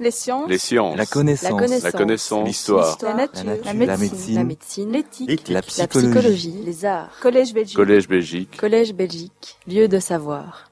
Les 0.00 0.10
sciences. 0.10 0.48
Les 0.48 0.56
sciences. 0.56 0.96
La 0.96 1.04
connaissance. 1.04 1.82
La 1.82 1.92
connaissance. 1.92 2.40
La. 2.40 2.46
L'histoire. 2.46 2.98
La 3.02 3.14
nature. 3.14 3.44
La 3.44 3.74
nature. 3.74 3.74
médecine. 3.74 3.86
La 3.86 3.96
médecine. 3.98 4.34
La 4.34 4.44
médecine. 4.44 4.92
L'éthique. 4.92 5.48
La 5.48 5.54
La 5.56 5.62
psychologie. 5.86 6.54
Les 6.64 6.84
arts. 6.86 7.10
Collège 7.20 7.52
Belgique. 7.52 7.76
Collège 7.76 8.08
Belgique. 8.08 8.56
Collège 8.56 8.94
Belgique. 8.94 9.58
Lieu 9.68 9.88
de 9.88 10.00
savoir. 10.00 10.70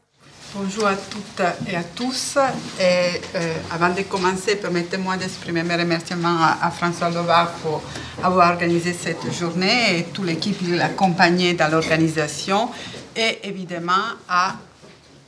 Bonjour 0.55 0.87
à 0.87 0.97
toutes 0.97 1.43
et 1.71 1.77
à 1.77 1.85
tous. 1.85 2.39
Et 2.81 3.21
euh, 3.35 3.53
avant 3.71 3.91
de 3.91 4.01
commencer, 4.01 4.57
permettez-moi 4.57 5.19
d'exprimer 5.19 5.63
mes 5.63 5.77
remerciements 5.77 6.39
à, 6.41 6.67
à 6.67 6.71
François 6.71 7.11
Lovar 7.11 7.51
pour 7.57 7.83
avoir 8.23 8.53
organisé 8.53 8.95
cette 8.95 9.31
journée 9.31 9.99
et 9.99 10.05
toute 10.05 10.25
l'équipe 10.25 10.57
qui 10.59 10.75
l'accompagnait 10.75 11.53
dans 11.53 11.69
l'organisation 11.71 12.71
et 13.15 13.41
évidemment 13.47 13.93
à 14.27 14.55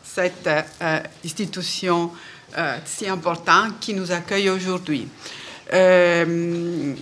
cette 0.02 0.48
euh, 0.48 1.00
institution 1.22 2.10
euh, 2.56 2.78
si 2.84 3.08
importante 3.08 3.78
qui 3.80 3.94
nous 3.94 4.10
accueille 4.10 4.50
aujourd'hui. 4.50 5.08
Euh, 5.72 6.94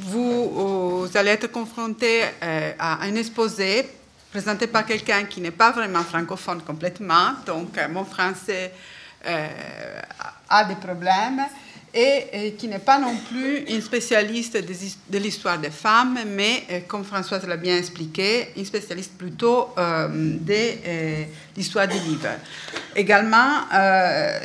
vous, 0.00 1.08
allez 1.14 1.30
être 1.30 1.48
confrontés 1.48 2.22
euh, 2.42 2.72
à 2.78 3.02
un 3.02 3.14
exposé 3.14 3.88
présenté 4.30 4.66
par 4.66 4.86
quelqu'un 4.86 5.24
qui 5.24 5.40
n'est 5.40 5.50
pas 5.50 5.72
vraiment 5.72 6.02
francophone 6.02 6.62
complètement, 6.62 7.34
donc 7.44 7.78
mon 7.90 8.04
français 8.04 8.72
a 10.48 10.64
des 10.64 10.74
problèmes, 10.76 11.42
et, 11.94 12.54
qui 12.56 12.68
n'est 12.68 12.78
pas 12.78 12.98
non 12.98 13.14
plus 13.30 13.64
une 13.68 13.82
spécialiste 13.82 14.56
de 14.56 15.18
l'histoire 15.18 15.58
des 15.58 15.70
femmes, 15.70 16.18
mais 16.26 16.64
euh, 16.70 16.80
comme 16.88 17.04
Françoise 17.04 17.46
l'a 17.46 17.56
bien 17.56 17.76
expliqué, 17.76 18.48
une 18.56 18.64
spécialiste 18.64 19.12
plutôt 19.18 19.68
euh, 19.76 20.08
de 20.08 20.54
euh, 20.54 21.24
l'histoire 21.56 21.86
des 21.86 21.98
livres. 21.98 22.28
Également, 22.96 23.66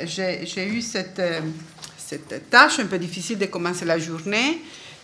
j'ai 0.05 0.67
eu 0.67 0.81
cette, 0.81 1.21
cette 1.97 2.49
tâche 2.49 2.79
un 2.79 2.85
peu 2.85 2.97
difficile 2.97 3.37
de 3.37 3.45
commencer 3.45 3.85
la 3.85 3.97
journée 3.97 4.61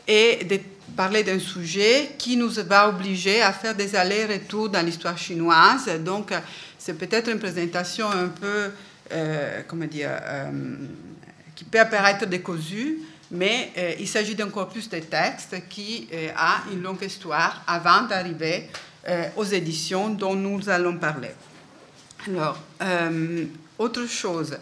et 0.07 0.43
de 0.43 0.59
parler 0.97 1.23
d'un 1.23 1.39
sujet 1.39 2.11
qui 2.17 2.35
nous 2.35 2.49
va 2.49 2.89
obliger 2.89 3.41
à 3.41 3.53
faire 3.53 3.73
des 3.73 3.95
allers-retours 3.95 4.69
dans 4.69 4.85
l'histoire 4.85 5.17
chinoise. 5.17 5.89
Donc, 5.99 6.33
c'est 6.77 6.97
peut-être 6.97 7.29
une 7.29 7.39
présentation 7.39 8.09
un 8.09 8.27
peu, 8.27 8.71
comment 9.67 9.85
dire, 9.85 10.11
qui 11.55 11.63
peut 11.63 11.79
apparaître 11.79 12.25
décousue, 12.25 12.99
mais 13.31 13.71
euh, 13.77 13.93
il 13.99 14.07
s'agit 14.07 14.35
d'un 14.35 14.49
corpus 14.49 14.89
de 14.89 14.99
textes 14.99 15.55
qui 15.69 16.07
euh, 16.13 16.29
a 16.35 16.63
une 16.71 16.81
longue 16.81 17.03
histoire 17.03 17.63
avant 17.67 18.03
d'arriver 18.03 18.69
euh, 19.07 19.27
aux 19.35 19.43
éditions 19.43 20.09
dont 20.09 20.35
nous 20.35 20.69
allons 20.69 20.97
parler. 20.97 21.31
Alors, 22.27 22.57
euh, 22.81 23.45
autre 23.77 24.05
chose. 24.05 24.57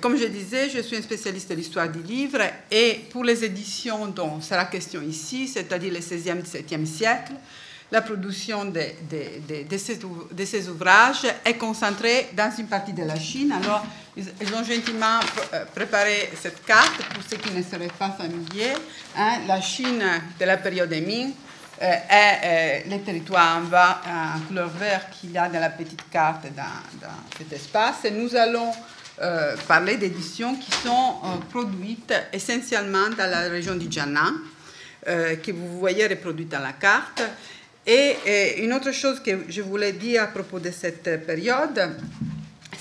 Comme 0.00 0.16
je 0.18 0.24
disais, 0.26 0.68
je 0.68 0.80
suis 0.80 0.96
un 0.96 1.02
spécialiste 1.02 1.48
de 1.50 1.54
l'histoire 1.54 1.88
du 1.88 2.02
livre 2.02 2.40
et 2.70 3.00
pour 3.10 3.24
les 3.24 3.44
éditions 3.44 4.08
dont 4.08 4.40
sera 4.40 4.64
question 4.64 5.00
ici, 5.00 5.48
c'est-à-dire 5.48 5.92
le 5.92 6.00
16e, 6.00 6.42
17e 6.42 6.84
siècle, 6.84 7.32
la 7.90 8.02
production 8.02 8.66
de, 8.66 9.76
ces, 10.44 10.68
ouvrages 10.68 11.26
est 11.44 11.54
concentrée 11.54 12.28
dans 12.34 12.52
une 12.58 12.66
partie 12.66 12.92
de 12.92 13.04
la 13.04 13.18
Chine. 13.18 13.52
Alors, 13.52 13.84
ils, 14.16 14.54
ont 14.54 14.64
gentiment 14.64 15.20
euh, 15.54 15.64
préparé 15.74 16.30
cette 16.40 16.64
carte 16.64 17.02
pour 17.14 17.22
ceux 17.28 17.36
qui 17.36 17.50
ne 17.52 17.62
seraient 17.62 17.90
pas 17.98 18.10
familiers. 18.10 18.74
hein. 19.16 19.38
la 19.46 19.60
Chine 19.60 20.02
de 20.38 20.44
la 20.44 20.56
période 20.58 20.90
Ming 20.90 21.32
euh, 21.80 21.94
est 22.10 22.84
euh, 22.88 22.90
en 24.06 24.40
couleur 24.48 24.68
vert 24.68 25.08
qu'il 25.10 25.30
y 25.30 25.38
a 25.38 25.48
dans 25.48 25.60
la 25.60 25.70
petite 25.70 26.10
carte 26.10 26.46
dans, 26.56 27.06
cet 27.36 27.52
espace. 27.52 28.04
Et 28.04 28.10
nous 28.10 28.34
allons 28.34 28.72
euh, 29.22 29.54
parler 29.68 29.96
d'éditions 29.96 30.56
qui 30.56 30.72
sont 30.72 31.14
euh, 31.24 31.36
produites 31.50 32.12
essentiellement 32.32 33.10
dans 33.16 33.30
la 33.30 33.42
région 33.48 33.76
du 33.76 33.90
Jiangnan, 33.90 34.32
que 35.06 35.52
vous 35.52 35.78
voyez 35.78 36.06
reproduite 36.06 36.48
dans 36.50 36.58
la 36.58 36.72
carte. 36.72 37.22
Et, 37.88 38.16
euh, 38.26 38.64
une 38.64 38.74
autre 38.74 38.92
chose 38.92 39.18
que 39.18 39.30
je 39.48 39.62
voulais 39.62 39.92
dire 39.92 40.24
à 40.24 40.26
propos 40.26 40.60
de 40.60 40.70
cette 40.70 41.24
période, 41.24 41.96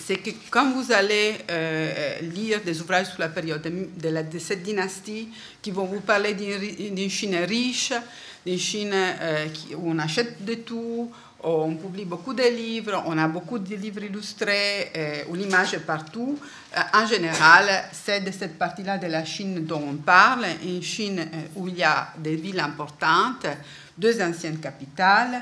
c'est 0.06 0.18
que 0.18 0.32
quand 0.50 0.70
vous 0.74 0.92
allez 0.92 1.36
euh, 1.50 2.20
lire 2.36 2.60
des 2.62 2.82
ouvrages 2.82 3.08
sur 3.08 3.22
la 3.22 3.30
période 3.30 3.62
de, 3.62 4.40
cette 4.40 4.64
dynastie 4.64 5.30
qui 5.62 5.72
vont 5.72 5.86
vous 5.86 6.02
parler 6.02 6.34
d'une 6.34 7.10
Chine 7.10 7.38
riche, 7.48 7.94
d'une 8.46 8.60
Chine 8.60 8.92
euh, 8.94 9.48
où 9.78 9.92
on 9.92 9.98
achète 9.98 10.44
de 10.44 10.56
tout, 10.56 11.10
où 11.44 11.48
on 11.48 11.76
publie 11.76 12.06
beaucoup 12.06 12.34
de 12.34 12.44
livres, 12.44 13.04
on 13.06 13.18
a 13.18 13.28
beaucoup 13.28 13.60
de 13.60 13.76
livres 13.76 14.04
illustrés, 14.04 14.92
euh, 14.96 15.24
où 15.30 15.36
l'image 15.36 15.74
est 15.74 15.86
partout. 15.86 16.38
Euh, 16.76 16.82
en 16.94 17.06
général, 17.06 17.86
c'est 17.92 18.22
de 18.22 18.32
cette 18.32 18.58
partie-là 18.58 18.98
de 18.98 19.08
la 19.08 19.24
Chine 19.24 19.66
dont 19.66 19.84
on 19.88 19.96
parle, 19.96 20.46
une 20.64 20.82
Chine 20.82 21.20
euh, 21.20 21.42
où 21.56 21.68
il 21.68 21.78
y 21.78 21.84
a 21.84 22.10
des 22.18 22.36
villes 22.36 22.60
importantes, 22.60 23.46
deux 23.98 24.22
anciennes 24.22 24.60
capitales. 24.60 25.42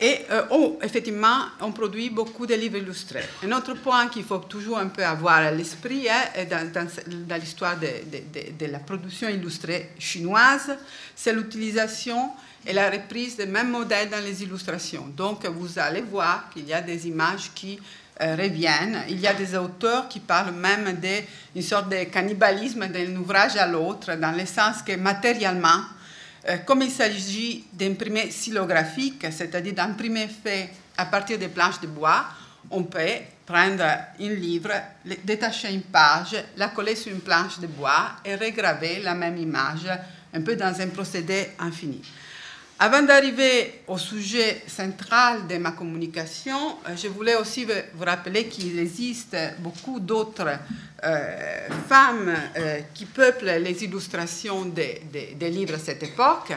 Et 0.00 0.26
euh, 0.30 0.42
on- 0.50 0.78
effectivement, 0.82 1.46
on 1.60 1.70
produit 1.72 2.10
beaucoup 2.10 2.46
de 2.46 2.54
livres 2.54 2.78
illustrés. 2.78 3.24
Un 3.44 3.52
autre 3.52 3.74
point 3.74 4.08
qu'il 4.08 4.24
faut 4.24 4.38
toujours 4.38 4.78
un 4.78 4.88
peu 4.88 5.04
avoir 5.04 5.36
à 5.36 5.50
l'esprit 5.50 6.06
est 6.36 6.46
dans, 6.46 7.38
l'histoire 7.38 7.76
de, 7.78 8.66
la 8.66 8.80
production 8.80 9.28
illustrée 9.28 9.90
chinoise, 9.98 10.76
c'est 11.14 11.32
l'utilisation 11.32 12.30
et 12.66 12.72
la 12.72 12.90
reprise 12.90 13.36
des 13.36 13.46
mêmes 13.46 13.70
modèles 13.70 14.10
dans 14.10 14.22
les 14.22 14.42
illustrations. 14.42 15.06
Donc, 15.16 15.46
vous 15.46 15.78
allez 15.78 16.02
voir 16.02 16.50
qu'il 16.50 16.66
y 16.66 16.72
a 16.72 16.80
des 16.80 17.06
images 17.06 17.52
qui 17.54 17.78
euh, 18.20 18.36
reviennent. 18.36 19.04
Il 19.08 19.20
y 19.20 19.26
a 19.26 19.34
des 19.34 19.56
auteurs 19.56 20.08
qui 20.08 20.20
parlent 20.20 20.54
même 20.54 20.98
d'une 21.00 21.62
sorte 21.62 21.88
de 21.88 22.04
cannibalisme 22.04 22.86
d'un 22.88 23.14
ouvrage 23.16 23.56
à 23.56 23.66
l'autre, 23.66 24.14
dans 24.16 24.32
le 24.36 24.46
sens 24.46 24.82
que 24.82 24.96
matériellement, 24.96 25.82
comme 26.66 26.82
il 26.82 26.90
s'agit 26.90 27.64
d'imprimer 27.72 28.28
xylographique, 28.28 29.26
c'est-à-dire 29.30 29.74
d'imprimer 29.74 30.28
fait 30.28 30.70
à 30.96 31.06
partir 31.06 31.38
des 31.38 31.48
planches 31.48 31.80
de 31.80 31.86
bois, 31.86 32.26
on 32.70 32.84
peut 32.84 33.20
prendre 33.46 33.82
un 33.82 34.08
livre, 34.18 34.72
détacher 35.22 35.72
une 35.72 35.82
page, 35.82 36.36
la 36.56 36.68
coller 36.68 36.96
sur 36.96 37.12
une 37.12 37.20
planche 37.20 37.58
de 37.60 37.66
bois 37.66 38.16
et 38.24 38.34
regraver 38.36 39.00
la 39.02 39.14
même 39.14 39.36
image, 39.36 39.86
un 40.32 40.40
peu 40.40 40.56
dans 40.56 40.80
un 40.80 40.88
procédé 40.88 41.50
infini. 41.58 42.02
Avant 42.76 43.02
d'arriver 43.02 43.82
au 43.86 43.98
sujet 43.98 44.62
central 44.66 45.46
de 45.46 45.58
ma 45.58 45.70
communication, 45.70 46.78
euh, 46.88 46.96
je 46.96 47.06
voulais 47.06 47.36
aussi 47.36 47.64
vous 47.66 48.04
rappeler 48.04 48.46
qu'il 48.46 48.76
existe 48.80 49.36
beaucoup 49.60 50.00
d'autres 50.00 50.58
euh, 51.04 51.68
femmes 51.88 52.34
euh, 52.56 52.80
qui 52.92 53.06
peuplent 53.06 53.58
les 53.62 53.84
illustrations 53.84 54.64
des, 54.64 55.00
livres 55.40 55.76
à 55.76 55.78
cette 55.78 56.02
époque. 56.02 56.52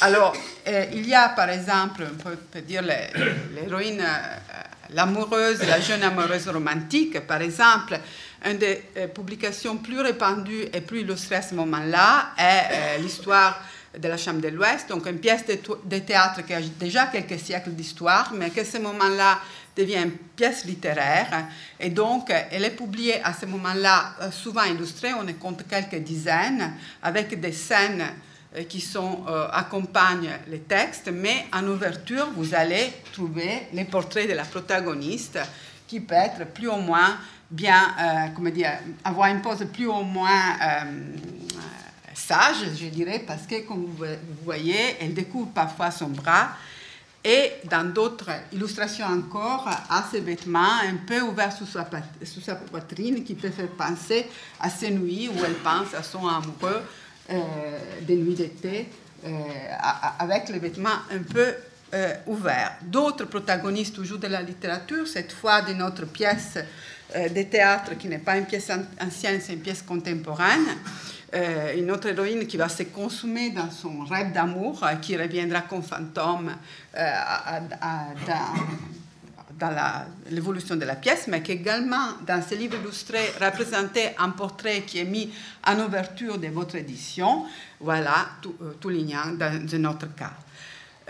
Alors, 0.00 0.32
il 0.92 1.08
y 1.08 1.14
a 1.14 1.30
par 1.30 1.50
exemple, 1.50 2.04
on 2.08 2.22
peut, 2.22 2.36
peut 2.36 2.60
dire 2.60 2.82
l'héroïne, 2.82 4.04
l'amoureuse, 4.90 5.60
la 5.66 5.80
jeune 5.80 6.04
amoureuse 6.04 6.48
romantique, 6.48 7.18
par 7.26 7.42
exemple, 7.42 7.98
une 8.44 8.58
des 8.58 8.82
publications 9.14 9.76
plus 9.76 10.00
répandues 10.00 10.66
et 10.72 10.80
plus 10.80 11.00
illustrées 11.00 11.36
à 11.36 11.42
ce 11.42 11.54
moment-là 11.54 12.30
est 12.38 12.98
l'histoire 12.98 13.60
de 13.96 14.08
la 14.08 14.16
Chambre 14.16 14.40
de 14.40 14.48
l'Ouest, 14.48 14.88
donc 14.88 15.06
une 15.06 15.18
pièce 15.18 15.44
de, 15.46 15.98
théâtre 15.98 16.44
qui 16.44 16.52
a 16.52 16.60
déjà 16.60 17.06
quelques 17.06 17.38
siècles 17.38 17.70
d'histoire, 17.70 18.32
mais 18.34 18.50
qui 18.50 18.60
à 18.60 18.64
ce 18.64 18.78
moment-là 18.78 19.38
devient 19.76 20.02
une 20.02 20.10
pièce 20.10 20.64
littéraire. 20.64 21.46
Et 21.80 21.90
donc, 21.90 22.32
elle 22.50 22.64
est 22.64 22.76
publiée 22.76 23.22
à 23.22 23.32
ce 23.32 23.46
moment-là, 23.46 24.14
euh, 24.20 24.30
souvent 24.30 24.64
illustrée, 24.64 25.14
on 25.14 25.26
en 25.26 25.32
compte 25.34 25.66
quelques 25.68 26.02
dizaines, 26.02 26.74
avec 27.02 27.40
des 27.40 27.52
scènes 27.52 28.04
euh, 28.56 28.64
qui 28.64 28.80
sont, 28.80 29.24
euh, 29.28 29.46
accompagnent 29.52 30.30
les 30.48 30.60
textes, 30.60 31.10
mais 31.12 31.44
en 31.52 31.66
ouverture, 31.66 32.28
vous 32.34 32.54
allez 32.54 32.92
trouver 33.12 33.68
les 33.74 33.84
portraits 33.84 34.26
de 34.26 34.32
la 34.32 34.44
protagoniste, 34.44 35.38
qui 35.86 36.00
peut 36.00 36.14
être 36.14 36.46
plus 36.46 36.68
ou 36.68 36.76
moins 36.76 37.18
bien, 37.50 37.94
euh, 38.00 38.28
comment 38.34 38.48
dire, 38.48 38.72
avoir 39.04 39.28
une 39.28 39.42
pose 39.42 39.66
plus 39.70 39.86
ou 39.86 40.02
moins 40.02 40.56
sage, 42.18 42.64
je 42.76 42.86
dirais, 42.86 43.22
parce 43.26 43.46
que, 43.46 43.66
comme 43.66 43.86
vous 43.86 44.04
voyez, 44.44 44.96
elle 45.00 45.14
découvre 45.14 45.50
parfois 45.50 45.90
son 45.90 46.08
bras. 46.08 46.50
Et 47.24 47.52
dans 47.64 47.92
d'autres 47.92 48.30
illustrations 48.52 49.06
encore, 49.06 49.68
à 49.68 50.04
ses 50.10 50.20
vêtements 50.20 50.80
un 50.82 50.96
peu 51.06 51.20
ouverts 51.20 51.52
sous 51.52 51.66
sa, 51.66 51.84
poitrine, 52.54 53.24
qui 53.24 53.34
peut 53.34 53.50
faire 53.50 53.68
penser 53.68 54.26
à 54.60 54.70
ces 54.70 54.90
nuits 54.90 55.28
où 55.28 55.44
elle 55.44 55.54
pense 55.54 55.94
à 55.94 56.02
son 56.02 56.26
amoureux 56.26 56.82
euh, 57.30 57.78
des 58.02 58.16
nuits 58.16 58.34
d'été, 58.34 58.88
euh, 59.24 59.30
avec 60.18 60.48
les 60.48 60.58
vêtements 60.58 61.00
un 61.10 61.18
peu 61.18 61.54
euh, 61.94 62.14
ouverts. 62.26 62.76
D'autres 62.82 63.24
protagonistes, 63.24 63.96
toujours 63.96 64.18
de 64.18 64.28
la 64.28 64.40
littérature, 64.40 65.06
cette 65.06 65.32
fois 65.32 65.60
de 65.62 65.72
notre 65.72 66.06
pièce 66.06 66.58
euh, 67.16 67.28
de 67.28 67.42
théâtre 67.42 67.96
qui 67.98 68.08
n'est 68.08 68.18
pas 68.18 68.36
une 68.36 68.46
pièce 68.46 68.70
an- 68.70 68.84
ancienne, 69.04 69.40
c'est 69.42 69.54
une 69.54 69.60
pièce 69.60 69.82
contemporaine. 69.82 70.66
Euh, 71.34 71.76
une 71.76 71.90
autre 71.90 72.08
héroïne 72.08 72.46
qui 72.46 72.56
va 72.56 72.70
se 72.70 72.84
consumer 72.84 73.50
dans 73.50 73.70
son 73.70 74.00
rêve 74.04 74.32
d'amour, 74.32 74.82
euh, 74.82 74.94
qui 74.94 75.14
reviendra 75.14 75.60
comme 75.60 75.82
fantôme 75.82 76.50
euh, 76.96 77.12
dans, 79.60 80.06
l'évolution 80.30 80.76
de 80.76 80.86
la 80.86 80.94
pièce, 80.94 81.26
mais 81.28 81.42
qu'également 81.42 82.14
dans 82.26 82.40
ce 82.42 82.54
livre 82.54 82.76
illustré 82.82 83.18
représentait 83.40 84.14
un 84.18 84.30
portrait 84.30 84.82
qui 84.86 85.00
est 85.00 85.04
mis 85.04 85.30
en 85.66 85.78
ouverture 85.80 86.38
de 86.38 86.46
votre 86.48 86.76
édition, 86.76 87.44
voilà, 87.80 88.28
tout, 88.40 88.54
tout 88.80 88.88
lignant 88.88 89.32
dans 89.38 89.60
un 89.74 89.84
autre 89.84 90.14
cas. 90.14 90.32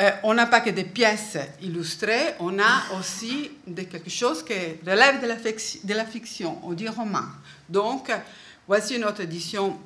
Euh, 0.01 0.11
on 0.23 0.35
n'a 0.35 0.47
pas 0.47 0.61
que 0.61 0.71
des 0.71 0.85
pièces 0.85 1.37
illustrées, 1.61 2.35
on 2.39 2.57
a 2.61 2.99
aussi 2.99 3.51
quelque 3.75 4.11
chose 4.11 4.45
qui 4.45 4.55
relève 4.87 5.21
de 5.21 5.95
la, 5.95 6.05
fiction 6.05 6.61
ou 6.63 6.77
du 6.77 6.89
roman. 6.89 7.25
Donc, 7.69 8.13
voici 8.69 8.95
une 8.95 9.05
autre 9.05 9.23
édition 9.23 9.77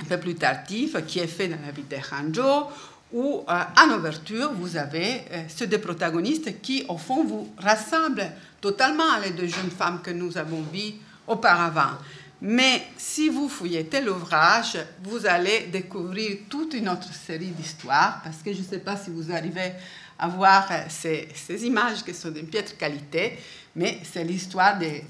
un 0.00 0.04
peu 0.04 0.18
plus 0.18 0.36
tardive 0.36 1.04
qui 1.06 1.18
est 1.18 1.26
faite 1.26 1.50
dans 1.50 1.66
la 1.66 1.72
vie 1.72 1.82
de 1.82 1.96
Hanjo, 1.96 2.68
où 3.12 3.44
euh, 3.48 3.62
en 3.80 3.90
ouverture, 3.90 4.52
vous 4.52 4.76
avez 4.76 5.22
euh, 5.32 5.42
ces 5.48 5.66
deux 5.66 5.80
protagonistes 5.80 6.60
qui, 6.62 6.84
au 6.88 6.96
fond, 6.96 7.24
vous 7.24 7.52
rassemblent 7.58 8.30
totalement 8.60 9.18
les 9.24 9.30
deux 9.30 9.48
jeunes 9.48 9.70
femmes 9.76 10.00
que 10.02 10.12
nous 10.12 10.38
avons 10.38 10.62
vues 10.72 10.94
auparavant. 11.26 11.98
Mais 12.44 12.82
si 12.98 13.28
vous 13.28 13.48
fouilletez 13.48 14.00
l'ouvrage, 14.00 14.76
vous 15.04 15.26
allez 15.26 15.68
découvrir 15.72 16.38
toute 16.48 16.74
une 16.74 16.88
autre 16.88 17.12
série 17.14 17.50
d'histoires, 17.50 18.20
parce 18.22 18.38
que 18.38 18.52
je 18.52 18.58
ne 18.58 18.64
sais 18.64 18.80
pas 18.80 18.96
si 18.96 19.10
vous 19.10 19.30
arrivez 19.32 19.72
à 20.18 20.28
voir 20.28 20.66
euh, 20.70 20.82
ces, 20.88 21.28
images 21.64 22.04
qui 22.04 22.12
sont 22.12 22.30
d'une 22.30 22.46
piètre 22.46 22.76
qualité, 22.76 23.38
mais 23.76 24.00
c'est 24.02 24.24
l'histoire 24.24 24.76
des, 24.78 25.04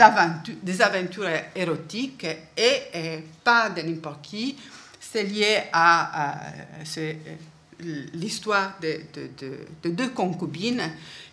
aventures, 0.00 1.28
érotiques 1.56 2.26
et, 2.56 3.22
pas 3.42 3.70
de 3.70 3.82
n'importe 3.82 4.22
qui. 4.22 4.56
C'est 5.00 5.24
lié 5.24 5.64
à, 5.72 6.28
à 6.28 6.52
l'histoire 8.14 8.78
de, 8.80 9.90
deux 9.90 10.10
concubines 10.10 10.82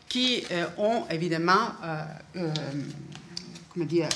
qui 0.08 0.44
euh, 0.52 0.66
ont 0.78 1.06
évidemment 1.10 1.72
euh, 1.84 2.04
euh, 2.38 2.54
comment 3.70 3.86
dire, 3.86 4.10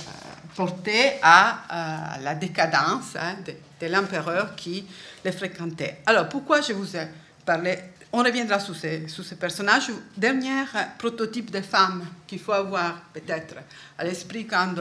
porté 0.55 1.13
à, 1.21 2.17
la 2.21 2.35
décadence 2.35 3.15
hein, 3.15 3.35
de, 3.45 3.87
l'empereur 3.87 4.55
qui 4.55 4.85
les 5.23 5.31
fréquentait. 5.31 6.01
Alors 6.05 6.29
pourquoi 6.29 6.61
je 6.61 6.73
vous 6.73 6.95
ai 6.95 7.07
parlé? 7.45 7.77
On 8.11 8.19
reviendra 8.23 8.59
sur 8.59 8.75
ces, 8.75 9.05
personnages. 9.39 9.91
Dernier 10.15 10.63
prototype 10.97 11.51
de 11.51 11.61
femme 11.61 12.05
qu'il 12.25 12.39
faut 12.39 12.53
avoir 12.53 13.01
peut-être 13.13 13.55
à 13.97 14.03
l'esprit 14.03 14.45
quand 14.45 14.75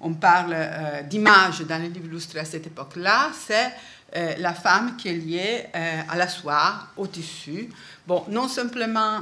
on 0.00 0.14
parle 0.14 0.52
euh, 0.54 1.02
d'image 1.02 1.62
dans 1.62 1.80
les 1.82 1.88
livres 1.88 2.06
illustrés 2.06 2.40
à 2.40 2.44
cette 2.44 2.66
époque-là, 2.68 3.30
c'est 3.34 3.72
euh, 4.14 4.34
la 4.38 4.54
femme 4.54 4.96
qui 4.96 5.08
est 5.08 5.14
liée 5.14 5.66
euh, 5.74 6.02
à 6.08 6.16
la 6.16 6.28
soie, 6.28 6.86
au 6.96 7.06
tissu. 7.08 7.68
Bon, 8.06 8.24
non 8.28 8.48
simplement, 8.48 9.20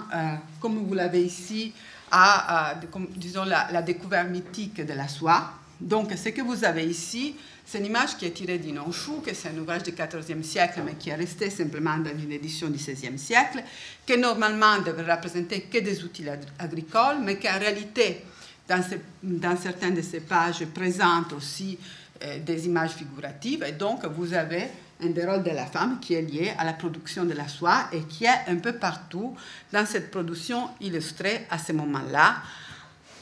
comme 0.60 0.86
vous 0.86 0.94
l'avez 0.94 1.24
ici, 1.24 1.72
à, 2.10 2.74
disons, 3.16 3.44
la, 3.44 3.82
découverte 3.82 4.28
mythique 4.28 4.84
de 4.84 4.92
la 4.92 5.08
soie. 5.08 5.52
Donc, 5.80 6.12
ce 6.16 6.30
que 6.30 6.40
vous 6.40 6.64
avez 6.64 6.84
ici, 6.84 7.36
c'est 7.64 7.78
une 7.78 7.86
image 7.86 8.16
qui 8.16 8.26
est 8.26 8.30
tirée 8.30 8.58
d'Inonchou, 8.58 9.20
que 9.20 9.34
c'est 9.34 9.48
un 9.48 9.58
ouvrage 9.58 9.82
du 9.82 9.92
XIVe 9.92 10.42
siècle, 10.42 10.80
mais 10.84 10.94
qui 10.94 11.10
est 11.10 11.14
resté 11.14 11.50
simplement 11.50 11.98
dans 11.98 12.16
une 12.18 12.32
édition 12.32 12.68
du 12.68 12.78
XVIe 12.78 13.18
siècle, 13.18 13.62
qui 14.06 14.16
normalement 14.16 14.78
devrait 14.78 15.14
représenter 15.14 15.62
que 15.62 15.78
des 15.78 16.02
outils 16.02 16.24
agricoles, 16.58 17.18
mais 17.22 17.38
qui 17.38 17.48
en 17.48 17.58
réalité, 17.58 18.22
dans, 18.68 18.82
dans 19.22 19.56
certaines 19.56 19.94
de 19.94 20.02
ces 20.02 20.20
pages, 20.20 20.64
présente 20.66 21.32
aussi 21.32 21.78
euh, 22.22 22.38
des 22.38 22.66
images 22.66 22.92
figuratives. 22.92 23.62
Et 23.64 23.72
donc, 23.72 24.06
vous 24.06 24.32
avez 24.32 24.68
un 25.02 25.08
des 25.08 25.26
rôles 25.26 25.42
de 25.42 25.50
la 25.50 25.66
femme 25.66 25.98
qui 26.00 26.14
est 26.14 26.22
lié 26.22 26.52
à 26.56 26.64
la 26.64 26.72
production 26.72 27.24
de 27.24 27.34
la 27.34 27.48
soie 27.48 27.88
et 27.92 28.00
qui 28.02 28.24
est 28.24 28.48
un 28.48 28.56
peu 28.56 28.72
partout 28.72 29.34
dans 29.72 29.84
cette 29.84 30.10
production 30.10 30.70
illustrée 30.80 31.46
à 31.50 31.58
ce 31.58 31.72
moment-là. 31.72 32.36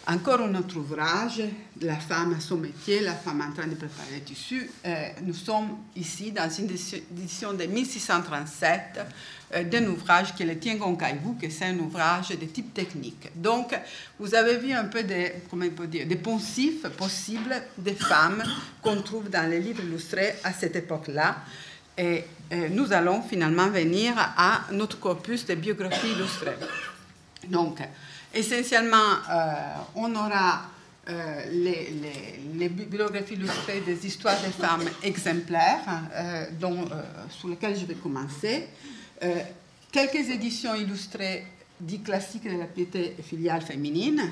Encore 0.06 0.42
un 0.42 0.54
autre 0.54 0.76
ouvrage, 0.76 1.42
La 1.80 1.96
femme 1.96 2.34
à 2.34 2.40
son 2.40 2.58
métier, 2.58 3.00
la 3.00 3.14
femme 3.14 3.40
en 3.40 3.52
train 3.52 3.66
de 3.66 3.74
préparer 3.74 4.16
le 4.16 4.20
tissu. 4.20 4.70
Euh, 4.84 5.08
nous 5.22 5.32
sommes 5.32 5.78
ici 5.96 6.30
dans 6.30 6.48
une 6.50 6.68
édition 6.70 7.54
de 7.54 7.64
1637 7.64 9.00
euh, 9.54 9.64
d'un 9.64 9.86
ouvrage 9.86 10.34
qui 10.34 10.42
est 10.42 10.46
le 10.46 10.58
Tiangon 10.58 10.94
Kaiwu, 10.94 11.36
qui 11.40 11.50
c'est 11.50 11.66
un 11.66 11.78
ouvrage 11.78 12.28
de 12.28 12.44
type 12.44 12.74
technique. 12.74 13.30
Donc, 13.34 13.74
vous 14.18 14.34
avez 14.34 14.58
vu 14.58 14.72
un 14.72 14.84
peu 14.84 15.02
des, 15.04 15.32
on 15.50 15.56
dire, 15.86 16.06
des 16.06 16.16
poncifs 16.16 16.86
possibles 16.98 17.54
des 17.78 17.94
femmes 17.94 18.44
qu'on 18.82 19.00
trouve 19.00 19.30
dans 19.30 19.48
les 19.48 19.60
livres 19.60 19.82
illustrés 19.84 20.34
à 20.44 20.52
cette 20.52 20.76
époque-là. 20.76 21.36
Et 21.96 22.24
euh, 22.52 22.68
nous 22.68 22.92
allons 22.92 23.22
finalement 23.22 23.68
venir 23.68 24.12
à 24.16 24.64
notre 24.70 25.00
corpus 25.00 25.46
de 25.46 25.54
biographies 25.54 26.12
illustrées. 26.12 26.56
Donc, 27.48 27.78
essentiellement, 28.34 28.96
euh, 29.30 29.52
on 29.94 30.14
aura 30.14 30.62
euh, 31.08 31.44
les, 31.50 32.68
bibliographies 32.68 33.34
illustrées 33.34 33.80
des 33.80 34.06
histoires 34.06 34.40
des 34.40 34.50
femmes 34.50 34.88
exemplaires, 35.02 35.80
euh, 36.14 36.46
dont, 36.58 36.88
sur 37.30 37.48
lesquelles 37.48 37.78
je 37.78 37.84
vais 37.84 37.94
commencer. 37.94 38.68
quelques 39.92 40.28
éditions 40.30 40.74
illustrées 40.74 41.46
du 41.80 42.00
classique 42.00 42.44
de 42.44 42.58
la 42.58 42.66
piété 42.66 43.16
filiale 43.22 43.62
féminine 43.62 44.22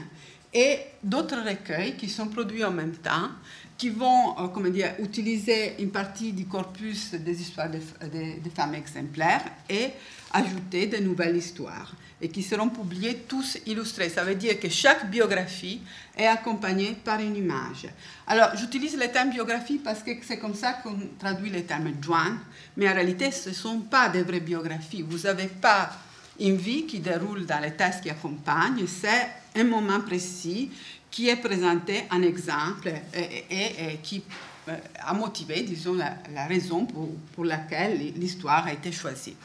et 0.53 0.79
d'autres 1.03 1.43
recueils 1.45 1.97
qui 1.97 2.09
sont 2.09 2.29
produits 2.29 2.65
en 2.65 2.71
même 2.71 2.97
temps, 2.97 3.31
qui 3.77 3.91
vont 3.91 4.35
comment 4.53 4.71
dire, 4.71 4.95
utiliser 4.99 5.75
une 5.81 5.91
partie 5.91 6.33
du 6.33 6.47
corpus 6.47 7.15
des 7.15 7.41
histoires 7.41 7.69
des 7.71 8.51
femmes 8.55 8.75
exemplaires 8.75 9.45
et 9.69 9.91
ajouter 10.33 10.87
de 10.87 10.99
nouvelles 10.99 11.37
histoires 11.37 11.95
et 12.23 12.29
qui 12.29 12.43
seront 12.45 12.69
publiés 12.69 13.25
tous 13.29 13.59
illustrés. 13.67 14.09
Ça 14.09 14.23
veut 14.23 14.37
dire 14.37 14.59
que 14.61 14.69
chaque 14.69 15.11
biographie 15.11 15.81
est 16.17 16.29
accompagnée 16.29 16.97
par 17.05 17.19
une 17.19 17.37
image. 17.37 17.89
Alors, 18.29 18.51
j'utilise 18.57 18.97
le 18.97 19.09
terme 19.09 19.31
biographie 19.31 19.81
parce 19.83 20.05
que 20.05 20.13
c'est 20.23 20.39
comme 20.39 20.55
ça 20.55 20.75
qu'on 20.75 20.97
traduit 21.19 21.51
le 21.51 21.65
terme 21.65 21.93
joint, 22.01 22.39
mais 22.77 22.89
en 22.89 22.95
réalité, 22.95 23.33
ce 23.33 23.49
ne 23.49 23.55
sont 23.55 23.81
pas 23.81 24.09
des 24.09 24.23
vraies 24.23 24.39
biographies. 24.39 25.03
Vous 25.03 25.19
n'avez 25.19 25.49
pas 25.49 25.91
une 26.39 26.57
vie 26.57 26.87
qui 26.87 27.01
déroule 27.01 27.45
dans 27.45 27.61
les 27.61 27.73
textes 27.73 28.03
qui 28.03 28.11
accompagnent, 28.11 28.87
c'est 28.87 29.29
un 29.57 29.65
moment 29.65 30.01
précis 30.01 30.71
qui 31.11 31.29
est 31.29 31.37
présenté 31.37 32.05
en 32.11 32.23
exemple 32.23 32.91
et, 33.13 33.99
qui 34.03 34.23
euh, 34.69 34.77
a 35.05 35.13
motivé, 35.13 35.63
disons, 35.63 35.95
la, 35.95 36.15
la 36.33 36.47
raison 36.47 36.87
pour, 36.87 37.09
pour 37.35 37.45
laquelle 37.45 37.99
l'histoire 38.17 38.67
a 38.67 38.73
été 38.73 38.93
choisie. 38.93 39.37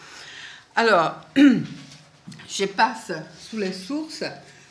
Alors, 0.76 1.16
je 2.50 2.66
passe 2.66 3.12
sous 3.40 3.58
les 3.58 3.74
sources. 3.74 4.24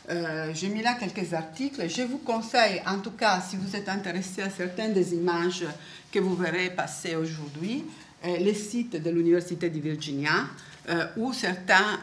Euh, 0.09 0.53
j'ai 0.55 0.69
mis 0.69 0.83
là 0.83 0.95
quelques 0.95 1.35
articles. 1.35 1.89
Je 1.89 2.03
vous 2.03 2.19
conseille, 2.19 2.81
en 2.87 2.99
tout 2.99 3.13
cas, 3.13 3.41
si 3.41 3.57
vous 3.57 3.75
êtes 3.75 3.89
intéressé 3.89 4.43
à 4.43 4.51
certaines 4.51 4.93
des 4.93 5.15
images 5.15 5.65
que 6.13 6.19
vous 6.19 6.37
verrez 6.37 6.71
passer 6.71 7.17
aujourd'hui, 7.17 7.85
euh, 8.25 8.37
les 8.39 8.55
sites 8.55 9.03
de 9.03 9.11
l'Université 9.11 9.69
de 9.69 9.81
Virginia, 9.81 10.47
euh, 10.89 11.07
où 11.17 11.33
certaines 11.33 11.99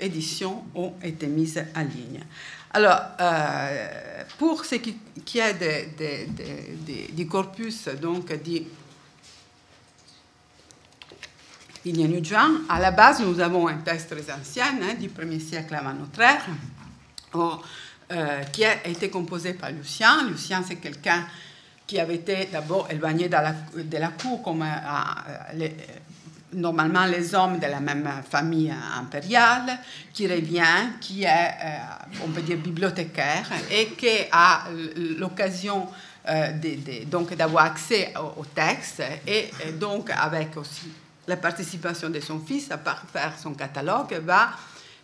éditions 0.00 0.64
ont 0.74 0.94
été 1.02 1.26
mises 1.26 1.62
en 1.76 1.82
ligne. 1.82 2.20
Alors, 2.74 3.02
pour 4.38 4.64
ce 4.64 4.76
qui, 4.76 5.38
est 5.38 7.12
du 7.12 7.26
corpus 7.26 7.88
donc, 8.00 8.32
dit 8.42 8.66
il 11.84 12.00
y 12.00 12.04
a 12.04 12.06
eu 12.06 12.22
À 12.68 12.78
la 12.78 12.90
base, 12.90 13.20
nous 13.20 13.40
avons 13.40 13.66
un 13.68 13.78
texte 13.78 14.10
très 14.10 14.32
ancien, 14.32 14.66
hein, 14.82 14.94
du 14.98 15.08
1er 15.08 15.40
siècle 15.40 15.74
avant 15.74 15.92
notre 15.92 16.20
ère, 16.20 16.46
euh, 18.12 18.42
qui 18.52 18.64
a 18.64 18.86
été 18.86 19.10
composé 19.10 19.54
par 19.54 19.70
Lucien. 19.70 20.28
Lucien, 20.28 20.62
c'est 20.66 20.76
quelqu'un 20.76 21.24
qui 21.86 21.98
avait 21.98 22.16
été 22.16 22.48
d'abord 22.52 22.88
éloigné 22.90 23.28
de 23.28 23.98
la, 23.98 24.08
cour, 24.08 24.42
comme 24.42 24.62
euh, 24.62 25.68
normalement 26.52 27.06
les 27.06 27.34
hommes 27.34 27.58
de 27.58 27.66
la 27.66 27.80
même 27.80 28.08
famille 28.30 28.72
impériale, 28.96 29.78
qui 30.12 30.28
revient, 30.28 30.90
qui 31.00 31.24
est, 31.24 31.28
euh, 31.28 32.24
on 32.24 32.28
peut 32.28 32.42
dire, 32.42 32.58
bibliothécaire, 32.58 33.50
et 33.70 33.88
qui 33.88 34.08
a 34.30 34.64
l'occasion 35.18 35.88
donc 37.06 37.34
d'avoir 37.34 37.64
accès 37.64 38.14
au, 38.36 38.44
texte, 38.44 39.02
et, 39.26 39.50
et 39.66 39.72
donc 39.72 40.08
avec 40.10 40.56
aussi 40.56 40.88
la 41.26 41.36
participation 41.36 42.10
de 42.10 42.20
son 42.20 42.40
fils 42.40 42.70
à 42.70 42.78
faire 42.78 43.38
son 43.38 43.54
catalogue 43.54 44.14
va 44.24 44.50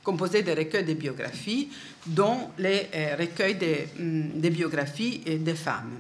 composer 0.03 0.43
des 0.43 0.55
recueils 0.55 0.85
de 0.85 0.95
biographies, 0.95 1.69
dont 2.07 2.51
les 2.59 2.89
euh, 2.95 3.17
recueils 3.19 3.57
de, 3.57 4.41
de, 4.41 4.49
biographies 4.49 5.19
des 5.19 5.55
femmes. 5.55 5.99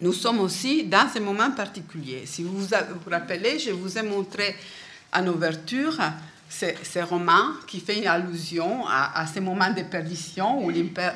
Nous 0.00 0.12
sommes 0.12 0.40
aussi 0.40 0.84
dans 0.84 1.06
un 1.14 1.20
moment 1.20 1.52
particulier. 1.52 2.24
Si 2.26 2.42
vous 2.42 2.58
vous 2.58 3.10
rappelez, 3.10 3.60
je 3.60 3.70
vous 3.70 3.96
ai 3.96 4.02
montré 4.02 4.56
en 5.12 5.24
ouverture 5.28 5.96
ce, 6.48 6.98
roman 6.98 7.52
qui 7.66 7.78
fait 7.80 7.98
une 7.98 8.08
allusion 8.08 8.86
à, 8.88 9.20
à 9.20 9.26
ce 9.26 9.38
moment 9.38 9.70
de 9.72 9.82
perdition 9.82 10.64
où 10.64 10.72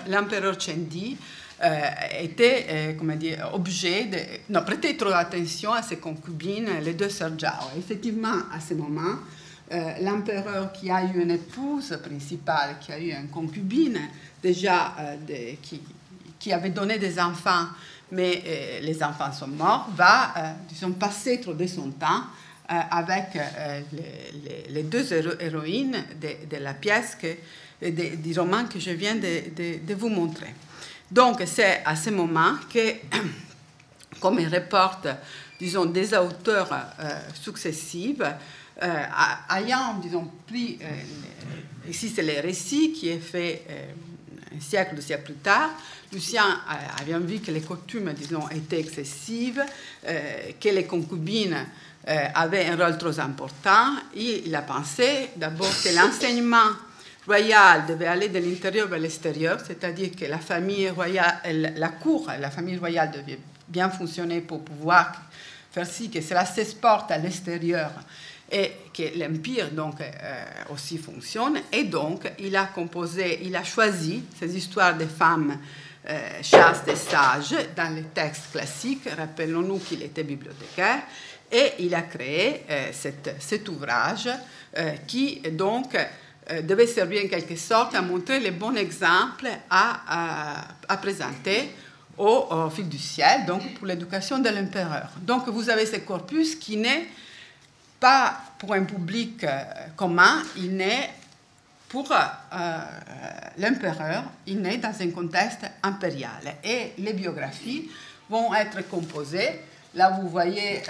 l'empereur 0.08 0.61
Chendi 0.61 1.16
euh, 1.18 1.35
était 2.20 2.66
euh, 2.68 2.92
comment 2.98 3.16
dire, 3.16 3.50
objet 3.54 4.04
de 4.04 4.18
non, 4.52 4.62
prêter 4.62 4.96
trop 4.96 5.10
attention 5.10 5.72
à 5.72 5.82
ses 5.82 5.96
concubines, 5.96 6.68
les 6.82 6.92
deux 6.92 7.08
sœurs 7.08 7.32
Zhao. 7.38 7.70
Effectivement, 7.78 8.42
à 8.52 8.60
ce 8.60 8.75
moment, 8.75 9.16
l'empereur 10.00 10.70
qui 10.72 10.90
a 10.90 11.02
eu 11.02 11.22
une 11.22 11.30
épouse 11.32 11.98
principale, 12.04 12.76
qui 12.80 12.92
a 12.92 12.98
eu 13.00 13.10
une 13.10 13.28
concubine, 13.28 13.98
déjà 14.40 14.94
qui, 15.60 15.82
qui, 16.38 16.52
avait 16.52 16.70
donné 16.70 16.98
des 16.98 17.18
enfants, 17.18 17.66
mais 18.12 18.80
les 18.80 19.02
enfants 19.02 19.32
sont 19.32 19.48
morts, 19.48 19.88
va, 19.96 20.54
disons, 20.68 20.92
passer 20.92 21.40
trop 21.40 21.54
de 21.54 21.66
son 21.66 21.90
temps 21.90 22.22
avec 22.68 23.36
les, 24.70 24.84
deux 24.84 25.12
héroïnes 25.40 26.04
de, 26.20 26.58
la 26.58 26.75
pièce, 26.75 27.16
que, 27.20 27.34
du 27.90 28.38
roman 28.38 28.66
que 28.66 28.78
je 28.78 28.92
viens 28.92 29.16
de, 29.16 29.84
de 29.84 29.94
vous 29.94 30.10
montrer. 30.10 30.54
Donc 31.10 31.42
c'est 31.46 31.82
à 31.84 31.94
ce 31.94 32.10
moment 32.10 32.56
que, 32.72 32.94
comme 34.20 34.40
il 34.40 34.48
reporte, 34.48 35.06
disons, 35.58 35.86
des 35.86 36.14
auteurs 36.14 36.68
euh, 36.72 37.20
successifs, 37.34 38.22
euh, 38.82 39.02
ayant, 39.56 39.94
disons, 40.02 40.28
pris, 40.46 40.78
euh, 40.82 41.90
ici 41.90 42.12
c'est 42.14 42.22
le 42.22 42.40
récit 42.40 42.92
qui 42.92 43.08
est 43.08 43.20
fait 43.20 43.62
un 44.54 44.60
siècle, 44.60 44.96
deux 44.96 45.00
siècles 45.00 45.25
plus 45.25 45.34
tard, 45.34 45.70
Lucien 46.12 46.60
avait 47.00 47.18
vu 47.18 47.40
que 47.40 47.50
les 47.50 47.60
coutumes, 47.60 48.12
disons, 48.12 48.48
étaient 48.48 48.80
excessives, 48.80 49.62
que 50.04 50.68
les 50.68 50.84
concubines 50.84 51.66
avaient 52.06 52.66
un 52.66 52.76
rôle 52.76 52.96
trop 52.96 53.18
important. 53.18 53.96
il 54.14 54.54
a 54.54 54.62
pensé 54.62 55.30
d'abord 55.36 55.72
que 55.82 55.94
l'enseignement 55.94 56.70
royale 57.26 57.87
devait 57.87 58.06
aller 58.06 58.28
de 58.28 58.38
l'intérieur 58.38 58.88
vers 58.88 58.99
l'extérieur, 58.99 59.59
c'est-à-dire 59.64 60.11
que 60.18 60.25
la 60.26 60.38
famille 60.38 60.88
royale, 60.90 61.75
la 61.76 61.88
cour, 61.88 62.30
la 62.38 62.50
famille 62.50 62.76
royale 62.76 63.11
devait 63.11 63.38
bien 63.68 63.90
fonctionner 63.90 64.40
pour 64.40 64.64
pouvoir 64.64 65.12
faire 65.71 65.87
ci, 65.87 66.09
que 66.09 66.21
cela 66.21 66.47
s'exporte 66.47 67.11
à 67.11 67.18
l'extérieur 67.18 67.90
et 68.50 68.73
que 68.95 69.18
l'empire 69.18 69.71
donc 69.73 70.00
euh, 70.00 70.45
aussi 70.73 70.99
fonctionne. 70.99 71.61
Et 71.73 71.85
donc 71.85 72.30
il 72.38 72.54
a 72.56 72.66
composé, 72.66 73.40
il 73.42 73.56
a 73.56 73.64
choisi 73.64 74.23
ces 74.38 74.56
histoires 74.56 74.97
de 74.97 75.06
femmes 75.06 75.59
euh, 76.09 76.18
chastes 76.42 76.88
et 76.88 76.97
sages 76.97 77.56
dans 77.76 77.95
les 77.95 78.04
textes 78.04 78.52
classiques. 78.52 79.09
Rappelons-nous 79.16 79.78
qu'il 79.78 80.02
était 80.02 80.23
bibliothécaire 80.23 81.02
et 81.50 81.73
il 81.80 81.95
a 81.95 82.02
créé 82.02 82.64
euh, 82.71 82.90
cet 82.92 83.68
ouvrage 83.68 84.28
qui 85.06 85.40
donc 85.52 85.97
euh, 86.50 86.62
devait 86.62 86.86
servir 86.86 87.24
en 87.24 87.28
quelque 87.28 87.56
sorte 87.56 87.94
à 87.94 88.02
montrer 88.02 88.38
les 88.38 88.52
bons 88.52 88.74
exemples 88.74 89.48
à, 89.68 90.96
présenter 91.02 91.70
au, 92.16 92.70
fil 92.70 92.88
du 92.88 92.98
ciel, 92.98 93.44
donc 93.46 93.74
pour 93.74 93.86
l'éducation 93.86 94.38
de 94.38 94.48
l'empereur. 94.48 95.08
Donc 95.22 95.48
vous 95.48 95.68
avez 95.68 95.86
ce 95.86 95.96
corpus 95.96 96.54
qui 96.54 96.76
n'est 96.76 97.08
pas 97.98 98.40
pour 98.58 98.74
un 98.74 98.84
public 98.84 99.42
euh, 99.42 99.62
commun, 99.96 100.42
il 100.56 100.76
n'est 100.76 101.10
pour 101.88 102.12
euh, 102.12 102.78
l'empereur, 103.58 104.24
il 104.46 104.60
naît 104.60 104.78
dans 104.78 104.94
un 105.00 105.10
contexte 105.10 105.66
impérial. 105.82 106.54
Et 106.62 106.92
les 106.98 107.12
biographies 107.12 107.90
vont 108.30 108.54
être 108.54 108.88
composées. 108.88 109.60
Là, 109.94 110.18
vous 110.20 110.28
voyez 110.28 110.82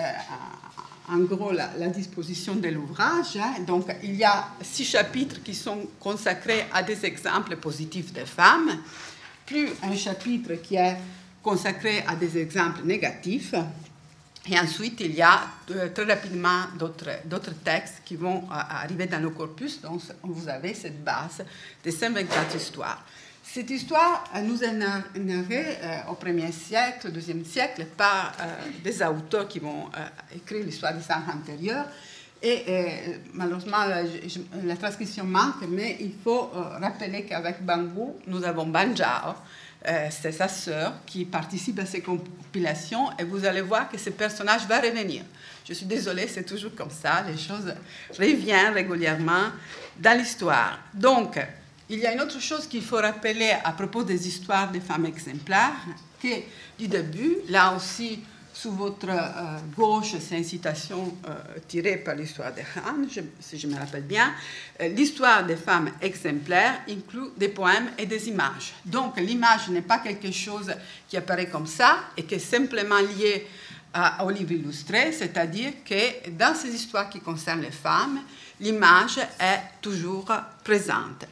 en 1.09 1.19
gros 1.19 1.53
la, 1.53 1.69
disposition 1.89 2.57
de 2.57 2.69
l'ouvrage. 2.69 3.37
Hein. 3.37 3.63
Donc, 3.67 3.87
il 4.03 4.17
y 4.17 4.25
a 4.25 4.49
six 4.63 4.85
chapitres 4.85 5.43
qui 5.43 5.55
sont 5.55 5.87
consacrés 6.01 6.67
à 6.73 6.83
des 6.83 7.05
exemples 7.05 7.57
positifs 7.57 8.13
de 8.13 8.25
femmes, 8.25 8.71
plus 9.45 9.69
un 9.83 9.95
chapitre 9.95 10.55
qui 10.55 10.77
est 10.77 10.97
consacré 11.43 12.05
à 12.07 12.17
des 12.17 12.37
exemples 12.39 12.83
négatifs. 12.85 13.55
Et 14.49 14.59
ensuite, 14.59 15.01
il 15.01 15.15
y 15.15 15.23
a 15.23 15.41
euh, 15.73 15.89
très 15.93 16.05
rapidement 16.05 16.67
d'autres 16.79 17.55
textes 17.65 18.03
qui 18.05 18.15
vont 18.15 18.45
euh, 18.45 18.49
arriver 18.51 19.07
dans 19.07 19.21
le 19.21 19.31
corpus. 19.31 19.81
Donc, 19.81 20.01
vous 20.23 20.49
avez 20.49 20.73
cette 20.75 21.03
base 21.03 21.45
de 21.85 21.91
124 21.91 22.55
histoires. 22.55 23.05
Cette 23.57 23.71
histoire 23.71 24.25
nous 24.45 24.63
est 24.63 24.71
narrée 24.75 25.79
euh, 25.83 26.11
au 26.11 26.15
1er 26.23 26.53
siècle, 26.53 27.09
au 27.09 27.11
2e 27.11 27.43
siècle, 27.43 27.87
par 27.97 28.35
euh, 28.39 28.45
des 28.85 29.03
auteurs 29.03 29.49
qui 29.49 29.61
vont 29.61 29.87
euh, 29.97 30.37
écrire 30.37 30.63
l'histoire 30.63 30.93
des 30.93 31.11
ans 31.11 31.23
antérieurs. 31.35 31.87
Et 32.43 33.17
malheureusement, 33.33 33.87
la, 34.63 34.77
transcription 34.77 35.25
manque, 35.25 35.67
mais 35.71 35.97
il 36.01 36.13
faut 36.23 36.51
rappeler 36.53 37.25
qu'avec 37.25 37.65
Bangou, 37.65 38.17
nous 38.27 38.45
avons 38.45 38.67
Banjao, 38.67 39.35
c'est 40.11 40.33
sa 40.33 40.47
sœur, 40.47 40.93
qui 41.07 41.25
participe 41.25 41.79
à 41.79 41.87
ces 41.87 42.03
compilations, 42.03 43.09
et 43.19 43.25
vous 43.25 43.43
allez 43.47 43.63
voir 43.63 43.89
que 43.89 43.97
ce 43.97 44.11
personnage 44.11 44.67
va 44.67 44.81
revenir. 44.81 45.23
Je 45.67 45.73
suis 45.73 45.87
désolée, 45.87 46.29
c'est 46.29 46.45
toujours 46.45 46.75
comme 46.75 46.91
ça, 46.91 47.25
les 47.27 47.39
choses 47.39 47.73
reviennent 48.17 48.75
régulièrement 48.75 49.47
dans 49.99 50.17
l'histoire. 50.17 50.79
Donc, 50.93 51.39
il 51.89 51.99
y 52.01 52.07
a 52.07 52.13
une 52.13 52.21
autre 52.21 52.41
chose 52.41 52.67
qu'il 52.67 52.83
faut 52.83 52.97
rappeler 52.97 53.53
à 53.63 53.73
propos 53.73 54.03
des 54.03 54.27
histoires 54.27 54.71
des 54.71 54.81
femmes 54.81 55.07
exemplaires, 55.07 55.75
que 56.21 56.29
du 56.79 56.89
début, 56.89 57.37
là 57.49 57.75
aussi, 57.77 58.21
sous 58.57 58.73
votre 58.73 59.11
euh, 59.11 59.59
gauche, 59.77 60.15
c'est 60.19 60.39
une 60.39 60.45
citation 60.45 61.15
euh, 61.29 61.35
tirée 61.69 61.99
par 61.99 62.15
l'histoire 62.15 62.55
de 62.55 62.61
Han, 62.61 63.07
si 63.39 63.59
je 63.59 63.67
me 63.67 63.77
rappelle 63.77 64.05
bien. 64.05 64.33
Euh, 64.81 64.89
l'histoire 64.89 65.45
des 65.45 65.57
femmes 65.57 65.91
exemplaires 66.01 66.81
inclut 66.89 67.29
des 67.37 67.49
poèmes 67.49 67.91
et 67.99 68.07
des 68.07 68.29
images. 68.29 68.73
Donc 68.83 69.19
l'image 69.19 69.69
n'est 69.69 69.83
pas 69.83 69.99
quelque 69.99 70.33
chose 70.33 70.73
qui 71.07 71.19
apparaît 71.19 71.49
comme 71.49 71.67
ça 71.67 71.99
et 72.17 72.25
qui 72.25 72.37
est 72.37 72.39
simplement 72.39 72.99
lié 72.99 73.47
au 74.23 74.29
livre 74.29 74.53
illustré, 74.53 75.11
c'est-à-dire 75.11 75.73
que 75.83 76.29
dans 76.29 76.55
ces 76.55 76.69
histoires 76.69 77.09
qui 77.09 77.19
concernent 77.21 77.63
les 77.63 77.71
femmes, 77.71 78.21
l'image 78.61 79.17
est 79.41 79.61
toujours 79.81 80.31
présente. 80.63 81.25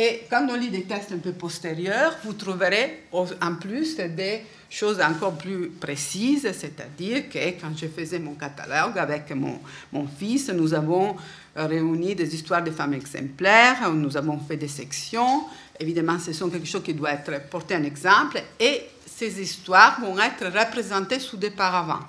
Et 0.00 0.22
quand 0.30 0.46
on 0.48 0.54
lit 0.54 0.70
des 0.70 0.84
textes 0.84 1.10
un 1.10 1.18
peu 1.18 1.32
postérieurs, 1.32 2.16
vous 2.22 2.34
trouverez 2.34 3.02
en 3.12 3.54
plus 3.56 3.96
des 3.96 4.44
choses 4.70 5.00
encore 5.00 5.36
plus 5.36 5.70
précises, 5.70 6.48
c'est-à-dire 6.52 7.28
que 7.28 7.38
quand 7.60 7.76
je 7.76 7.88
faisais 7.88 8.20
mon 8.20 8.34
catalogue 8.34 8.96
avec 8.96 9.28
mon, 9.32 9.58
mon 9.92 10.06
fils, 10.06 10.50
nous 10.50 10.72
avons 10.72 11.16
réuni 11.56 12.14
des 12.14 12.32
histoires 12.32 12.62
de 12.62 12.70
femmes 12.70 12.94
exemplaires, 12.94 13.90
nous 13.92 14.16
avons 14.16 14.38
fait 14.38 14.56
des 14.56 14.68
sections. 14.68 15.46
Évidemment, 15.80 16.20
ce 16.20 16.32
sont 16.32 16.48
quelque 16.48 16.68
chose 16.68 16.84
qui 16.84 16.94
doit 16.94 17.14
être 17.14 17.48
porté 17.50 17.74
en 17.74 17.82
exemple, 17.82 18.40
et 18.60 18.82
ces 19.04 19.42
histoires 19.42 20.00
vont 20.00 20.16
être 20.20 20.46
représentées 20.46 21.18
sous 21.18 21.38
des 21.38 21.50
paravents. 21.50 22.06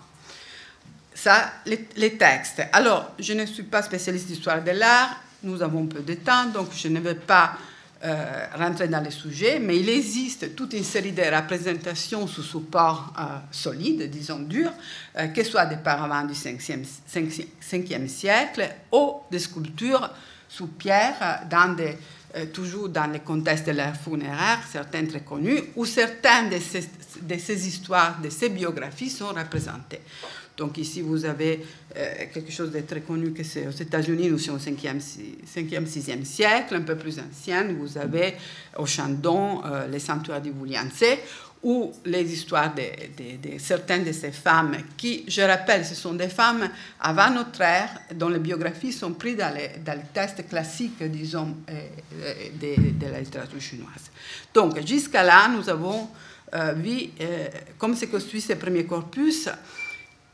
Ça, 1.16 1.54
les, 1.66 1.88
les 1.96 2.16
textes. 2.18 2.62
Alors, 2.72 3.14
je 3.18 3.34
ne 3.34 3.48
suis 3.48 3.64
pas 3.64 3.82
spécialiste 3.82 4.28
d'histoire 4.28 4.64
de 4.64 4.72
l'art, 4.72 5.24
nous 5.42 5.64
avons 5.64 5.88
peu 5.88 6.02
de 6.02 6.14
temps, 6.14 6.46
donc 6.54 6.68
je 6.76 6.88
ne 6.88 7.00
vais 7.00 7.16
pas 7.16 7.58
euh, 8.02 8.46
rentrer 8.58 8.88
dans 8.88 9.04
le 9.04 9.12
sujet, 9.12 9.60
mais 9.60 9.78
il 9.78 9.90
existe 9.90 10.56
toute 10.56 10.72
une 10.72 10.86
série 10.86 11.12
de 11.12 11.22
représentations 11.22 12.28
sous 12.28 12.44
support 12.44 13.14
euh, 13.20 13.24
solide, 13.52 14.10
disons 14.10 14.40
dur, 14.40 14.72
euh, 15.18 15.28
que 15.28 15.44
ce 15.44 15.52
soit 15.52 15.66
des 15.66 15.76
paravents 15.76 16.24
du 16.24 16.34
5e, 16.34 16.86
5e, 17.12 18.08
siècle 18.08 18.70
ou 18.94 19.16
des 19.30 19.40
sculptures 19.40 20.10
sous 20.48 20.68
pierre, 20.68 21.42
des, 21.76 22.46
toujours 22.54 22.88
dans 22.88 23.12
le 23.12 23.20
contexte 23.20 23.68
de 23.68 23.72
l'ère 23.72 23.98
funéraire, 23.98 24.62
certaines 24.72 25.10
très 25.10 25.20
connues, 25.20 25.62
où 25.76 25.84
certaines 25.84 26.50
de 26.50 27.38
ces 27.38 27.68
histoires, 27.68 28.22
de 28.22 28.30
ces 28.30 28.48
biographies 28.48 29.10
sont 29.10 29.34
représentées. 29.34 30.00
Donc 30.60 30.78
ici, 30.78 31.02
vous 31.02 31.24
avez 31.24 31.66
euh, 31.96 32.14
quelque 32.34 32.52
chose 32.52 32.70
de 32.70 32.82
très 32.82 33.00
connu 33.00 33.32
que 33.32 33.44
c'est 33.44 33.66
aux 33.66 33.72
États-Unis, 33.72 34.30
nous 34.30 34.38
sommes 34.38 34.56
au 34.56 34.60
5e, 34.60 35.00
5e 35.02 35.88
6e 35.88 36.26
siècle, 36.26 36.76
un 36.76 36.82
peu 36.82 36.98
plus 36.98 37.18
ancien. 37.18 37.64
Vous 37.80 37.98
avez 37.98 38.36
au 38.78 38.86
Chandon 38.86 39.62
euh, 39.64 39.88
les 39.88 40.00
sanctuaires 40.00 40.42
du 40.42 40.52
Vouliancé, 40.52 41.20
ou 41.64 41.94
les 42.06 42.32
histoires 42.34 42.74
de, 42.76 42.84
certaines 43.58 44.04
de 44.04 44.12
ces 44.12 44.32
femmes 44.32 44.76
qui, 44.98 45.24
je 45.30 45.42
rappelle, 45.42 45.86
ce 45.86 45.96
sont 45.96 46.14
des 46.14 46.28
femmes 46.28 46.70
avant 47.00 47.32
notre 47.32 47.62
ère, 47.62 47.98
dont 48.14 48.30
les 48.30 48.40
biographies 48.40 48.92
sont 48.94 49.14
prises 49.14 49.38
dans 49.38 49.54
les, 49.56 49.70
textes 50.14 50.48
classiques, 50.50 51.02
disons, 51.04 51.56
euh, 51.70 52.34
de, 52.62 53.12
la 53.12 53.22
littérature 53.22 53.62
chinoise. 53.62 54.12
Donc, 54.54 54.86
jusqu'à 54.86 55.24
là, 55.24 55.48
nous 55.48 55.70
avons 55.70 56.10
vu 56.78 57.12
comment 57.78 57.96
se 57.96 58.06
construit 58.06 58.42
ce 58.42 58.54
premier 58.54 58.84
corpus. 58.84 59.48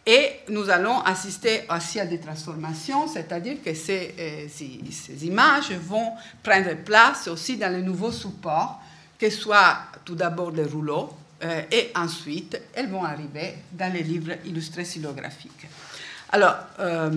Et 0.08 0.42
nous 0.50 0.70
allons 0.70 1.00
assister 1.00 1.64
aussi 1.68 2.00
à 2.00 2.06
des 2.06 2.20
transformations, 2.20 3.08
c'est-à-dire 3.08 3.58
que 3.66 3.74
ces, 3.74 4.14
euh, 4.20 4.46
ces, 4.48 5.26
images 5.26 5.72
vont 5.72 6.12
prendre 6.44 6.76
place 6.76 7.28
aussi 7.28 7.58
dans 7.58 7.74
les 7.74 7.82
nouveaux 7.82 8.12
supports, 8.12 8.80
que 9.18 9.28
ce 9.32 9.38
soit 9.42 9.78
tout 10.04 10.14
d'abord 10.14 10.52
des 10.52 10.66
rouleaux, 10.66 11.10
euh, 11.44 11.62
et 11.72 11.90
ensuite 11.96 12.62
elles 12.76 12.90
vont 12.90 13.04
arriver 13.04 13.56
dans 13.72 13.92
les 13.92 14.04
livres 14.04 14.34
illustrés 14.46 14.84
xylographiques. 14.84 15.66
Alors, 16.32 16.56
euh, 16.80 17.10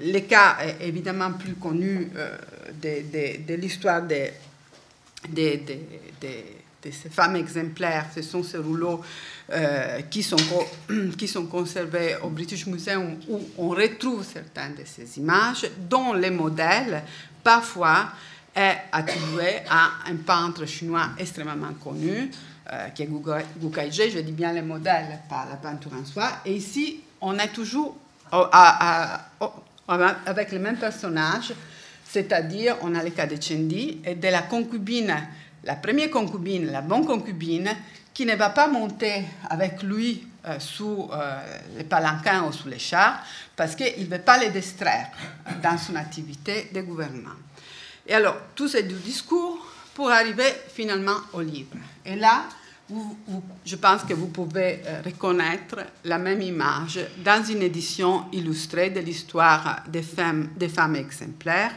les 0.00 0.24
cas 0.24 0.56
évidemment 0.80 1.32
plus 1.32 1.54
connus 1.54 2.10
de, 2.82 2.88
de, 3.12 3.46
de 3.46 3.54
l'histoire 3.54 4.02
des, 4.02 4.32
de 6.82 6.90
ces 6.90 7.10
femmes 7.10 7.36
exemplaires. 7.36 8.06
Ce 8.14 8.22
sont 8.22 8.42
ces 8.42 8.58
rouleaux 8.58 9.02
euh, 9.52 10.02
qui, 10.02 10.22
sont, 10.22 10.36
qui 11.18 11.26
sont 11.26 11.46
conservés 11.46 12.16
au 12.22 12.28
British 12.28 12.66
Museum 12.66 13.16
où 13.28 13.40
on 13.58 13.70
retrouve 13.70 14.24
certaines 14.24 14.76
de 14.76 14.82
ces 14.84 15.18
images, 15.18 15.68
dont 15.88 16.12
les 16.12 16.30
modèles, 16.30 17.02
parfois, 17.42 18.10
est 18.54 18.76
attribué 18.92 19.56
à 19.68 19.90
un 20.08 20.16
peintre 20.16 20.66
chinois 20.66 21.10
extrêmement 21.18 21.72
connu, 21.82 22.30
euh, 22.72 22.88
qui 22.90 23.02
est 23.02 23.06
Gu 23.06 23.70
Kaizhe, 23.72 24.10
je 24.12 24.20
dis 24.20 24.30
bien 24.30 24.52
les 24.52 24.62
modèles, 24.62 25.18
pas 25.28 25.46
la 25.50 25.56
peinture 25.56 25.92
en 26.00 26.04
soi. 26.04 26.30
Et 26.44 26.54
ici, 26.54 27.00
on 27.20 27.36
est 27.36 27.52
toujours 27.52 27.96
avec 29.88 30.52
le 30.52 30.58
même 30.60 30.76
personnage, 30.76 31.52
c'est-à-dire 32.04 32.76
on 32.82 32.94
a 32.94 33.02
le 33.02 33.10
cas 33.10 33.26
de 33.26 33.40
Chendi 33.40 34.00
et 34.04 34.14
de 34.14 34.28
la 34.28 34.42
concubine, 34.42 35.12
la 35.64 35.74
première 35.74 36.10
concubine, 36.10 36.70
la 36.70 36.82
bonne 36.82 37.04
concubine, 37.04 37.68
qui 38.14 38.26
ne 38.26 38.34
va 38.36 38.50
pas 38.50 38.68
monter 38.68 39.24
avec 39.48 39.82
lui 39.82 40.26
euh, 40.46 40.58
sous 40.58 41.06
euh, 41.12 41.38
les 41.76 41.84
palanquins 41.84 42.44
ou 42.44 42.52
sous 42.52 42.68
les 42.68 42.78
chars 42.78 43.22
parce 43.54 43.76
qu'il 43.76 44.08
ne 44.08 44.10
veut 44.10 44.22
pas 44.22 44.38
les 44.38 44.48
distraire 44.48 45.08
dans 45.62 45.76
son 45.76 45.94
activité 45.96 46.70
de 46.72 46.80
gouvernement. 46.80 47.36
Et 48.06 48.14
alors, 48.14 48.38
tout 48.54 48.66
ce 48.66 48.78
discours 48.78 49.58
pour 49.92 50.10
arriver 50.10 50.50
finalement 50.72 51.18
au 51.34 51.42
livre. 51.42 51.76
Et 52.06 52.16
là, 52.16 52.44
je 53.66 53.76
pense 53.76 54.02
que 54.04 54.14
vous 54.14 54.28
pouvez 54.28 54.80
euh, 54.86 55.02
reconnaître 55.04 55.76
la 56.04 56.16
même 56.16 56.40
image 56.40 56.98
dans 57.22 57.44
une 57.44 57.60
édition 57.60 58.24
illustrée 58.32 58.88
de 58.88 59.00
l'histoire 59.00 59.84
des 59.88 60.02
femmes, 60.02 60.96
exemplaires. 60.96 61.76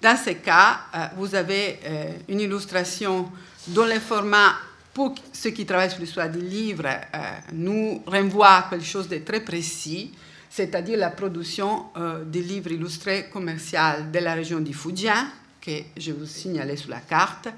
Dans 0.00 0.16
ce 0.16 0.30
cas, 0.30 0.80
euh, 0.94 1.06
vous 1.18 1.34
avez 1.34 1.78
une 2.28 2.40
illustration 2.40 3.30
dont 3.68 3.84
le 3.84 4.00
format, 4.00 4.54
pour 4.96 5.14
ceux 5.30 5.50
qui 5.50 5.66
travaillent 5.66 5.90
sur 5.90 6.00
l'histoire 6.00 6.30
du 6.30 6.40
livre, 6.40 6.88
nous 7.52 8.02
renvoie 8.06 8.48
à 8.48 8.66
quelque 8.70 8.86
chose 8.86 9.06
de 9.06 9.18
très 9.18 9.40
précis, 9.40 10.10
c'est-à-dire 10.48 10.98
la 10.98 11.10
production 11.10 11.88
des 12.24 12.40
livres 12.40 12.72
illustrés 12.72 13.28
commerciaux 13.30 13.78
de 14.10 14.18
la 14.20 14.32
région 14.32 14.58
du 14.58 14.72
Fujian, 14.72 15.26
que 15.60 15.70
je 15.98 16.12
vous 16.12 16.24
signalais 16.24 16.76
sur 16.76 16.88
la 16.88 17.00
carte, 17.00 17.48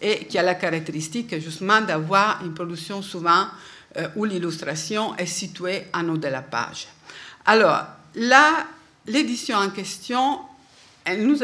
et 0.00 0.24
qui 0.24 0.38
a 0.38 0.42
la 0.42 0.54
caractéristique 0.54 1.38
justement 1.38 1.82
d'avoir 1.82 2.42
une 2.42 2.54
production 2.54 3.02
souvent 3.02 3.48
euh, 3.98 4.08
où 4.16 4.24
l'illustration 4.24 5.14
est 5.16 5.26
située 5.26 5.88
en 5.92 6.08
haut 6.08 6.16
de 6.16 6.28
la 6.28 6.40
page. 6.40 6.88
Alors, 7.44 7.84
là, 8.14 8.66
l'édition 9.06 9.58
en 9.58 9.68
question, 9.68 10.38
elle, 11.04 11.36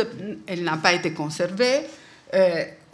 elle 0.46 0.64
n'a 0.64 0.78
pas 0.78 0.94
été 0.94 1.12
conservée. 1.12 1.82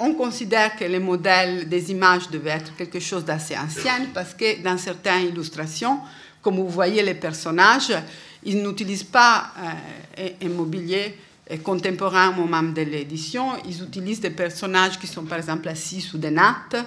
Euh, 0.00 0.04
on 0.04 0.14
considère 0.14 0.76
que 0.76 0.84
les 0.84 0.98
modèles 0.98 1.68
des 1.68 1.90
images 1.90 2.28
devaient 2.30 2.50
être 2.50 2.74
quelque 2.76 3.00
chose 3.00 3.24
d'assez 3.24 3.56
ancien 3.56 4.06
parce 4.14 4.34
que 4.34 4.62
dans 4.62 4.78
certaines 4.78 5.28
illustrations, 5.28 6.00
comme 6.42 6.56
vous 6.56 6.68
voyez 6.68 7.02
les 7.02 7.14
personnages, 7.14 7.92
ils 8.44 8.62
n'utilisent 8.62 9.04
pas 9.04 9.52
euh, 10.18 10.28
un 10.42 10.48
mobilier 10.48 11.16
contemporains 11.58 12.30
au 12.30 12.46
moment 12.46 12.62
de 12.62 12.82
l'édition, 12.82 13.52
ils 13.66 13.82
utilisent 13.82 14.20
des 14.20 14.30
personnages 14.30 14.98
qui 14.98 15.06
sont 15.06 15.24
par 15.24 15.38
exemple 15.38 15.68
assis 15.68 16.00
sous 16.00 16.18
des 16.18 16.30
nattes 16.30 16.76
euh, 16.76 16.80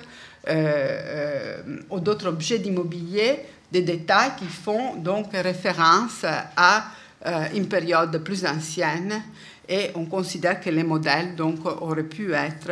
euh, 0.48 1.79
ou 1.89 2.00
d'autres 2.00 2.27
objets 2.27 2.60
d'immobilier, 2.60 3.39
des 3.72 3.82
détails 3.82 4.32
qui 4.38 4.46
font 4.46 4.96
donc 4.96 5.27
référence 5.34 6.24
à 6.24 6.86
euh, 7.25 7.46
une 7.55 7.67
période 7.67 8.17
plus 8.24 8.46
ancienne. 8.46 9.22
Et 9.67 9.91
on 9.96 10.05
considère 10.05 10.60
que 10.60 10.70
les 10.70 10.84
modèles 10.84 11.36
donc 11.36 11.65
auraient 11.65 12.03
pu 12.03 12.34
être 12.34 12.72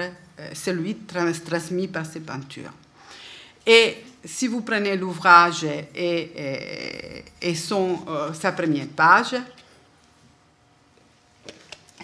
celui 0.53 0.95
transmis 0.95 1.87
par 1.87 2.05
ces 2.05 2.19
peintures. 2.19 2.71
Et 3.65 3.97
si 4.23 4.47
vous 4.47 4.61
prenez 4.61 4.95
l'ouvrage 4.97 5.65
et, 5.95 7.55
son, 7.55 7.99
sa 8.33 8.51
première 8.51 8.87
page, 8.87 9.35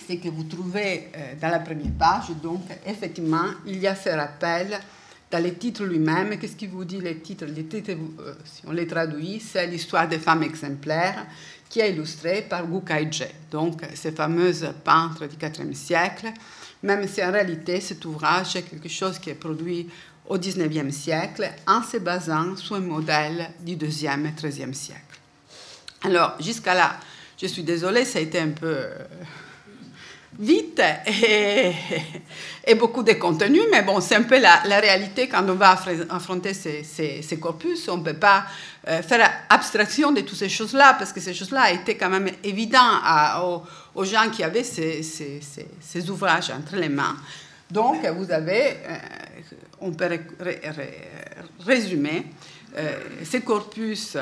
c'est 0.08 0.18
que 0.18 0.30
vous 0.30 0.44
trouvez 0.44 1.10
euh, 1.16 1.34
dans 1.42 1.50
la 1.50 1.60
première 1.60 1.92
page, 2.00 2.30
donc 2.42 2.62
effectivement, 2.86 3.50
il 3.66 3.80
y 3.80 3.88
a 3.88 3.96
ce 3.96 4.10
rappel 4.10 4.80
dans 5.30 5.44
les 5.44 5.56
titres 5.56 5.84
lui-même. 5.84 6.38
Qu'est-ce 6.40 6.56
qui 6.56 6.68
vous 6.68 6.86
dit 6.86 7.02
les 7.02 7.18
titres? 7.18 7.46
Les 7.46 7.66
titres, 7.66 7.92
euh, 7.92 8.34
si 8.46 8.62
on 8.66 8.72
les 8.72 8.88
traduit, 8.88 9.42
c'est 9.42 9.68
l'histoire 9.68 10.08
des 10.08 10.20
femmes 10.20 10.44
exemplaires 10.44 11.26
qui 11.70 11.82
est 11.82 11.92
illustrée 11.92 12.44
par 12.44 12.66
Gu 12.66 12.82
Kaizhe, 12.86 13.28
donc 13.52 13.82
ces 13.94 14.14
fameuses 14.14 14.74
peintres 14.86 15.26
du 15.28 15.36
IVe 15.36 15.74
siècle, 15.74 16.28
même 16.84 17.08
si 17.08 17.24
en 17.24 17.32
réalité 17.32 17.82
cet 17.82 18.06
ouvrage 18.06 18.56
est 18.56 18.64
quelque 18.64 18.90
chose 18.90 19.20
qui 19.20 19.30
est 19.30 19.36
produit 19.36 19.88
au 20.28 20.38
XIXe 20.38 20.94
siècle 20.94 21.50
en 21.66 21.82
se 21.82 21.98
basant 21.98 22.56
sur 22.56 22.76
un 22.76 22.82
modèle 22.82 23.50
du 23.60 23.74
IIe 23.74 24.26
et 24.26 24.32
XIIIe 24.36 24.74
siècle. 24.74 25.02
Alors, 26.04 26.36
jusqu'à 26.40 26.74
là, 26.74 26.98
je 27.42 27.48
suis 27.48 27.64
désolée, 27.64 28.06
ça 28.06 28.20
a 28.20 28.22
été 28.22 28.40
un 28.40 28.50
peu 28.50 28.68
euh, 28.68 28.98
vite 30.40 30.82
et, 32.68 32.76
beaucoup 32.76 33.04
de 33.04 33.14
contenu, 33.14 33.62
mais 33.72 33.82
bon, 33.82 34.00
c'est 34.02 34.16
un 34.16 34.24
peu 34.24 34.40
la, 34.40 34.62
réalité 34.80 35.28
quand 35.28 35.48
on 35.48 35.56
va 35.56 35.78
affronter 36.10 36.54
ces, 36.54 37.40
corpus. 37.40 37.88
On 37.90 37.98
ne 37.98 38.04
peut 38.04 38.14
pas 38.14 38.46
euh, 38.88 39.02
faire 39.02 39.32
abstraction 39.50 40.12
de 40.12 40.22
toutes 40.22 40.38
ces 40.38 40.50
choses-là, 40.50 40.96
parce 41.00 41.14
que 41.14 41.20
ces 41.20 41.34
choses-là 41.34 41.72
étaient 41.72 41.96
quand 41.96 42.10
même 42.10 42.30
évidentes 42.44 43.02
aux, 43.44 43.64
gens 44.06 44.30
qui 44.30 44.44
avaient 44.44 44.64
ces, 44.64 46.10
ouvrages 46.10 46.52
entre 46.52 46.76
les 46.76 46.90
mains. 46.90 47.18
Donc, 47.70 48.06
vous 48.06 48.32
avez, 48.32 48.78
euh, 48.86 48.98
on 49.82 49.92
peut 49.92 50.20
résumer, 51.66 52.26
euh, 52.76 52.98
ces 53.24 53.42
corpus 53.42 54.18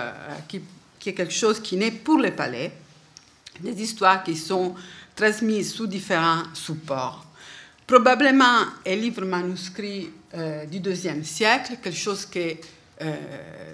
qui, 0.47 0.61
qui 0.99 1.09
est 1.09 1.13
quelque 1.13 1.33
chose 1.33 1.59
qui 1.59 1.77
n'est 1.77 1.91
pour 1.91 2.19
les 2.19 2.31
palais, 2.31 2.71
des 3.59 3.81
histoires 3.81 4.23
qui 4.23 4.35
sont 4.35 4.75
transmises 5.15 5.73
sous 5.73 5.87
différents 5.87 6.43
supports. 6.53 7.25
Probablement 7.87 8.65
un 8.85 8.95
livre 8.95 9.25
manuscrit 9.25 10.09
euh, 10.33 10.65
du 10.65 10.79
deuxième 10.79 11.23
siècle, 11.23 11.77
quelque 11.81 11.95
chose 11.95 12.25
que 12.25 12.39
euh, 12.39 12.53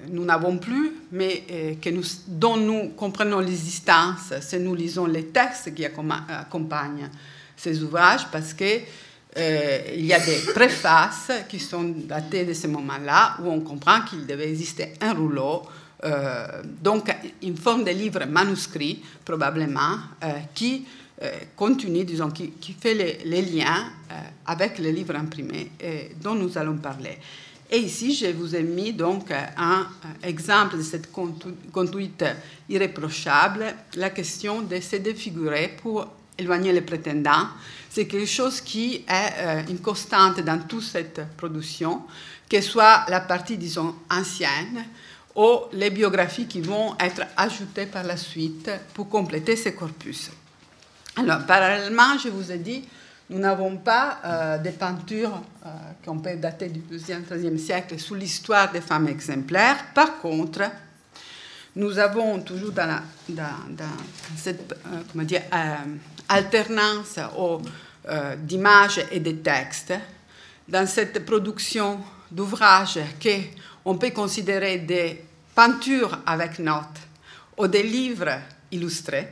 nous 0.09 0.25
n'avons 0.25 0.57
plus, 0.57 0.93
mais 1.11 1.43
euh, 1.51 1.73
que 1.81 1.89
nous, 1.89 2.03
dont 2.27 2.57
nous 2.57 2.89
comprenons 2.89 3.39
l'existence 3.39 4.33
si 4.41 4.57
nous 4.59 4.75
lisons 4.75 5.05
les 5.05 5.27
textes 5.27 5.73
qui 5.73 5.85
accompagnent 5.85 7.09
ces 7.55 7.83
ouvrages, 7.83 8.27
parce 8.31 8.53
que 8.53 8.79
il 9.37 10.05
y 10.05 10.13
a 10.13 10.19
des 10.19 10.39
préfaces 10.53 11.31
qui 11.47 11.57
sont 11.57 11.93
datées 11.95 12.43
de 12.43 12.53
ce 12.53 12.67
moment-là, 12.67 13.37
où 13.41 13.49
on 13.49 13.61
comprend 13.61 14.01
qu'il 14.01 14.25
devait 14.25 14.49
exister 14.49 14.93
un 14.99 15.13
rouleau 15.13 15.63
donc 16.81 17.15
une 17.43 17.55
forme 17.55 17.83
de 17.83 17.91
livre 17.91 18.25
manuscrit, 18.25 19.03
probablement, 19.23 19.99
qui 20.55 20.83
euh, 21.23 21.29
continue, 21.55 22.03
disons, 22.03 22.31
qui, 22.31 22.51
fait 22.79 23.21
les, 23.25 23.41
liens 23.43 23.91
euh, 24.09 24.15
avec 24.47 24.79
les 24.79 24.91
livres 24.91 25.15
imprimés 25.15 25.71
dont 26.19 26.33
nous 26.33 26.57
allons 26.57 26.77
parler. 26.77 27.19
Et 27.73 27.79
ici, 27.79 28.13
je 28.13 28.27
vous 28.27 28.53
ai 28.53 28.63
mis 28.63 28.91
donc 28.91 29.31
un 29.31 29.87
exemple 30.23 30.77
de 30.77 30.81
cette 30.81 31.09
conduite 31.11 32.25
irréprochable, 32.67 33.73
la 33.95 34.09
question 34.09 34.61
de 34.61 34.77
se 34.81 34.97
défigurer 34.97 35.77
pour 35.81 36.05
éloigner 36.37 36.73
les 36.73 36.81
prétendants. 36.81 37.47
C'est 37.89 38.07
quelque 38.07 38.27
chose 38.27 38.59
qui 38.59 39.05
est 39.07 39.33
euh, 39.37 39.61
une 39.69 39.79
constante 39.79 40.41
dans 40.41 40.59
toute 40.67 40.83
cette 40.83 41.21
production, 41.37 42.01
que 42.49 42.59
soit 42.59 43.05
la 43.07 43.21
partie, 43.21 43.57
disons, 43.57 43.95
ancienne, 44.09 44.85
ou 45.35 45.61
les 45.71 45.91
biographies 45.91 46.47
qui 46.47 46.59
vont 46.59 46.95
être 46.99 47.21
ajoutées 47.37 47.85
par 47.85 48.03
la 48.03 48.17
suite 48.17 48.69
pour 48.93 49.07
compléter 49.07 49.55
ce 49.55 49.69
corpus. 49.69 50.29
Alors, 51.15 51.45
parallèlement, 51.45 52.17
je 52.21 52.27
vous 52.27 52.51
ai 52.51 52.57
dit, 52.57 52.83
nous 53.31 53.39
n'avons 53.39 53.77
pas 53.77 54.19
euh, 54.25 54.57
des 54.57 54.71
peintures 54.71 55.41
euh, 55.65 55.69
qu'on 56.03 56.19
peut 56.19 56.35
dater 56.35 56.67
du 56.67 56.81
12e, 56.81 57.23
13e 57.23 57.57
siècle 57.57 57.97
sur 57.97 58.15
l'histoire 58.15 58.69
des 58.73 58.81
femmes 58.81 59.07
exemplaires. 59.07 59.85
Par 59.95 60.17
contre, 60.19 60.63
nous 61.77 61.97
avons 61.97 62.41
toujours 62.41 62.73
dans, 62.73 63.01
cette 64.35 64.75
euh, 65.15 65.23
dire, 65.23 65.43
alternance 66.27 67.19
d'images 68.39 69.01
et 69.11 69.21
de 69.21 69.31
textes, 69.31 69.93
dans 70.67 70.85
cette 70.85 71.25
production 71.25 71.99
d'ouvrages 72.29 72.99
qu'on 73.23 73.97
peut 73.97 74.09
considérer 74.09 74.79
des 74.79 75.23
peintures 75.55 76.19
avec 76.25 76.59
notes 76.59 76.99
ou 77.57 77.67
des 77.67 77.83
livres 77.83 78.41
illustrés, 78.71 79.29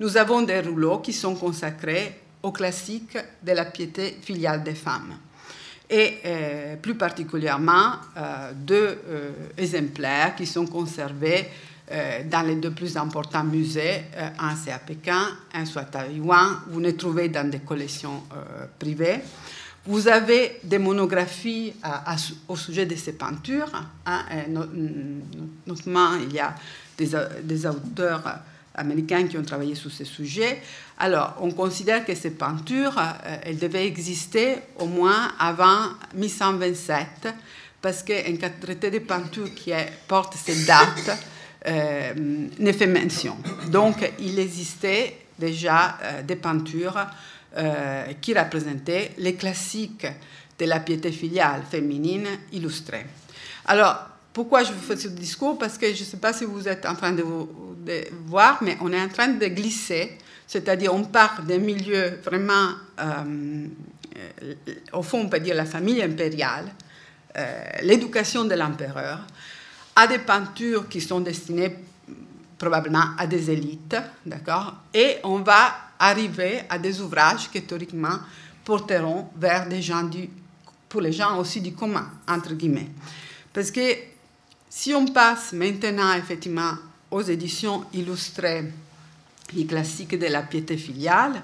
nous 0.00 0.16
avons 0.16 0.42
des 0.42 0.60
rouleaux 0.60 0.98
qui 0.98 1.12
sont 1.12 1.36
consacrés 1.36 2.20
aux 2.42 2.52
classiques 2.52 3.18
de 3.42 3.52
la 3.52 3.64
piété 3.64 4.18
filiale 4.22 4.62
des 4.62 4.74
femmes. 4.74 5.16
Et 5.90 6.18
euh, 6.24 6.76
plus 6.76 6.96
particulièrement 6.96 7.92
euh, 8.16 8.52
deux 8.54 8.98
euh, 9.08 9.30
exemplaires 9.56 10.36
qui 10.36 10.46
sont 10.46 10.66
conservés 10.66 11.48
dans 12.30 12.46
les 12.46 12.56
deux 12.56 12.72
plus 12.72 12.98
importants 12.98 13.44
musées, 13.44 14.02
un 14.38 14.54
c'est 14.56 14.72
à 14.72 14.78
Pékin, 14.78 15.26
un 15.54 15.64
soit 15.64 15.80
à 15.80 15.84
Taïwan, 15.86 16.58
vous 16.68 16.80
les 16.80 16.94
trouvez 16.94 17.30
dans 17.30 17.48
des 17.48 17.60
collections 17.60 18.24
privées. 18.78 19.20
Vous 19.86 20.06
avez 20.06 20.60
des 20.62 20.76
monographies 20.76 21.72
au 22.46 22.56
sujet 22.56 22.84
de 22.84 22.94
ces 22.94 23.14
peintures. 23.14 23.72
Hein, 24.04 24.22
notamment, 25.66 26.16
il 26.16 26.30
y 26.34 26.40
a 26.40 26.54
des, 26.98 27.66
auteurs 27.66 28.22
américains 28.78 29.26
qui 29.26 29.36
ont 29.36 29.42
travaillé 29.42 29.74
sur 29.74 29.90
ce 29.90 30.04
sujet. 30.04 30.60
Alors, 30.98 31.36
on 31.40 31.50
considère 31.50 32.04
que 32.04 32.14
ces 32.14 32.30
peintures, 32.30 33.00
elles 33.42 33.58
devaient 33.58 33.86
exister 33.86 34.56
au 34.78 34.86
moins 34.86 35.32
avant 35.38 35.90
1127 36.14 37.28
parce 37.80 38.02
qu'un 38.02 38.36
traité 38.60 38.90
de 38.90 38.98
peinture 38.98 39.54
qui 39.54 39.72
porte 40.06 40.34
ces 40.34 40.64
dates 40.64 41.18
euh, 41.66 42.14
ne 42.58 42.72
fait 42.72 42.86
mention. 42.86 43.36
Donc, 43.70 43.96
il 44.20 44.38
existait 44.38 45.18
déjà 45.38 45.98
euh, 46.02 46.22
des 46.22 46.36
peintures 46.36 46.98
euh, 47.56 48.04
qui 48.20 48.34
représentaient 48.34 49.12
les 49.18 49.34
classiques 49.34 50.06
de 50.58 50.64
la 50.64 50.80
piété 50.80 51.12
filiale 51.12 51.62
féminine 51.68 52.26
illustrée. 52.52 53.06
Alors, 53.66 53.96
pourquoi 54.38 54.62
je 54.62 54.72
vous 54.72 54.80
fais 54.80 54.96
ce 54.96 55.08
discours 55.08 55.58
Parce 55.58 55.76
que 55.76 55.92
je 55.92 55.98
ne 55.98 56.04
sais 56.04 56.16
pas 56.16 56.32
si 56.32 56.44
vous 56.44 56.68
êtes 56.68 56.86
en 56.86 56.94
train 56.94 57.10
de, 57.10 57.24
de, 57.24 58.04
voir, 58.26 58.62
mais 58.62 58.76
on 58.80 58.92
est 58.92 59.02
en 59.02 59.08
train 59.08 59.26
de 59.26 59.46
glisser, 59.46 60.16
c'est-à-dire 60.46 60.94
on 60.94 61.02
part 61.02 61.42
d'un 61.42 61.58
milieu 61.58 62.20
vraiment, 62.24 62.68
au 64.92 65.02
fond, 65.02 65.22
on 65.22 65.28
peut 65.28 65.40
dire 65.40 65.56
la 65.56 65.64
famille 65.64 66.00
impériale, 66.00 66.66
euh, 67.36 67.62
l'éducation 67.82 68.44
de 68.44 68.54
l'empereur, 68.54 69.26
à 69.96 70.06
des 70.06 70.20
peintures 70.20 70.88
qui 70.88 71.00
sont 71.00 71.18
destinées 71.18 71.74
probablement 72.56 73.16
à 73.18 73.26
des 73.26 73.50
élites, 73.50 73.96
d'accord 74.24 74.72
Et 74.94 75.16
on 75.24 75.40
va 75.40 75.74
arriver 75.98 76.60
à 76.70 76.78
des 76.78 77.00
ouvrages 77.00 77.50
qui 77.50 77.60
théoriquement 77.62 78.20
porteront 78.64 79.30
vers 79.36 79.68
des 79.68 79.82
gens 79.82 80.04
du, 80.04 80.30
pour 80.88 81.00
les 81.00 81.10
gens 81.10 81.36
aussi 81.38 81.60
du 81.60 81.72
commun, 81.72 82.08
entre 82.28 82.54
guillemets. 82.54 82.90
Parce 83.52 83.72
que 83.72 83.80
si 84.68 84.94
on 84.94 85.06
passe 85.06 85.52
maintenant 85.52 86.12
effectivement 86.14 86.74
aux 87.10 87.22
éditions 87.22 87.84
illustrées, 87.94 88.64
les 89.54 89.66
classiques 89.66 90.18
de 90.18 90.26
la 90.26 90.42
piété 90.42 90.76
filiale, 90.76 91.42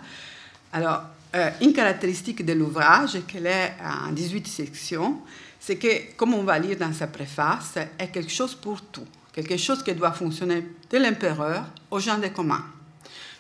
alors 0.73 1.03
euh, 1.35 1.51
une 1.63 1.73
caractéristique 1.73 2.45
de 2.45 2.53
l'ouvrage, 2.53 3.19
qu'elle 3.27 3.47
est 3.47 3.75
en 3.83 4.13
18 4.13 4.47
sections, 4.47 5.21
c'est 5.59 5.77
que, 5.77 6.15
comme 6.17 6.35
on 6.35 6.45
va 6.45 6.59
lire 6.59 6.77
dans 6.77 6.93
sa 6.93 7.07
préface, 7.07 7.77
est 7.99 8.09
quelque 8.09 8.31
chose 8.31 8.55
pour 8.55 8.83
tout, 8.83 9.07
quelque 9.33 9.57
chose 9.57 9.83
qui 9.83 9.95
doit 9.95 10.13
fonctionner 10.13 10.65
de 10.91 10.99
l'empereur 10.99 11.65
aux 11.91 11.99
gens 11.99 12.19
des 12.19 12.31
communs. 12.31 12.65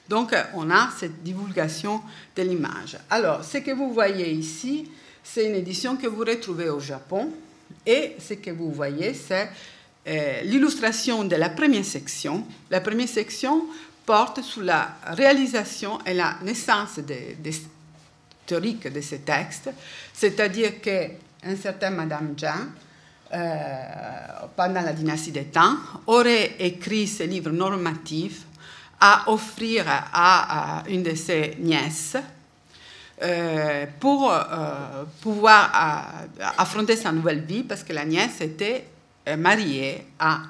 Donc, 0.08 0.34
on 0.54 0.70
a 0.70 0.90
cette 0.98 1.22
divulgation 1.22 2.00
de 2.34 2.42
l'image. 2.42 2.98
Alors, 3.10 3.44
ce 3.44 3.58
que 3.58 3.70
vous 3.70 3.92
voyez 3.92 4.32
ici, 4.32 4.90
c'est 5.22 5.46
une 5.46 5.54
édition 5.54 5.96
que 5.96 6.06
vous 6.06 6.24
retrouvez 6.24 6.68
au 6.68 6.80
Japon, 6.80 7.32
et 7.86 8.16
ce 8.18 8.34
que 8.34 8.50
vous 8.50 8.70
voyez, 8.72 9.14
c'est 9.14 9.48
euh, 10.06 10.42
l'illustration 10.42 11.24
de 11.24 11.36
la 11.36 11.50
première 11.50 11.84
section. 11.84 12.44
La 12.70 12.80
première 12.80 13.08
section 13.08 13.64
porte 14.04 14.42
sur 14.42 14.62
la 14.62 14.96
réalisation 15.06 15.98
et 16.04 16.14
la 16.14 16.36
naissance 16.42 16.98
des, 16.98 17.36
des 17.38 17.54
théoriques 18.46 18.92
de 18.92 19.00
ces 19.00 19.20
textes, 19.20 19.70
c'est-à-dire 20.12 20.80
que 20.80 21.08
un 21.46 21.56
certain 21.56 21.90
Madame 21.90 22.34
Jean, 22.36 22.66
euh, 23.32 24.46
pendant 24.56 24.80
la 24.80 24.92
dynastie 24.92 25.32
des 25.32 25.46
temps, 25.46 25.76
aurait 26.06 26.56
écrit 26.58 27.06
ce 27.06 27.24
livre 27.24 27.50
normatif 27.50 28.42
à 29.00 29.30
offrir 29.30 29.84
à, 29.88 30.82
une 30.88 31.02
de 31.02 31.14
ses 31.14 31.56
nièces 31.58 32.16
euh, 33.24 33.86
pour 33.98 34.30
euh, 34.30 35.04
pouvoir 35.20 35.72
affronter 36.58 36.96
sa 36.96 37.10
nouvelle 37.12 37.40
vie, 37.40 37.62
parce 37.62 37.82
que 37.82 37.92
la 37.92 38.04
nièce 38.04 38.40
était 38.40 38.84
mariée 39.38 40.06
à, 40.18 40.42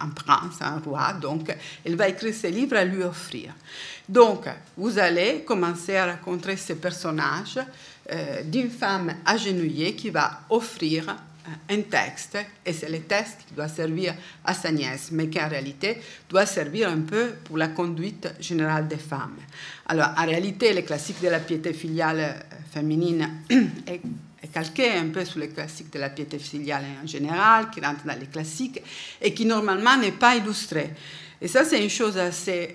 un 0.00 0.08
prince, 0.08 0.56
un 0.62 0.78
roi, 0.78 1.12
donc 1.20 1.54
elle 1.84 1.96
va 1.96 2.08
écrire 2.08 2.34
ce 2.34 2.46
livre 2.46 2.76
à 2.78 2.84
lui 2.84 3.02
offrir. 3.02 3.52
Donc, 4.08 4.46
vous 4.76 4.98
allez 4.98 5.44
commencer 5.46 5.96
à 5.96 6.12
rencontrer 6.12 6.56
ce 6.56 6.74
personnage 6.74 7.58
euh, 8.12 8.42
d'une 8.42 8.70
femme 8.70 9.14
agenouillée 9.24 9.94
qui 9.94 10.10
va 10.10 10.40
offrir 10.50 11.08
euh, 11.08 11.12
un 11.68 11.82
texte, 11.82 12.38
et 12.64 12.72
c'est 12.72 12.88
le 12.88 13.00
texte 13.00 13.40
qui 13.46 13.54
doit 13.54 13.68
servir 13.68 14.14
à 14.44 14.54
sa 14.54 14.70
nièce, 14.72 15.10
mais 15.12 15.28
qui 15.28 15.40
en 15.40 15.48
réalité 15.48 15.98
doit 16.28 16.46
servir 16.46 16.88
un 16.88 17.00
peu 17.00 17.32
pour 17.44 17.58
la 17.58 17.68
conduite 17.68 18.28
générale 18.40 18.88
des 18.88 18.96
femmes. 18.96 19.36
Alors, 19.86 20.10
en 20.16 20.24
réalité, 20.24 20.72
le 20.72 20.82
classique 20.82 21.20
de 21.22 21.28
la 21.28 21.40
piété 21.40 21.72
filiale 21.72 22.20
euh, 22.20 22.56
féminine 22.72 23.28
est, 23.86 24.00
calqué 24.52 24.92
un 24.92 25.08
peu 25.08 25.24
sur 25.24 25.40
les 25.40 25.48
classiques 25.48 25.92
de 25.92 25.98
la 25.98 26.10
piété 26.10 26.38
filiale 26.38 26.84
en 27.02 27.06
général, 27.06 27.70
qui 27.70 27.80
rentre 27.80 28.04
dans 28.04 28.18
les 28.18 28.26
classiques, 28.26 28.80
et 29.20 29.34
qui 29.34 29.46
normalement 29.46 29.96
n'est 29.96 30.12
pas 30.12 30.36
illustré. 30.36 30.90
Et 31.40 31.48
ça, 31.48 31.64
c'est 31.64 31.82
une 31.82 31.90
chose 31.90 32.16
assez 32.16 32.70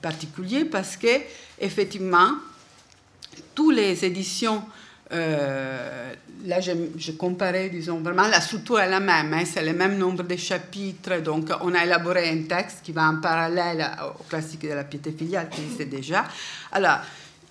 particulière 0.00 0.64
parce 0.70 0.96
que, 0.96 1.20
effectivement, 1.60 2.30
toutes 3.54 3.74
les 3.74 4.04
éditions, 4.04 4.62
euh, 5.12 6.12
là 6.44 6.60
je, 6.60 7.12
comparais, 7.12 7.68
disons, 7.68 8.00
vraiment 8.00 8.28
la 8.28 8.40
structure 8.40 8.80
est 8.80 8.88
la 8.88 9.00
même, 9.00 9.32
hein, 9.32 9.44
c'est 9.44 9.64
le 9.64 9.72
même 9.72 9.96
nombre 9.96 10.22
de 10.22 10.36
chapitres, 10.36 11.20
donc 11.20 11.50
on 11.62 11.74
a 11.74 11.84
élaboré 11.84 12.28
un 12.28 12.42
texte 12.42 12.80
qui 12.82 12.92
va 12.92 13.08
en 13.08 13.20
parallèle 13.20 13.90
au 14.18 14.22
classique 14.24 14.62
de 14.62 14.74
la 14.74 14.84
piété 14.84 15.12
filiale 15.12 15.48
qui 15.48 15.62
existait 15.62 15.86
déjà. 15.86 16.24
Alors, 16.72 16.98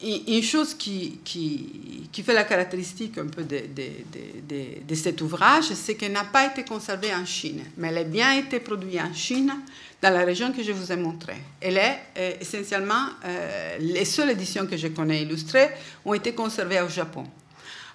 une 0.02 0.44
chose 0.44 0.76
qui, 0.76 1.20
fait 2.14 2.34
la 2.34 2.44
caractéristique 2.44 3.18
un 3.18 3.28
peu 3.28 3.44
de, 3.44 4.96
cet 4.96 5.22
ouvrage, 5.22 5.74
c'est 5.74 5.96
qu'elle 5.96 6.12
n'a 6.12 6.26
pas 6.26 6.46
été 6.46 6.64
conservée 6.64 7.14
en 7.14 7.26
Chine, 7.26 7.64
mais 7.78 7.88
elle 7.88 7.98
a 7.98 8.04
bien 8.04 8.34
été 8.34 8.60
produite 8.60 9.00
en 9.02 9.14
Chine 9.14 9.52
dans 10.00 10.14
la 10.14 10.24
région 10.24 10.52
que 10.52 10.62
je 10.62 10.72
vous 10.72 10.92
ai 10.92 10.96
montrée. 10.96 11.42
Elle 11.60 11.78
est 11.78 12.00
euh, 12.18 12.34
essentiellement, 12.40 13.08
euh, 13.26 13.78
les 13.80 14.06
seules 14.06 14.30
éditions 14.30 14.68
que 14.68 14.78
je 14.78 14.90
connais 14.90 15.24
illustrées 15.24 15.72
ont 16.06 16.14
été 16.14 16.34
conservées 16.34 16.82
au 16.82 16.90
Japon. 16.90 17.26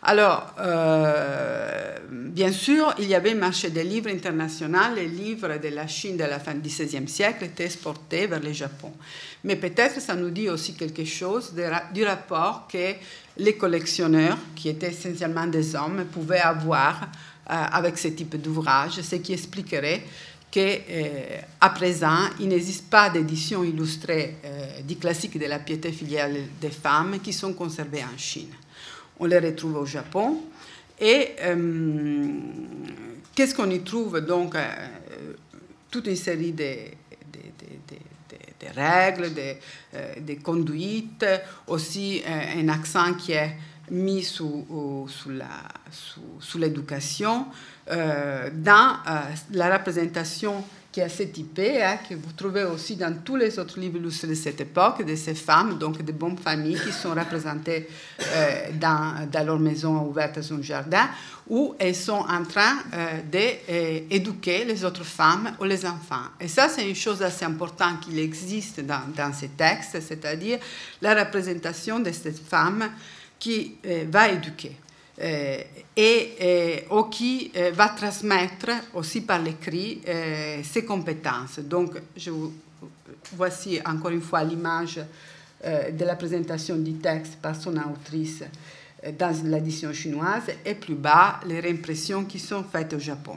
Alors, 0.04 0.54
euh, 0.58 1.96
bien 2.10 2.50
sûr, 2.50 2.92
il 2.98 3.06
y 3.06 3.14
avait 3.14 3.34
marché 3.34 3.70
des 3.70 3.84
livres 3.84 4.10
international. 4.10 4.96
Les 4.96 5.06
livres 5.06 5.58
de 5.62 5.68
la 5.68 5.86
Chine 5.86 6.16
de 6.16 6.24
la 6.24 6.40
fin 6.40 6.54
du 6.54 6.68
XVIe 6.68 7.06
siècle 7.06 7.44
étaient 7.44 7.66
exportés 7.66 8.26
vers 8.26 8.40
le 8.40 8.52
Japon. 8.52 8.92
Mais 9.44 9.54
peut-être 9.54 10.00
ça 10.00 10.14
nous 10.16 10.30
dit 10.30 10.48
aussi 10.48 10.74
quelque 10.74 11.04
chose 11.04 11.54
du 11.94 12.04
rapport 12.04 12.66
que 12.66 12.94
les 13.36 13.56
collectionneurs, 13.56 14.38
qui 14.56 14.68
étaient 14.70 14.90
essentiellement 14.90 15.46
des 15.46 15.76
hommes, 15.76 16.04
pouvaient 16.12 16.40
avoir 16.40 17.08
avec 17.46 17.98
ce 17.98 18.08
type 18.08 18.40
d'ouvrage, 18.40 19.00
ce 19.00 19.16
qui 19.16 19.32
expliquerait 19.32 20.02
qu'à 20.50 20.60
euh, 20.60 21.68
présent, 21.74 22.28
il 22.38 22.48
n'existe 22.48 22.88
pas 22.88 23.08
d'édition 23.08 23.64
illustrée 23.64 24.36
euh, 24.44 24.82
du 24.82 24.96
classique 24.96 25.38
de 25.38 25.46
la 25.46 25.58
piété 25.58 25.90
filiale 25.92 26.36
des 26.60 26.70
femmes 26.70 27.18
qui 27.20 27.32
sont 27.32 27.54
conservées 27.54 28.04
en 28.04 28.18
Chine. 28.18 28.52
On 29.18 29.26
les 29.26 29.38
retrouve 29.38 29.76
au 29.76 29.86
Japon. 29.86 30.42
Et 31.00 31.30
euh, 31.40 32.26
qu'est-ce 33.34 33.54
qu'on 33.54 33.70
y 33.70 33.80
trouve 33.80 34.20
Donc, 34.20 34.54
toute 35.90 36.06
une 36.06 36.16
série 36.16 36.52
de, 36.52 36.74
règles, 38.74 39.30
de, 39.34 40.34
conduites, 40.42 41.26
aussi 41.66 42.22
un 42.26 42.68
accent 42.68 43.14
qui 43.14 43.32
est 43.32 43.56
mis 43.90 44.22
sous, 44.22 45.06
l'éducation. 46.56 47.46
Euh, 47.90 48.48
dans 48.52 48.96
euh, 49.08 49.20
la 49.52 49.76
représentation 49.76 50.64
qui 50.92 51.00
est 51.00 51.04
assez 51.04 51.30
typée, 51.30 51.82
hein, 51.82 51.98
que 52.06 52.14
vous 52.14 52.32
trouvez 52.36 52.64
aussi 52.64 52.96
dans 52.96 53.14
tous 53.24 53.36
les 53.36 53.58
autres 53.58 53.80
livres 53.80 53.96
illustrés 53.96 54.28
de 54.28 54.34
cette 54.34 54.60
époque, 54.60 55.02
de 55.04 55.16
ces 55.16 55.34
femmes, 55.34 55.78
donc 55.78 56.02
de 56.02 56.12
bonnes 56.12 56.36
familles 56.36 56.78
qui 56.78 56.92
sont 56.92 57.14
représentées 57.14 57.88
euh, 58.20 58.68
dans, 58.74 59.26
dans, 59.32 59.46
leur 59.46 59.58
maison 59.58 60.02
ouverte 60.06 60.42
sur 60.42 60.56
un 60.56 60.62
jardin, 60.62 61.08
où 61.48 61.74
elles 61.78 61.96
sont 61.96 62.24
en 62.28 62.44
train 62.44 62.76
d'éduquer 63.30 64.64
les 64.64 64.84
autres 64.84 65.04
femmes 65.04 65.56
ou 65.58 65.64
les 65.64 65.84
enfants. 65.86 66.28
Et 66.38 66.46
ça, 66.46 66.68
c'est 66.68 66.86
une 66.86 66.94
chose 66.94 67.22
assez 67.22 67.46
importante 67.46 68.00
qu'il 68.00 68.18
existe 68.18 68.80
dans, 68.80 69.02
dans 69.16 69.32
ces 69.32 69.48
textes, 69.48 69.98
c'est-à-dire 70.00 70.58
la 71.00 71.14
représentation 71.24 72.00
de 72.00 72.12
cette 72.12 72.38
femme 72.38 72.90
qui 73.38 73.76
va 74.08 74.28
éduquer. 74.28 74.76
Euh, 75.22 75.62
et, 75.96 76.84
euh, 76.90 77.02
qui 77.10 77.52
euh, 77.54 77.70
va 77.72 77.90
transmettre 77.90 78.70
aussi 78.94 79.20
par 79.20 79.40
l'écrit 79.40 80.00
ses 80.64 80.84
compétences. 80.84 81.58
Donc, 81.60 81.92
je 82.16 82.30
voici 83.36 83.78
encore 83.84 84.10
une 84.10 84.20
fois 84.20 84.42
l'image 84.42 85.00
de 85.64 86.04
la 86.04 86.16
présentation 86.16 86.76
du 86.76 86.94
texte 86.94 87.36
par 87.36 87.54
son 87.54 87.76
autrice 87.76 88.42
dans 89.16 89.34
l'édition 89.44 89.92
chinoise 89.92 90.44
et 90.64 90.74
plus 90.74 90.94
bas 90.94 91.38
les 91.46 91.60
réimpressions 91.60 92.24
qui 92.24 92.40
sont 92.40 92.64
faites 92.64 92.92
au 92.94 92.98
Japon. 92.98 93.36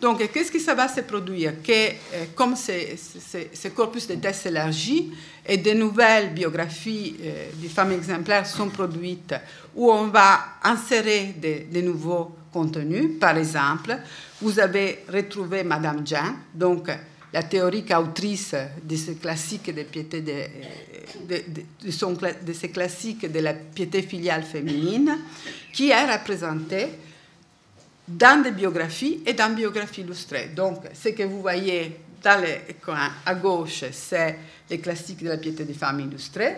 Donc, 0.00 0.30
qu'est-ce 0.30 0.52
qui 0.52 0.60
ça 0.60 0.74
va 0.74 0.88
se 0.88 1.00
produire? 1.00 1.62
Que, 1.62 1.72
euh, 1.72 2.24
Comme 2.34 2.54
ce, 2.54 3.68
corpus 3.68 4.06
de 4.06 4.16
tests 4.16 4.44
élargi 4.46 5.10
et 5.46 5.56
de 5.56 5.72
nouvelles 5.72 6.34
biographies 6.34 7.16
euh, 7.22 7.46
des 7.54 7.68
femmes 7.68 7.92
exemplaires 7.92 8.46
sont 8.46 8.68
produites, 8.68 9.34
où 9.74 9.90
on 9.90 10.08
va 10.08 10.38
insérer 10.62 11.34
de, 11.40 11.80
nouveaux 11.80 12.36
contenus, 12.52 13.18
par 13.18 13.38
exemple, 13.38 13.96
vous 14.42 14.60
avez 14.60 15.04
retrouvé 15.08 15.64
Madame 15.64 16.06
Jean, 16.06 16.34
donc 16.54 16.90
la 17.32 17.42
théorique 17.42 17.90
autrice 17.90 18.54
de 18.82 18.96
ce 18.96 19.12
classique 19.12 19.74
piété 19.90 20.20
de, 20.20 20.34
ces 22.52 22.68
classiques 22.68 23.30
de 23.30 23.40
la 23.40 23.54
piété 23.54 24.02
filiale 24.02 24.42
féminine, 24.42 25.16
qui 25.72 25.88
est 25.90 26.12
représentée 26.12 26.88
dans 28.08 28.42
des 28.42 28.52
biographies 28.52 29.22
et 29.26 29.32
dans 29.32 29.54
biographies 29.54 30.02
illustrées. 30.02 30.50
Donc, 30.54 30.84
ce 30.94 31.08
que 31.10 31.22
vous 31.24 31.40
voyez 31.40 32.00
à 33.24 33.34
gauche, 33.34 33.84
c'est 33.92 34.38
les 34.68 34.80
classiques 34.80 35.22
de 35.22 35.28
la 35.28 35.36
piété 35.36 35.64
des 35.64 35.74
femmes 35.74 36.00
illustrées. 36.00 36.56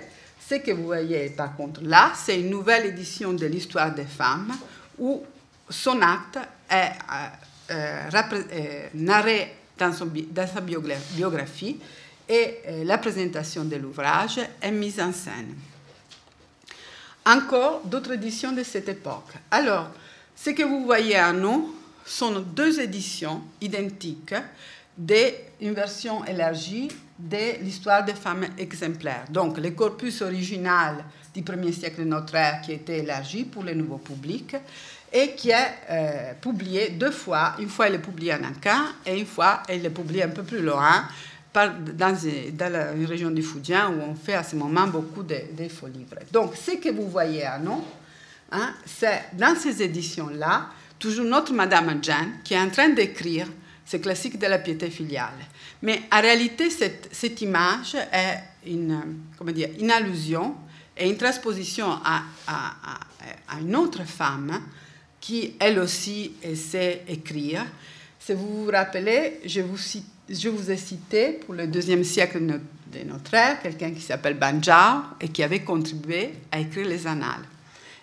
Ce 0.49 0.55
que 0.57 0.71
vous 0.73 0.85
voyez 0.85 1.29
par 1.31 1.55
contre 1.57 1.83
là, 1.83 2.13
c'est 2.15 2.41
une 2.41 2.51
nouvelle 2.51 2.87
édition 2.87 3.33
de 3.35 3.47
l'histoire 3.47 3.95
des 3.95 4.05
femmes 4.07 4.55
où 4.99 5.23
son 5.69 6.01
acte 6.01 6.39
est 6.71 6.93
euh, 7.71 7.93
euh, 8.33 8.87
narré 8.95 9.55
dans, 9.79 9.93
sa 9.93 10.61
biographie 10.61 11.79
et 12.29 12.59
euh, 12.67 12.85
la 12.85 12.99
présentation 12.99 13.65
de 13.65 13.77
l'ouvrage 13.77 14.41
est 14.63 14.71
mise 14.71 15.01
en 15.01 15.13
scène. 15.13 15.55
Encore 17.27 17.83
d'autres 17.85 18.13
éditions 18.13 18.53
de 18.53 18.63
cette 18.63 18.89
époque. 18.89 19.35
Alors, 19.51 19.91
ce 20.45 20.51
que 20.51 20.63
vous 20.63 20.85
voyez 20.85 21.21
en 21.21 21.43
haut 21.43 21.75
sont 22.05 22.41
deux 22.41 22.81
éditions 22.81 23.43
identiques 23.61 24.35
d'une 24.97 25.75
version 25.75 26.25
élargie 26.25 26.89
de 27.19 27.63
l'histoire 27.63 28.05
des 28.05 28.15
femmes 28.15 28.47
exemplaires. 28.57 29.25
Donc, 29.31 29.59
le 29.59 29.71
corpus 29.71 30.23
original 30.23 31.05
du 31.35 31.43
premier 31.43 31.73
siècle 31.73 32.01
de 32.01 32.05
notre 32.05 32.35
ère 32.35 32.61
qui 32.61 32.73
était 32.73 33.01
élargi 33.01 33.45
pour 33.45 33.63
le 33.65 33.75
nouveau 33.75 33.99
public 33.99 34.57
et 35.13 35.33
qui 35.33 35.51
est 35.51 35.75
euh, 35.91 36.33
publié 36.41 36.91
deux 36.91 37.11
fois. 37.11 37.55
Une 37.59 37.69
fois, 37.69 37.89
elle 37.89 37.95
est 37.95 37.99
publiée 37.99 38.35
en 38.35 38.45
Anka 38.45 38.77
et 39.07 39.19
une 39.19 39.27
fois, 39.27 39.63
elle 39.69 39.85
est 39.85 39.91
publiée 39.91 40.23
un 40.23 40.29
peu 40.29 40.43
plus 40.43 40.63
loin 40.63 41.05
dans, 41.53 41.73
dans 41.95 42.73
la 42.73 42.93
région 43.07 43.31
du 43.31 43.43
Fujian 43.43 43.93
où 43.93 44.01
on 44.11 44.15
fait 44.15 44.35
à 44.35 44.43
ce 44.45 44.55
moment 44.55 44.87
beaucoup 44.87 45.23
de, 45.23 45.37
faux 45.69 45.89
livres. 45.89 46.17
Donc, 46.31 46.55
ce 46.57 46.73
que 46.73 46.91
vous 46.91 47.09
voyez 47.09 47.47
en 47.47 47.67
haut, 47.67 47.85
Hein, 48.51 48.75
c'est 48.87 49.25
dans 49.35 49.55
ces 49.55 49.83
éditions-là, 49.83 50.71
toujours 50.99 51.27
notre 51.27 51.53
Madame 51.53 52.03
Jeanne 52.03 52.39
qui 52.43 52.55
est 52.55 52.61
en 52.61 52.71
train 52.71 52.89
d'écrire 52.89 53.47
ce 53.85 53.97
classique 53.97 54.39
de 54.39 54.47
la 54.47 54.59
piété 54.59 54.91
filiale. 54.91 55.35
Mais 55.83 56.03
en 56.13 56.21
réalité, 56.21 56.69
cette, 56.71 57.41
image 57.41 57.95
est 57.95 58.41
une, 58.67 59.01
allusion 59.91 60.55
et 60.97 61.09
une 61.09 61.17
transposition 61.17 61.91
à, 62.05 62.23
une 63.61 63.77
autre 63.77 64.05
femme 64.05 64.61
qui, 65.21 65.55
elle 65.59 65.79
aussi, 65.79 66.33
sait 66.55 67.03
écrire. 67.09 67.65
Si 68.19 68.33
vous 68.35 68.65
vous 68.65 68.71
rappelez, 68.71 69.41
je 69.47 69.61
vous, 69.61 69.79
je 70.29 70.49
vous 70.49 70.71
ai 70.71 70.77
cité 70.77 71.33
pour 71.33 71.55
le 71.55 71.67
deuxième 71.67 72.05
siècle 72.05 72.41
de 72.47 73.05
notre 73.07 73.35
ère 73.35 73.63
quelqu'un 73.63 73.93
qui 73.93 74.01
s'appelle 74.01 74.35
Banjao 74.35 75.03
et 75.21 75.29
qui 75.29 75.43
avait 75.43 75.61
contribué 75.61 76.33
à 76.53 76.59
écrire 76.59 76.87
les 76.87 77.07
annales. 77.07 77.45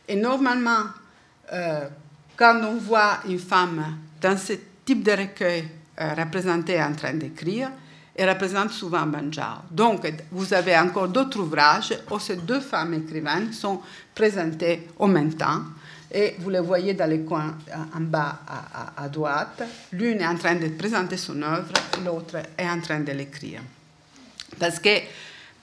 Et 0.07 0.15
normalement, 0.15 0.85
euh, 1.51 1.87
quand 2.35 2.61
on 2.63 2.75
voit 2.75 3.19
une 3.27 3.39
femme 3.39 3.97
dans 4.21 4.37
ce 4.37 4.53
type 4.85 5.03
de 5.03 5.11
recueil 5.11 5.67
euh, 5.99 6.13
représentée 6.13 6.81
en 6.81 6.93
train 6.93 7.13
d'écrire, 7.13 7.69
elle 8.15 8.29
représente 8.29 8.71
souvent 8.71 9.05
Banjao. 9.05 9.63
Donc, 9.69 10.07
vous 10.31 10.53
avez 10.53 10.77
encore 10.77 11.09
d'autres 11.09 11.39
ouvrages 11.39 11.93
où 12.09 12.19
ces 12.19 12.37
deux 12.37 12.61
femmes 12.61 12.93
écrivaines 12.93 13.51
sont 13.51 13.81
présentées 14.13 14.87
en 14.99 15.07
même 15.07 15.33
temps. 15.33 15.61
Et 16.11 16.35
vous 16.39 16.49
les 16.49 16.61
voyez 16.61 16.93
dans 16.93 17.09
les 17.09 17.21
coins 17.21 17.57
en 17.93 17.99
bas 17.99 18.39
à, 18.95 19.09
droite. 19.09 19.63
L'une 19.91 20.21
est 20.21 20.27
en 20.27 20.37
train 20.37 20.55
de 20.55 20.69
présenter 20.69 21.17
son 21.17 21.41
œuvre, 21.41 21.73
l'autre 22.05 22.37
est 22.57 22.69
en 22.69 22.79
train 22.79 23.01
de 23.01 23.11
l'écrire. 23.11 23.61
Parce 24.57 24.79
que 24.79 24.97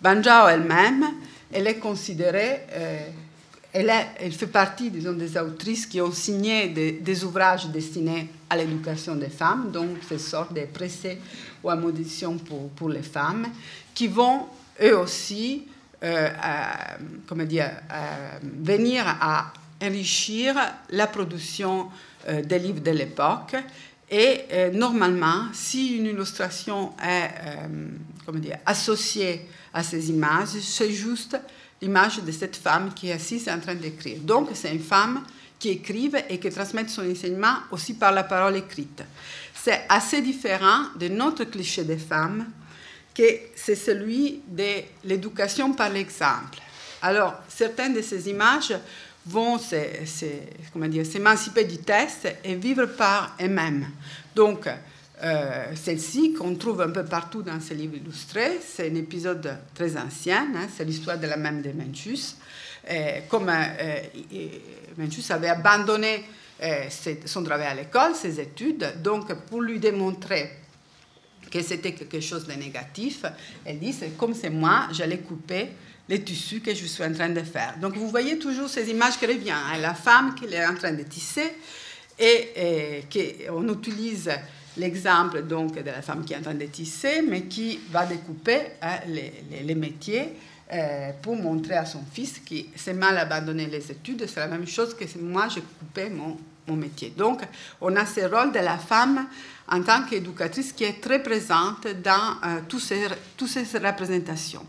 Banjao 0.02 0.48
elle-même, 0.48 1.06
elle 1.50 1.68
est 1.68 1.78
considérée 1.78 2.66
euh, 2.72 3.06
elle, 3.72 4.32
fait 4.32 4.46
partie, 4.46 4.90
des 4.90 5.38
autrices 5.38 5.86
qui 5.86 6.00
ont 6.00 6.12
signé 6.12 6.68
des, 6.68 7.24
ouvrages 7.24 7.68
destinés 7.68 8.28
à 8.50 8.56
l'éducation 8.56 9.16
des 9.16 9.30
femmes, 9.30 9.70
donc 9.72 9.96
ces 10.06 10.18
sortes 10.18 10.52
de 10.52 10.66
pressés 10.66 11.18
ou 11.64 11.70
à 11.70 11.76
pour, 11.76 12.68
pour, 12.70 12.88
les 12.90 13.02
femmes, 13.02 13.46
qui 13.94 14.08
vont 14.08 14.46
eux 14.82 14.98
aussi, 14.98 15.66
euh, 16.02 16.28
comment 17.26 17.44
dire, 17.44 17.70
venir 18.42 19.04
à 19.06 19.52
enrichir 19.82 20.54
la 20.90 21.06
production 21.06 21.88
euh, 22.28 22.42
des 22.42 22.58
livres 22.58 22.80
de 22.80 22.90
l'époque. 22.90 23.56
Et 24.10 24.42
euh, 24.52 24.70
normalement, 24.70 25.46
si 25.54 25.96
une 25.96 26.06
illustration 26.06 26.92
est 27.02 27.30
comment 28.26 28.38
dire, 28.38 28.58
associée 28.66 29.48
à 29.72 29.82
ces 29.82 30.10
images, 30.10 30.48
c'est 30.60 30.92
juste 30.92 31.38
l'image 31.82 32.22
de 32.22 32.32
cette 32.32 32.56
femme 32.56 32.94
qui 32.94 33.08
est 33.08 33.12
assise 33.12 33.48
en 33.48 33.58
train 33.58 33.74
d'écrire. 33.74 34.18
Donc, 34.20 34.50
c'est 34.54 34.72
une 34.72 34.82
femme 34.82 35.22
qui 35.58 35.70
écrive 35.70 36.16
et 36.28 36.38
qui 36.38 36.48
transmet 36.48 36.88
son 36.88 37.10
enseignement 37.10 37.56
aussi 37.70 37.94
par 37.94 38.12
la 38.12 38.24
parole 38.24 38.56
écrite. 38.56 39.02
C'est 39.54 39.82
assez 39.88 40.22
différent 40.22 40.86
de 40.98 41.08
notre 41.08 41.44
cliché 41.44 41.84
des 41.84 41.98
femmes, 41.98 42.46
que 43.14 43.24
c'est 43.54 43.74
celui 43.74 44.40
de 44.48 44.82
l'éducation 45.04 45.74
par 45.74 45.90
l'exemple. 45.90 46.58
Alors, 47.02 47.34
certaines 47.48 47.94
de 47.94 48.02
ces 48.02 48.28
images 48.28 48.74
vont 49.26 49.58
s'émanciper 49.58 51.64
du 51.64 51.78
test 51.78 52.28
et 52.42 52.54
vivre 52.54 52.86
par 52.86 53.36
elles-mêmes. 53.38 53.88
Donc, 54.34 54.68
euh, 55.22 55.66
celle-ci, 55.76 56.32
qu'on 56.32 56.56
trouve 56.56 56.80
un 56.80 56.90
peu 56.90 57.04
partout 57.04 57.42
dans 57.42 57.60
ces 57.60 57.74
livres 57.74 57.94
illustrés, 57.94 58.58
c'est 58.60 58.90
un 58.90 58.94
épisode 58.96 59.56
très 59.72 59.96
ancien, 59.96 60.48
hein, 60.56 60.66
c'est 60.74 60.84
l'histoire 60.84 61.18
de 61.18 61.28
la 61.28 61.36
même 61.36 61.62
de 61.62 61.70
Mencius. 61.70 62.36
Euh, 62.90 63.20
comme 63.28 63.48
euh, 63.48 64.00
Mencius 64.98 65.30
avait 65.30 65.48
abandonné 65.48 66.24
son 67.26 67.42
travail 67.42 67.66
à 67.66 67.74
l'école, 67.74 68.14
ses 68.14 68.40
études, 68.40 68.94
donc 69.02 69.32
pour 69.46 69.60
lui 69.62 69.80
démontrer 69.80 70.50
que 71.50 71.60
c'était 71.60 71.92
quelque 71.92 72.20
chose 72.20 72.46
de 72.46 72.52
négatif, 72.52 73.24
elle 73.64 73.80
dit, 73.80 73.92
c'est 73.92 74.16
comme 74.16 74.32
c'est 74.32 74.50
moi, 74.50 74.88
j'allais 74.92 75.18
couper 75.18 75.70
les 76.08 76.22
tissus 76.22 76.60
que 76.60 76.74
je 76.74 76.86
suis 76.86 77.04
en 77.04 77.12
train 77.12 77.30
de 77.30 77.42
faire. 77.42 77.76
Donc 77.80 77.96
vous 77.96 78.08
voyez 78.08 78.38
toujours 78.38 78.68
ces 78.68 78.90
images 78.90 79.18
qui 79.18 79.26
reviennent, 79.26 79.54
hein, 79.54 79.78
la 79.80 79.94
femme 79.94 80.34
qui 80.34 80.46
est 80.46 80.64
en 80.64 80.74
train 80.74 80.92
de 80.92 81.02
tisser 81.02 81.52
et, 82.18 82.48
et 82.56 83.04
qu'on 83.48 83.68
utilise 83.68 84.30
l'exemple 84.76 85.42
donc 85.42 85.74
de 85.74 85.90
la 85.90 86.02
femme 86.02 86.24
qui 86.24 86.32
est 86.32 86.36
en 86.36 86.42
train 86.42 86.54
de 86.54 86.66
tisser, 86.66 87.22
mais 87.22 87.42
qui 87.42 87.80
va 87.90 88.06
découper 88.06 88.60
hein, 88.80 88.98
les, 89.06 89.74
métiers 89.74 90.34
euh, 90.72 91.10
pour 91.20 91.36
montrer 91.36 91.76
à 91.76 91.84
son 91.84 92.02
fils 92.12 92.38
qu'il 92.38 92.66
s'est 92.76 92.94
mal 92.94 93.18
abandonné 93.18 93.66
les 93.66 93.90
études. 93.90 94.26
C'est 94.26 94.40
la 94.40 94.48
même 94.48 94.66
chose 94.66 94.94
que 94.94 95.04
moi, 95.18 95.48
j'ai 95.48 95.62
coupé 95.62 96.08
mon, 96.08 96.36
mon, 96.66 96.76
métier. 96.76 97.12
Donc, 97.16 97.42
on 97.80 97.94
a 97.96 98.06
ce 98.06 98.20
rôle 98.20 98.52
de 98.52 98.60
la 98.60 98.78
femme 98.78 99.26
en 99.68 99.82
tant 99.82 100.04
qu'éducatrice 100.04 100.72
qui 100.72 100.84
est 100.84 101.00
très 101.00 101.22
présente 101.22 101.86
dans 102.02 102.36
euh, 102.44 102.60
toutes 102.68 102.80
ces, 102.80 103.64
ces 103.64 103.78
représentations. 103.78 104.66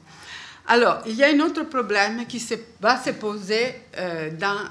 Alors, 0.67 1.01
il 1.05 1.15
y 1.15 1.23
a 1.23 1.27
un 1.27 1.39
autre 1.41 1.63
problème 1.63 2.25
qui 2.25 2.39
se, 2.39 2.55
va 2.79 3.01
se 3.01 3.11
poser 3.11 3.75
euh, 3.97 4.29
dans, 4.37 4.69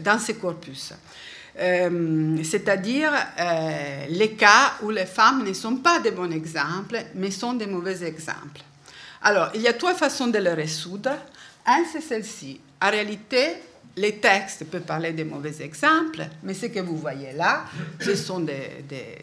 dans 0.00 0.18
corpus. 0.40 0.92
Euh, 1.58 2.36
c'est-à-dire 2.44 3.10
euh, 3.38 4.06
les 4.08 4.32
cas 4.32 4.74
où 4.82 4.90
les 4.90 5.06
femmes 5.06 5.44
ne 5.44 5.52
sont 5.52 5.76
pas 5.76 5.98
des 5.98 6.12
bons 6.12 6.30
exemples, 6.30 7.02
mais 7.14 7.30
sont 7.30 7.54
des 7.54 7.66
mauvais 7.66 8.04
exemples. 8.04 8.62
Alors, 9.22 9.50
il 9.54 9.60
y 9.60 9.68
a 9.68 9.72
trois 9.72 9.94
façons 9.94 10.28
de 10.28 10.38
le 10.38 10.52
résoudre. 10.52 11.10
Un, 11.66 11.84
c'est 11.92 12.00
celle-ci. 12.00 12.60
En 12.80 12.90
réalité, 12.90 13.56
les 13.96 14.16
textes 14.16 14.64
peuvent 14.64 14.82
parler 14.82 15.12
des 15.12 15.24
mauvais 15.24 15.60
exemples, 15.60 16.26
mais 16.42 16.54
ce 16.54 16.66
que 16.66 16.80
vous 16.80 16.96
voyez 16.96 17.32
là, 17.32 17.64
ce 18.00 18.14
sont 18.14 18.40
des, 18.40 18.84
des, 18.88 19.18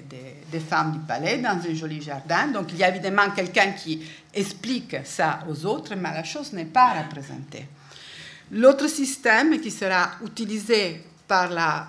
des, 0.52 0.60
femmes 0.60 0.92
du 0.92 1.00
palais 1.00 1.38
dans 1.38 1.58
un 1.58 1.74
joli 1.74 2.02
jardin. 2.02 2.48
Donc, 2.48 2.68
il 2.74 2.78
y 2.78 2.84
a 2.84 2.90
évidemment 2.90 3.32
quelqu'un 3.32 3.72
qui 3.72 4.06
explique 4.34 4.98
ça 5.06 5.40
aux 5.50 5.66
autres, 5.66 5.96
mais 5.96 6.13
la 6.13 6.24
chose 6.24 6.54
n'est 6.54 6.66
pas 6.66 6.94
représentée. 7.02 7.66
L'autre 8.52 8.88
système 8.88 9.60
qui 9.60 9.72
sera 9.72 10.12
utilisé 10.24 11.02
par 11.28 11.50
la 11.50 11.88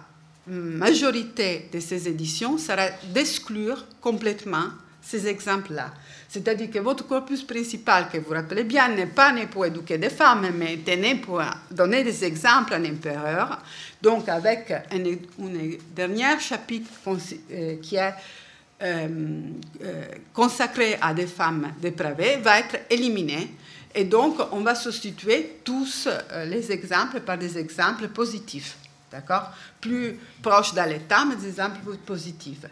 majorité 0.48 1.68
de 1.72 1.80
ces 1.80 2.08
éditions 2.08 2.58
sera 2.58 2.88
d'exclure 3.12 3.84
complètement 4.00 4.68
ces 5.00 5.26
exemples-là. 5.26 5.92
C'est-à-dire 6.28 6.70
que 6.70 6.78
votre 6.80 7.06
corpus 7.06 7.42
principal, 7.42 8.08
que 8.12 8.18
vous 8.18 8.32
rappelez 8.34 8.64
bien, 8.64 8.88
n'est 8.88 9.06
pas 9.06 9.32
né 9.32 9.46
pour 9.46 9.64
éduquer 9.64 9.96
des 9.96 10.10
femmes, 10.10 10.50
mais 10.54 10.74
était 10.74 10.96
né 10.96 11.14
pour 11.14 11.40
donner 11.70 12.04
des 12.04 12.24
exemples 12.24 12.74
à 12.74 12.76
un 12.76 12.84
empereur. 12.84 13.62
Donc, 14.02 14.28
avec 14.28 14.70
un, 14.70 15.16
dernier 15.96 16.38
chapitre 16.38 16.90
euh, 17.50 17.76
qui 17.80 17.96
est 17.96 18.12
euh, 18.82 19.08
euh, 19.82 20.04
consacré 20.34 20.98
à 21.00 21.14
des 21.14 21.26
femmes 21.26 21.72
dépravées, 21.80 22.36
va 22.42 22.58
être 22.58 22.76
éliminé. 22.90 23.48
Et 23.94 24.04
donc, 24.04 24.36
on 24.52 24.60
va 24.60 24.74
substituer 24.74 25.60
tous 25.64 26.06
les 26.44 26.70
exemples 26.70 27.20
par 27.20 27.38
des 27.38 27.56
exemples 27.56 28.08
positifs. 28.08 28.76
D'accord? 29.10 29.52
Plus 29.80 30.18
proches 30.42 30.74
de 30.74 30.82
l'état, 30.82 31.24
mais 31.24 31.36
des 31.36 31.48
exemples 31.48 31.96
positifs. 32.04 32.66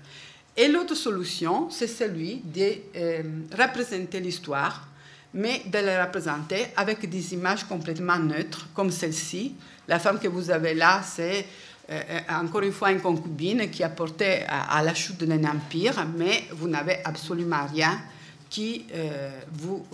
Et 0.56 0.68
l'autre 0.68 0.94
solution, 0.94 1.68
c'est 1.70 1.86
celui 1.86 2.36
de 2.36 2.72
euh, 2.96 3.22
représenter 3.52 4.20
l'histoire, 4.20 4.88
mais 5.34 5.62
de 5.66 5.78
la 5.78 6.06
représenter 6.06 6.68
avec 6.76 7.08
des 7.08 7.34
images 7.34 7.64
complètement 7.64 8.18
neutres, 8.18 8.66
comme 8.74 8.90
celle-ci. 8.90 9.54
La 9.86 9.98
femme 9.98 10.18
que 10.18 10.28
vous 10.28 10.50
avez 10.50 10.72
là, 10.72 11.02
c'est 11.04 11.46
euh, 11.90 12.02
encore 12.30 12.62
une 12.62 12.72
fois 12.72 12.90
une 12.90 13.00
concubine 13.00 13.70
qui 13.70 13.84
a 13.84 13.90
porté 13.90 14.44
à, 14.48 14.82
la 14.82 14.94
chute 14.94 15.22
d'un 15.22 15.44
empire, 15.44 16.06
mais 16.16 16.44
vous 16.52 16.68
n'avez 16.68 17.04
absolument 17.04 17.66
rien 17.70 18.00
qui 18.48 18.86
euh, 18.94 19.30
vous, 19.52 19.86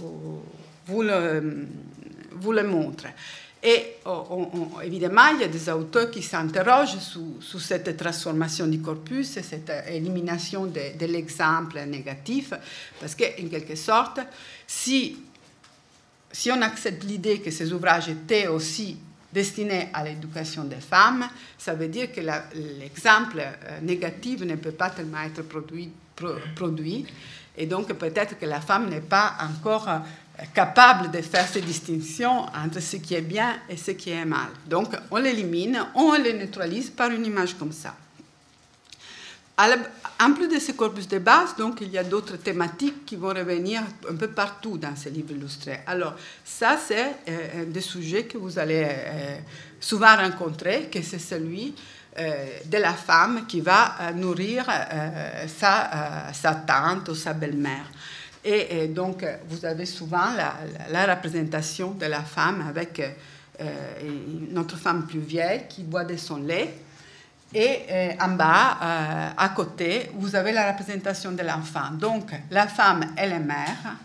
vous, 0.86 1.02
vous 2.30 2.52
le 2.52 2.62
montre. 2.62 3.06
Et 3.64 3.96
évidemment, 4.82 5.28
il 5.34 5.42
y 5.42 5.44
a 5.44 5.48
des 5.48 5.70
auteurs 5.70 6.10
qui 6.10 6.20
s'interrogent 6.20 6.98
sur, 6.98 7.60
cette 7.60 7.96
transformation 7.96 8.66
du 8.66 8.80
corpus, 8.80 9.38
cette 9.40 9.70
élimination 9.88 10.66
de, 10.66 11.06
l'exemple 11.06 11.80
négatif, 11.86 12.52
parce 13.00 13.14
qu'en 13.14 13.48
quelque 13.48 13.76
sorte, 13.76 14.18
si, 14.66 15.16
on 16.50 16.60
accepte 16.60 17.04
l'idée 17.04 17.40
que 17.40 17.52
ces 17.52 17.72
ouvrages 17.72 18.08
étaient 18.08 18.48
aussi 18.48 18.96
destinés 19.32 19.90
à 19.94 20.02
l'éducation 20.02 20.64
des 20.64 20.80
femmes, 20.80 21.28
ça 21.56 21.74
veut 21.74 21.88
dire 21.88 22.12
que 22.12 22.20
l'exemple 22.20 23.38
euh, 23.38 23.80
négatif 23.80 24.40
ne 24.40 24.56
peut 24.56 24.72
pas 24.72 24.90
tellement 24.90 25.22
être 25.22 25.42
produit, 25.42 25.90
produit. 26.54 27.06
Et 27.56 27.66
donc 27.66 27.92
peut-être 27.94 28.38
que 28.38 28.44
la 28.44 28.60
femme 28.60 28.90
n'est 28.90 29.00
pas 29.00 29.34
encore 29.40 29.88
capable 30.54 31.10
de 31.10 31.20
faire 31.22 31.46
ces 31.46 31.60
distinctions 31.60 32.46
entre 32.54 32.80
ce 32.80 32.96
qui 32.96 33.14
est 33.14 33.22
bien 33.22 33.56
et 33.68 33.76
ce 33.76 33.92
qui 33.92 34.10
est 34.10 34.24
mal. 34.24 34.48
Donc 34.66 34.88
on 35.10 35.18
l'élimine, 35.18 35.84
on 35.94 36.12
le 36.12 36.32
neutralise 36.32 36.90
par 36.90 37.10
une 37.10 37.26
image 37.26 37.54
comme 37.54 37.72
ça. 37.72 37.94
En 40.20 40.32
plus 40.32 40.48
de 40.48 40.58
ce 40.58 40.72
corpus 40.72 41.06
de 41.08 41.18
base, 41.18 41.56
donc, 41.56 41.80
il 41.82 41.90
y 41.90 41.98
a 41.98 42.04
d'autres 42.04 42.36
thématiques 42.36 43.04
qui 43.04 43.16
vont 43.16 43.28
revenir 43.28 43.82
un 44.10 44.14
peu 44.14 44.28
partout 44.28 44.78
dans 44.78 44.96
ces 44.96 45.10
livres 45.10 45.32
illustrés. 45.32 45.80
Alors, 45.86 46.14
ça, 46.44 46.78
c'est 46.84 47.16
euh, 47.28 47.64
des 47.66 47.80
sujets 47.80 48.24
que 48.24 48.38
vous 48.38 48.58
allez 48.58 48.86
euh, 48.88 49.36
souvent 49.78 50.16
rencontrer, 50.16 50.88
que 50.92 51.02
c'est 51.02 51.18
celui 51.18 51.74
euh, 52.18 52.46
de 52.64 52.78
la 52.78 52.92
femme 52.92 53.46
qui 53.46 53.60
va 53.60 54.12
nourrir 54.14 54.64
sa, 55.46 56.32
sa, 56.32 56.54
tante 56.54 57.08
ou 57.10 57.14
sa 57.14 57.32
belle-mère. 57.32 57.86
Et, 58.44 58.88
donc, 58.88 59.24
vous 59.48 59.64
avez 59.64 59.86
souvent 59.86 60.32
la, 60.34 61.14
représentation 61.14 61.92
de 61.92 62.06
la 62.06 62.22
femme 62.22 62.64
avec 62.68 63.00
euh, 63.60 64.44
une 64.50 64.58
autre 64.58 64.76
femme 64.76 65.06
plus 65.06 65.20
vieille 65.20 65.62
qui 65.68 65.82
boit 65.82 66.04
de 66.04 66.16
son 66.16 66.38
lait. 66.38 66.74
Et 67.54 67.80
euh, 67.88 68.12
en 68.20 68.30
bas, 68.30 68.78
euh, 68.82 69.28
à 69.36 69.48
côté, 69.50 70.10
vous 70.14 70.34
avez 70.34 70.52
la 70.52 70.72
représentation 70.72 71.32
de 71.32 71.42
l'enfant. 71.42 71.90
Donc, 71.92 72.30
la 72.50 72.66
femme, 72.66 73.12
elle 73.16 73.32
est 73.32 73.38
mère, 73.38 73.96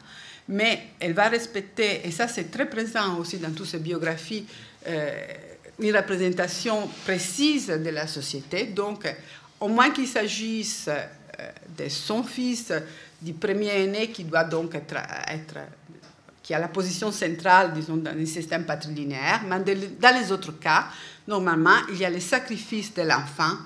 mais 0.49 0.89
elle 0.99 1.13
va 1.13 1.29
respecter, 1.29 2.05
et 2.05 2.11
ça 2.11 2.27
c'est 2.27 2.51
très 2.51 2.69
présent 2.69 3.17
aussi 3.17 3.37
dans 3.37 3.51
toutes 3.51 3.67
ces 3.67 3.79
biographies, 3.79 4.45
une 5.79 5.95
représentation 5.95 6.87
précise 7.03 7.67
de 7.67 7.89
la 7.89 8.07
société. 8.07 8.67
Donc, 8.67 9.13
au 9.59 9.67
moins 9.67 9.89
qu'il 9.89 10.07
s'agisse 10.07 10.89
de 11.77 11.89
son 11.89 12.23
fils, 12.23 12.71
du 13.21 13.33
premier 13.33 13.83
aîné 13.83 14.11
qui 14.11 14.23
doit 14.23 14.43
donc 14.43 14.75
être, 14.75 14.95
qui 16.43 16.53
a 16.53 16.59
la 16.59 16.67
position 16.67 17.11
centrale, 17.11 17.73
disons, 17.73 17.97
dans 17.97 18.15
le 18.15 18.25
système 18.25 18.65
patrilinéaire, 18.65 19.41
mais 19.47 19.59
dans 19.99 20.19
les 20.19 20.31
autres 20.31 20.59
cas, 20.59 20.87
normalement, 21.27 21.77
il 21.91 21.97
y 21.97 22.05
a 22.05 22.09
le 22.09 22.19
sacrifice 22.19 22.93
de 22.93 23.01
l'enfant 23.01 23.57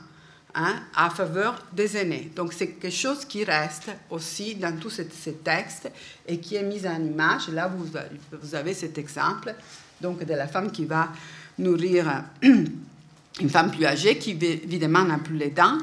hein, 0.56 0.76
à 0.96 1.10
faveur 1.10 1.64
des 1.72 1.98
aînés. 1.98 2.32
Donc 2.36 2.54
c'est 2.54 2.68
quelque 2.68 2.96
chose 2.96 3.26
qui 3.26 3.44
reste 3.44 3.92
aussi 4.10 4.56
dans 4.56 4.76
tous 4.78 4.90
ces, 4.90 5.34
textes 5.34 5.92
et 6.28 6.40
qui 6.40 6.56
est 6.56 6.64
mis 6.64 6.86
en 6.88 7.02
image. 7.02 7.50
Là, 7.50 7.68
vous, 7.68 7.86
vous 8.42 8.56
avez 8.56 8.74
cet 8.74 8.98
exemple 8.98 9.54
donc, 10.02 10.26
de 10.26 10.34
la 10.34 10.48
femme 10.48 10.72
qui 10.72 10.86
va 10.86 11.10
nourrir 11.60 12.24
une 12.42 13.50
femme 13.50 13.72
plus 13.72 13.86
âgée 13.86 14.18
qui, 14.18 14.32
évidemment, 14.32 15.04
n'a 15.04 15.20
plus 15.20 15.38
les 15.38 15.52
dents. 15.52 15.78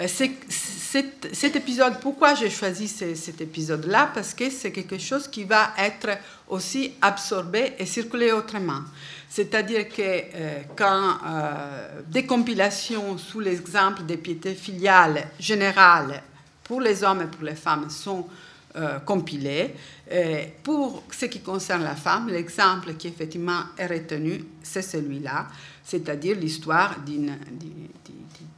Euh, 0.00 0.06
cet, 0.06 1.56
épisode, 1.56 1.98
pourquoi 2.00 2.34
j'ai 2.34 2.50
choisi 2.50 2.86
cet 2.86 3.40
épisode-là? 3.40 4.10
Parce 4.14 4.32
que 4.32 4.48
c'est 4.48 4.70
quelque 4.70 4.98
chose 4.98 5.26
qui 5.26 5.42
va 5.42 5.72
être 5.76 6.10
aussi 6.48 6.92
absorbé 7.02 7.72
et 7.78 7.84
circuler 7.84 8.30
autrement. 8.30 8.82
C'est-à-dire 9.28 9.88
que 9.88 10.02
euh, 10.02 10.62
quand 10.76 11.18
euh, 11.26 12.00
des 12.06 12.24
compilations 12.24 13.18
sous 13.18 13.40
l'exemple 13.40 14.04
des 14.04 14.16
piétés 14.16 14.54
filiales 14.54 15.28
générales 15.40 16.22
pour 16.62 16.80
les 16.80 17.02
hommes 17.02 17.22
et 17.22 17.26
pour 17.26 17.44
les 17.44 17.56
femmes 17.56 17.90
sont 17.90 18.26
compilées, 19.04 19.74
pour 20.62 21.02
ce 21.10 21.24
qui 21.24 21.40
concerne 21.40 21.82
la 21.82 21.96
femme, 21.96 22.28
l'exemple 22.28 22.94
qui 22.94 23.08
effectivement 23.08 23.62
est 23.76 23.86
retenu, 23.86 24.44
c'est 24.62 24.82
celui-là, 24.82 25.48
c'est-à-dire 25.88 26.36
l'histoire 26.36 27.00
d'une 27.00 27.34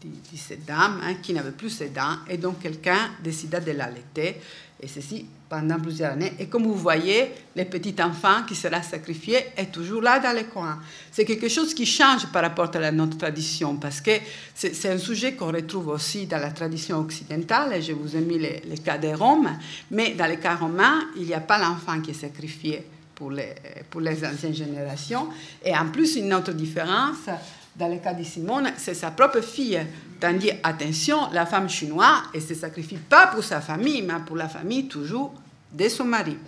de 0.03 0.37
cette 0.37 0.65
dame 0.65 1.01
hein, 1.03 1.15
qui 1.23 1.33
n'avait 1.33 1.53
plus 1.53 1.71
ses 1.71 1.91
dents 1.91 2.17
et 2.29 2.39
donc 2.39 2.61
quelqu'un 2.61 3.11
décida 3.23 3.61
de 3.61 3.73
l'allaiter 3.73 4.37
et 4.83 4.89
ceci 4.89 5.27
pendant 5.49 5.79
plusieurs 5.79 6.13
années. 6.13 6.33
Et 6.39 6.47
comme 6.47 6.65
vous 6.65 6.75
voyez, 6.75 7.31
le 7.55 7.65
petit 7.65 7.95
enfant 8.03 8.45
qui 8.49 8.55
sera 8.55 8.83
sacrifié 8.83 9.37
est 9.57 9.71
toujours 9.71 10.01
là 10.01 10.19
dans 10.19 10.35
les 10.35 10.45
coins. 10.45 10.81
C'est 11.13 11.25
quelque 11.25 11.49
chose 11.49 11.75
qui 11.75 11.87
change 11.87 12.27
par 12.33 12.43
rapport 12.43 12.71
à 12.75 12.91
notre 12.91 13.19
tradition 13.19 13.77
parce 13.77 14.01
que 14.01 14.13
c'est 14.55 14.91
un 14.91 14.99
sujet 14.99 15.35
qu'on 15.35 15.53
retrouve 15.53 15.89
aussi 15.89 16.27
dans 16.27 16.39
la 16.39 16.51
tradition 16.51 16.99
occidentale. 16.99 17.81
Je 17.83 17.93
vous 17.93 18.17
ai 18.17 18.21
mis 18.21 18.39
les 18.39 18.79
cas 18.79 18.99
des 18.99 19.15
Roms, 19.15 19.57
mais 19.91 20.15
dans 20.15 20.27
les 20.27 20.39
cas 20.39 20.57
romains, 20.57 21.09
il 21.17 21.25
n'y 21.27 21.35
a 21.35 21.41
pas 21.41 21.59
l'enfant 21.59 22.01
qui 22.01 22.13
est 22.13 22.15
sacrifié 22.15 22.85
pour 23.21 23.31
les, 23.31 23.55
pour 23.91 24.01
les 24.01 24.25
anciennes 24.25 24.55
générations. 24.55 25.29
Et 25.63 25.77
en 25.77 25.91
plus, 25.91 26.17
une 26.17 26.33
autre 26.33 26.53
différence, 26.53 27.29
dans 27.77 27.89
le 27.89 27.99
cas 27.99 28.15
de 28.15 28.25
Simone, 28.25 28.73
c'est 28.79 28.95
sa 28.95 29.11
propre 29.11 29.43
fille. 29.43 29.79
Tandis, 30.19 30.53
attention, 30.63 31.31
la 31.31 31.45
femme 31.45 31.69
chinoise, 31.69 32.23
elle 32.33 32.41
ne 32.41 32.47
se 32.47 32.55
sacrifie 32.55 32.97
pas 32.97 33.27
pour 33.27 33.45
sa 33.45 33.61
famille, 33.61 34.01
mais 34.01 34.15
pour 34.25 34.37
la 34.37 34.49
famille 34.49 34.89
toujours 34.89 35.35
de 35.71 35.87
son 35.91 36.07
mari. 36.07 36.39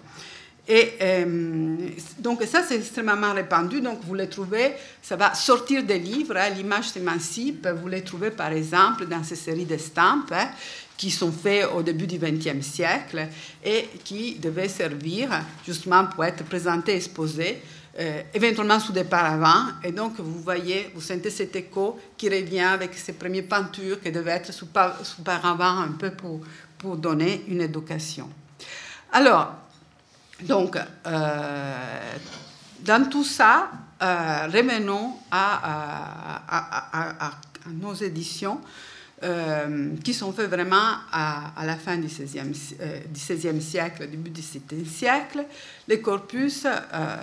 Et 0.67 0.93
euh, 1.03 1.77
donc 2.21 2.43
ça, 2.45 2.63
c'est 2.63 2.77
extrêmement 2.77 3.35
répandu. 3.35 3.83
Donc 3.83 3.99
vous 4.07 4.15
les 4.15 4.29
trouvez, 4.29 4.73
ça 5.03 5.17
va 5.17 5.35
sortir 5.35 5.83
des 5.83 5.99
livres. 5.99 6.37
Hein, 6.37 6.51
L'image 6.57 6.89
s'émancipe. 6.89 7.69
Vous 7.69 7.89
les 7.89 8.03
trouvez 8.03 8.31
par 8.31 8.53
exemple 8.53 9.07
dans 9.07 9.25
ces 9.25 9.35
séries 9.35 9.67
d'estampes 9.67 10.33
hein, 10.33 10.49
qui 11.03 11.11
sont 11.11 11.33
faites 11.33 11.67
au 11.75 11.83
début 11.83 12.07
du 12.07 12.17
XXe 12.17 12.65
siècle 12.65 13.27
et 13.65 13.89
qui 14.05 14.37
devaient 14.37 14.69
servir 14.69 15.31
justement 15.67 16.07
pour 16.07 16.25
être 16.25 16.45
présentées, 16.45 16.95
exposées 16.95 17.61
euh, 17.99 18.23
éventuellement 18.33 18.79
sous 18.79 18.93
des 18.93 19.03
paravents. 19.03 19.65
Et 19.83 19.91
donc, 19.91 20.21
vous 20.21 20.41
voyez, 20.41 20.93
vous 20.95 21.01
sentez 21.01 21.31
cet 21.31 21.57
écho 21.57 21.99
qui 22.17 22.29
revient 22.29 22.61
avec 22.61 22.95
ces 22.95 23.15
premières 23.15 23.49
peintures 23.49 24.01
qui 24.01 24.13
devaient 24.13 24.31
être 24.31 24.53
sous, 24.53 24.69
sous 25.03 25.23
paravents 25.23 25.81
un 25.81 25.91
peu 25.99 26.13
pour, 26.13 26.41
pour 26.79 26.97
donner 26.97 27.47
une 27.49 27.63
éducation. 27.63 28.31
Alors, 29.11 29.55
donc, 30.43 30.79
euh, 31.05 32.13
dans 32.79 33.11
tout 33.11 33.25
ça, 33.25 33.73
euh, 34.01 34.47
revenons 34.47 35.17
à, 35.33 36.39
nos 37.73 37.95
éditions. 37.95 38.61
Euh, 39.25 39.91
qui 40.03 40.15
sont 40.15 40.33
faits 40.33 40.51
vraiment 40.51 40.97
à, 41.13 41.53
la 41.65 41.77
fin 41.77 41.97
du 41.97 42.09
XVIe, 42.09 42.41
euh, 42.81 43.61
siècle, 43.61 44.09
début 44.09 44.31
du 44.31 44.41
XVIIe 44.41 44.85
siècle. 44.85 45.45
Les 45.87 46.01
corpus 46.01 46.67
euh, 46.67 47.17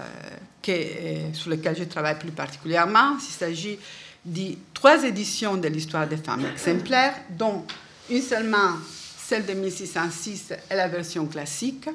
sur 1.33 1.49
lesquels 1.49 1.75
je 1.77 1.83
travaille 1.83 2.17
plus 2.17 2.31
particulièrement, 2.31 3.17
il 3.17 3.33
s'agit 3.33 3.77
de 4.23 4.55
trois 4.73 5.03
éditions 5.03 5.57
de 5.57 5.67
l'histoire 5.67 6.07
des 6.07 6.15
femmes 6.15 6.45
exemplaires, 6.45 7.15
dont 7.31 7.65
une 8.09 8.21
seulement, 8.21 8.77
celle 9.17 9.45
de 9.45 9.51
1606, 9.51 10.53
est 10.69 10.75
la 10.77 10.87
version 10.87 11.25
classique, 11.25 11.89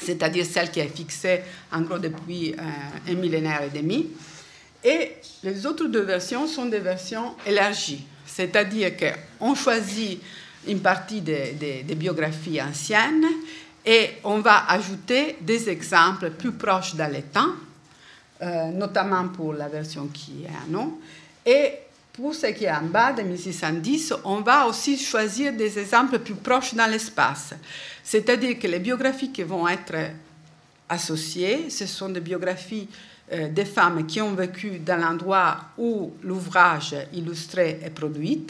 c'est-à-dire 0.00 0.46
celle 0.46 0.70
qui 0.70 0.78
est 0.78 0.94
fixée 0.94 1.40
en 1.72 1.80
gros 1.80 1.98
depuis 1.98 2.54
un 3.08 3.14
millénaire 3.14 3.62
et 3.62 3.76
demi. 3.76 4.10
Et 4.84 5.14
les 5.42 5.66
autres 5.66 5.86
deux 5.86 6.02
versions 6.02 6.46
sont 6.46 6.66
des 6.66 6.78
versions 6.78 7.34
élargies 7.44 8.06
c'est-à-dire 8.38 8.92
qu'on 8.96 9.56
choisit 9.56 10.22
une 10.68 10.78
partie 10.78 11.20
des, 11.20 11.82
biographies 11.96 12.62
anciennes 12.62 13.26
et 13.84 14.10
on 14.22 14.38
va 14.38 14.64
ajouter 14.68 15.38
des 15.40 15.68
exemples 15.68 16.30
plus 16.30 16.52
proches 16.52 16.94
dans 16.94 17.12
le 17.12 17.22
temps, 17.22 17.54
euh, 18.40 18.70
notamment 18.70 19.26
pour 19.26 19.54
la 19.54 19.66
version 19.66 20.06
qui 20.06 20.44
est 20.44 20.50
à 20.50 20.68
nous. 20.68 21.00
Et 21.44 21.72
pour 22.12 22.32
ce 22.32 22.46
qui 22.46 22.66
est 22.66 22.70
en 22.70 22.84
bas 22.84 23.12
de 23.12 23.22
1610, 23.22 24.14
on 24.22 24.40
va 24.42 24.66
aussi 24.66 24.96
choisir 24.96 25.52
des 25.52 25.76
exemples 25.76 26.20
plus 26.20 26.36
proches 26.36 26.74
dans 26.74 26.88
l'espace. 26.88 27.54
C'est-à-dire 28.04 28.56
que 28.56 28.68
les 28.68 28.78
biographies 28.78 29.32
qui 29.32 29.42
vont 29.42 29.66
être 29.66 29.96
associées, 30.88 31.70
ce 31.70 31.86
sont 31.86 32.10
des 32.10 32.20
biographies 32.20 32.88
euh, 33.32 33.48
des 33.48 33.64
femmes 33.64 34.06
qui 34.06 34.20
ont 34.20 34.34
vécu 34.34 34.78
dans 34.78 35.00
l'endroit 35.00 35.56
où 35.76 36.12
l'ouvrage 36.22 36.94
illustré 37.12 37.80
est 37.82 37.90
produit 37.90 38.46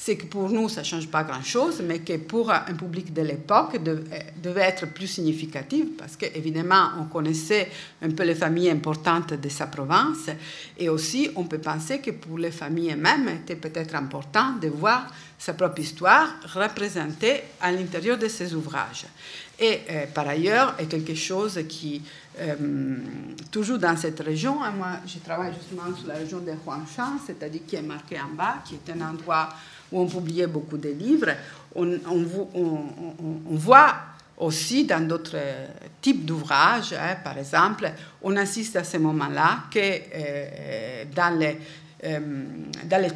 c'est 0.00 0.16
que 0.16 0.26
pour 0.26 0.48
nous, 0.48 0.68
ça 0.68 0.82
ne 0.82 0.86
change 0.86 1.08
pas 1.08 1.24
grand-chose, 1.24 1.82
mais 1.84 1.98
que 1.98 2.16
pour 2.18 2.52
un 2.52 2.74
public 2.74 3.12
de 3.12 3.22
l'époque, 3.22 3.76
euh, 3.84 3.96
devait 4.40 4.60
être 4.62 4.86
plus 4.86 5.08
significatif, 5.08 5.86
parce 5.98 6.14
qu'évidemment, 6.14 6.90
on 7.00 7.04
connaissait 7.06 7.68
un 8.00 8.10
peu 8.10 8.22
les 8.22 8.36
familles 8.36 8.70
importantes 8.70 9.34
de 9.34 9.48
sa 9.48 9.66
province, 9.66 10.30
et 10.78 10.88
aussi, 10.88 11.28
on 11.34 11.44
peut 11.44 11.58
penser 11.58 11.98
que 11.98 12.12
pour 12.12 12.38
les 12.38 12.52
familles 12.52 12.94
mêmes, 12.94 13.40
c'était 13.40 13.56
peut-être 13.56 13.96
important 13.96 14.52
de 14.62 14.68
voir 14.68 15.12
sa 15.36 15.52
propre 15.52 15.80
histoire 15.80 16.28
représentée 16.54 17.42
à 17.60 17.72
l'intérieur 17.72 18.18
de 18.18 18.28
ses 18.28 18.54
ouvrages. 18.54 19.04
Et 19.60 19.80
euh, 19.90 20.06
par 20.14 20.28
ailleurs, 20.28 20.74
est 20.78 20.86
quelque 20.86 21.14
chose 21.14 21.60
qui, 21.68 22.00
euh, 22.40 22.54
toujours 23.50 23.78
dans 23.78 23.96
cette 23.96 24.20
région, 24.20 24.62
hein, 24.62 24.70
moi 24.70 25.00
je 25.04 25.18
travaille 25.18 25.52
justement 25.52 25.94
sur 25.96 26.06
la 26.06 26.14
région 26.14 26.38
de 26.38 26.52
Huangshan, 26.52 27.18
c'est-à-dire 27.26 27.62
qui 27.66 27.74
est 27.74 27.82
marqué 27.82 28.20
en 28.20 28.34
bas, 28.36 28.62
qui 28.64 28.76
est 28.76 28.92
un 28.92 29.00
endroit 29.00 29.48
où 29.90 30.00
on 30.00 30.06
publiait 30.06 30.46
beaucoup 30.46 30.76
de 30.76 30.90
livres, 30.90 31.30
on, 31.74 31.98
voit 33.50 33.94
aussi 34.36 34.84
dans 34.84 35.06
d'autres 35.06 35.38
types 36.00 36.24
d'ouvrages, 36.24 36.92
hein, 36.92 37.16
par 37.24 37.36
exemple, 37.38 37.90
on 38.22 38.36
assiste 38.36 38.76
à 38.76 38.84
ce 38.84 38.98
moment-là 38.98 39.64
que 39.72 39.78
euh, 39.80 41.04
dans 41.16 41.36
les 41.36 41.58
euh, 42.04 42.20
dans 42.84 43.02
les 43.02 43.10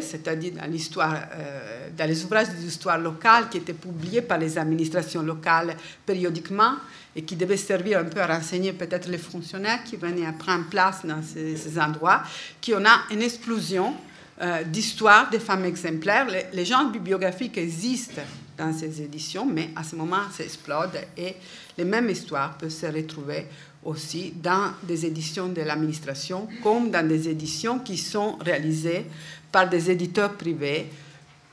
c'est-à-dire 0.00 0.54
dans, 0.54 0.62
euh, 0.62 1.88
dans 1.94 2.08
les 2.08 2.24
ouvrages 2.24 2.48
d'histoire 2.48 2.98
locale 2.98 3.50
qui 3.50 3.58
étaient 3.58 3.74
publiés 3.74 4.22
par 4.22 4.38
les 4.38 4.56
administrations 4.56 5.22
locales 5.22 5.76
périodiquement 6.06 6.76
et 7.14 7.22
qui 7.22 7.36
devaient 7.36 7.58
servir 7.58 7.98
un 7.98 8.04
peu 8.04 8.20
à 8.20 8.26
renseigner 8.26 8.72
peut-être 8.72 9.08
les 9.08 9.18
fonctionnaires 9.18 9.84
qui 9.84 9.96
venaient 9.96 10.26
à 10.26 10.32
prendre 10.32 10.64
place 10.70 11.04
dans 11.04 11.22
ces, 11.22 11.56
ces 11.56 11.78
endroits, 11.78 12.22
qu'on 12.64 12.84
a 12.86 13.00
une 13.10 13.20
explosion 13.20 13.94
euh, 14.40 14.64
d'histoire 14.64 15.28
des 15.28 15.38
femmes 15.38 15.66
exemplaires. 15.66 16.26
Les, 16.26 16.46
les, 16.54 16.64
genres 16.64 16.90
bibliographiques 16.90 17.58
existent 17.58 18.22
dans 18.56 18.72
ces 18.72 19.02
éditions, 19.02 19.46
mais 19.46 19.70
à 19.76 19.82
ce 19.84 19.96
moment, 19.96 20.22
ça 20.32 20.44
explode 20.44 20.98
et 21.16 21.34
les 21.76 21.84
mêmes 21.84 22.08
histoires 22.10 22.56
peuvent 22.56 22.70
se 22.70 22.86
retrouver 22.86 23.46
aussi 23.84 24.32
dans 24.34 24.72
des 24.82 25.06
éditions 25.06 25.48
de 25.48 25.62
l'administration, 25.62 26.48
comme 26.62 26.90
dans 26.90 27.06
des 27.06 27.28
éditions 27.28 27.78
qui 27.78 27.96
sont 27.96 28.36
réalisées 28.36 29.06
par 29.52 29.68
des 29.68 29.90
éditeurs 29.90 30.32
privés 30.34 30.86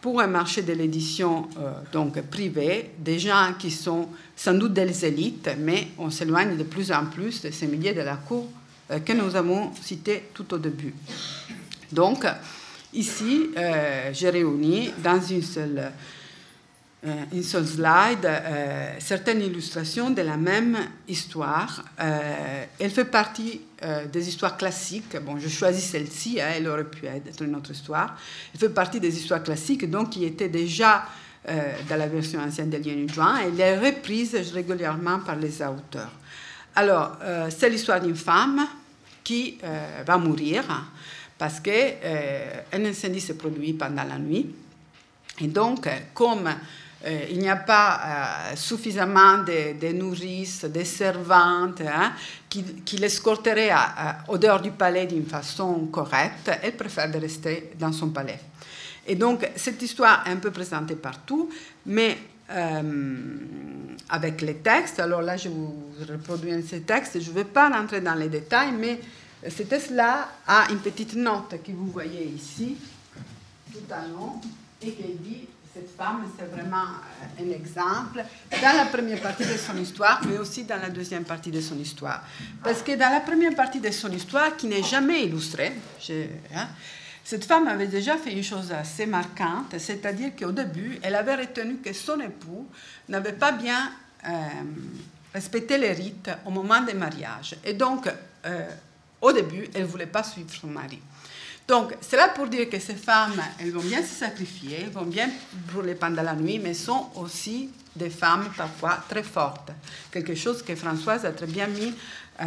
pour 0.01 0.19
un 0.19 0.27
marché 0.27 0.63
de 0.63 0.73
l'édition 0.73 1.47
euh, 1.59 2.21
privé, 2.29 2.91
des 2.97 3.19
gens 3.19 3.53
qui 3.57 3.71
sont 3.71 4.09
sans 4.35 4.53
doute 4.53 4.73
des 4.73 5.05
élites, 5.05 5.49
mais 5.59 5.89
on 5.97 6.09
s'éloigne 6.09 6.57
de 6.57 6.63
plus 6.63 6.91
en 6.91 7.05
plus 7.05 7.41
de 7.41 7.51
ces 7.51 7.67
milliers 7.67 7.93
de 7.93 8.01
la 8.01 8.17
cour 8.17 8.47
euh, 8.91 8.99
que 8.99 9.13
nous 9.13 9.35
avons 9.35 9.71
cités 9.81 10.25
tout 10.33 10.53
au 10.53 10.57
début. 10.57 10.93
Donc, 11.91 12.25
Ici, 12.93 13.49
euh, 13.57 14.11
j'ai 14.13 14.29
réuni 14.29 14.91
dans 15.03 15.19
une 15.19 15.41
seule, 15.41 15.91
une 17.31 17.43
seule 17.43 17.67
slide 17.67 18.25
euh, 18.25 18.95
certaines 18.99 19.41
illustrations 19.41 20.09
de 20.09 20.21
la 20.21 20.37
même 20.37 20.77
histoire. 21.07 21.83
elle 21.97 22.89
fait 22.89 23.05
partie 23.05 23.61
des 24.11 24.29
histoires 24.29 24.55
classiques. 24.55 25.17
Bon, 25.25 25.37
je 25.37 25.49
choisis 25.49 25.83
celle-ci, 25.83 26.39
hein, 26.39 26.47
elle 26.55 26.67
aurait 26.67 26.85
pu 26.85 27.05
être 27.05 27.41
une 27.41 27.55
autre 27.55 27.71
histoire. 27.71 28.17
Elle 28.53 28.59
fait 28.59 28.69
partie 28.69 29.01
des 29.01 29.17
histoires 29.17 29.43
classiques, 29.43 29.89
donc 29.89 30.11
qui 30.11 30.23
étaient 30.23 30.47
déjà 30.47 31.05
dans 31.45 31.97
la 31.97 32.07
version 32.07 32.39
ancienne 32.39 32.69
de 32.69 32.77
Lien 32.77 33.05
Juin. 33.13 33.37
Elle 33.45 33.59
est 33.59 33.77
reprise 33.77 34.33
régulièrement 34.53 35.19
par 35.19 35.35
les 35.35 35.61
auteurs. 35.61 36.11
Alors, 36.73 37.17
c'est 37.49 37.69
l'histoire 37.69 37.99
d'une 37.99 38.15
femme 38.15 38.65
qui 39.21 39.57
va 40.05 40.17
mourir 40.17 40.63
parce 41.43 41.59
qu'un 41.59 41.71
euh, 42.05 42.61
incendie 42.71 43.19
se 43.19 43.33
produit 43.33 43.73
pendant 43.73 44.03
la 44.03 44.17
nuit. 44.17 44.47
Et 45.41 45.47
donc, 45.47 45.89
comme 46.13 46.49
euh, 47.05 47.25
il 47.29 47.39
n'y 47.39 47.49
a 47.49 47.57
pas 47.57 47.99
euh, 48.51 48.55
suffisamment 48.55 49.39
de, 49.39 49.91
nourrices, 49.91 50.63
de 50.63 50.83
servantes 50.83 51.81
hein, 51.81 52.13
qui, 52.49 52.63
qui 52.63 52.97
l'escorteraient 52.97 53.71
au 54.29 54.37
dehors 54.37 54.61
du 54.61 54.71
palais 54.71 55.05
d'une 55.05 55.25
façon 55.25 55.87
correcte, 55.87 56.49
elle 56.61 56.77
préfère 56.77 57.11
de 57.11 57.17
rester 57.17 57.71
dans 57.77 57.91
son 57.91 58.09
palais. 58.09 58.39
Et 59.05 59.15
donc, 59.15 59.49
cette 59.55 59.81
histoire 59.81 60.23
est 60.25 60.31
un 60.31 60.37
peu 60.37 60.51
présentée 60.51 60.95
partout, 60.95 61.49
mais 61.85 62.17
avec 64.09 64.41
les 64.41 64.55
textes, 64.55 64.99
alors 64.99 65.21
là, 65.21 65.35
je 65.35 65.49
vous 65.49 65.73
reproduis 66.07 66.63
ces 66.63 66.81
textes, 66.81 67.19
je 67.19 67.29
ne 67.29 67.35
vais 67.35 67.45
pas 67.45 67.69
rentrer 67.69 67.99
dans 67.99 68.13
les 68.13 68.29
détails, 68.29 68.71
mais 68.71 68.99
cet 69.49 69.77
cela 69.77 70.29
a 70.47 70.67
une 70.71 70.79
petite 70.79 71.15
note 71.15 71.61
que 71.65 71.71
vous 71.71 71.87
voyez 71.87 72.23
ici, 72.25 72.77
tout 73.73 73.91
en 73.91 74.21
haut, 74.21 74.41
et 74.81 74.91
qui 74.91 75.03
dit 75.19 75.47
cette 75.73 75.95
femme, 75.97 76.23
c'est 76.37 76.45
vraiment 76.45 76.85
euh, 76.85 77.43
un 77.43 77.51
exemple 77.51 78.23
dans 78.51 78.77
la 78.77 78.85
première 78.85 79.19
partie 79.19 79.45
de 79.45 79.57
son 79.57 79.75
histoire, 79.77 80.21
mais 80.27 80.37
aussi 80.37 80.65
dans 80.65 80.79
la 80.79 80.89
deuxième 80.89 81.23
partie 81.23 81.49
de 81.49 81.61
son 81.61 81.77
histoire. 81.79 82.23
Parce 82.63 82.83
que 82.83 82.91
dans 82.91 83.09
la 83.11 83.21
première 83.21 83.55
partie 83.55 83.79
de 83.79 83.89
son 83.89 84.11
histoire, 84.11 84.55
qui 84.55 84.67
n'est 84.67 84.83
jamais 84.83 85.23
illustrée, 85.23 85.73
hein, 86.53 86.67
cette 87.23 87.45
femme 87.45 87.67
avait 87.67 87.87
déjà 87.87 88.17
fait 88.17 88.33
une 88.33 88.43
chose 88.43 88.71
assez 88.71 89.07
marquante, 89.07 89.75
c'est-à-dire 89.79 90.35
qu'au 90.37 90.51
début, 90.51 90.99
elle 91.01 91.15
avait 91.15 91.35
retenu 91.35 91.77
que 91.77 91.91
son 91.91 92.19
époux 92.19 92.67
n'avait 93.09 93.33
pas 93.33 93.51
bien 93.51 93.91
euh, 94.27 94.29
respecté 95.33 95.79
les 95.79 95.93
rites 95.93 96.29
au 96.45 96.51
moment 96.51 96.81
des 96.81 96.93
mariages. 96.93 97.55
Et 97.65 97.73
donc, 97.73 98.07
euh, 98.45 98.69
au 99.21 99.31
début, 99.31 99.67
elle 99.73 99.83
ne 99.83 99.87
voulait 99.87 100.05
pas 100.05 100.23
suivre 100.23 100.51
son 100.51 100.67
mari. 100.67 100.99
Donc, 101.67 101.95
c'est 102.01 102.17
là 102.17 102.29
pour 102.29 102.47
dire 102.47 102.69
que 102.69 102.79
ces 102.79 102.95
femmes, 102.95 103.41
elles 103.59 103.71
vont 103.71 103.81
bien 103.81 104.01
se 104.01 104.15
sacrifier, 104.15 104.79
elles 104.83 104.91
vont 104.91 105.05
bien 105.05 105.29
brûler 105.71 105.95
pendant 105.95 106.21
la 106.21 106.35
nuit, 106.35 106.59
mais 106.59 106.73
sont 106.73 107.09
aussi 107.15 107.69
des 107.95 108.09
femmes 108.09 108.49
parfois 108.57 108.97
très 109.07 109.23
fortes. 109.23 109.71
Quelque 110.11 110.35
chose 110.35 110.61
que 110.61 110.75
Françoise 110.75 111.25
a 111.25 111.31
très 111.31 111.45
bien 111.45 111.67
mis 111.67 111.93
euh, 112.41 112.45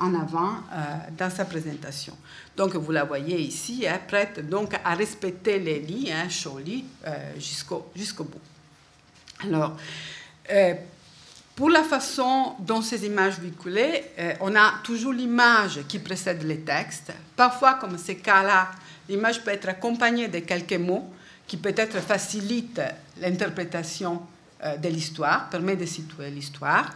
en 0.00 0.14
avant 0.14 0.52
euh, 0.72 0.96
dans 1.18 1.30
sa 1.30 1.46
présentation. 1.46 2.16
Donc, 2.56 2.76
vous 2.76 2.92
la 2.92 3.04
voyez 3.04 3.40
ici, 3.40 3.86
hein, 3.88 3.98
prête 4.06 4.48
donc 4.48 4.74
à 4.84 4.94
respecter 4.94 5.58
les 5.58 5.80
lits, 5.80 6.12
hein, 6.12 6.28
chauds 6.28 6.58
lits, 6.58 6.84
euh, 7.06 7.32
jusqu'au 7.36 8.24
bout. 8.24 8.40
Alors, 9.42 9.76
pour 11.56 11.70
la 11.70 11.84
façon 11.84 12.56
dont 12.58 12.82
ces 12.82 13.06
images 13.06 13.38
véhiculées, 13.38 14.04
euh, 14.18 14.34
on 14.40 14.56
a 14.56 14.74
toujours 14.82 15.12
l'image 15.12 15.80
qui 15.86 16.00
précède 16.00 16.42
les 16.42 16.60
textes. 16.60 17.12
Parfois, 17.36 17.74
comme 17.74 17.96
ces 17.96 18.16
cas-là, 18.16 18.72
l'image 19.08 19.42
peut 19.42 19.52
être 19.52 19.68
accompagnée 19.68 20.26
de 20.26 20.40
quelques 20.40 20.72
mots 20.72 21.08
qui 21.46 21.56
peut-être 21.56 22.00
facilitent 22.00 22.82
l'interprétation 23.20 24.22
euh, 24.64 24.76
de 24.76 24.88
l'histoire, 24.88 25.48
permet 25.48 25.76
de 25.76 25.86
situer 25.86 26.30
l'histoire. 26.30 26.92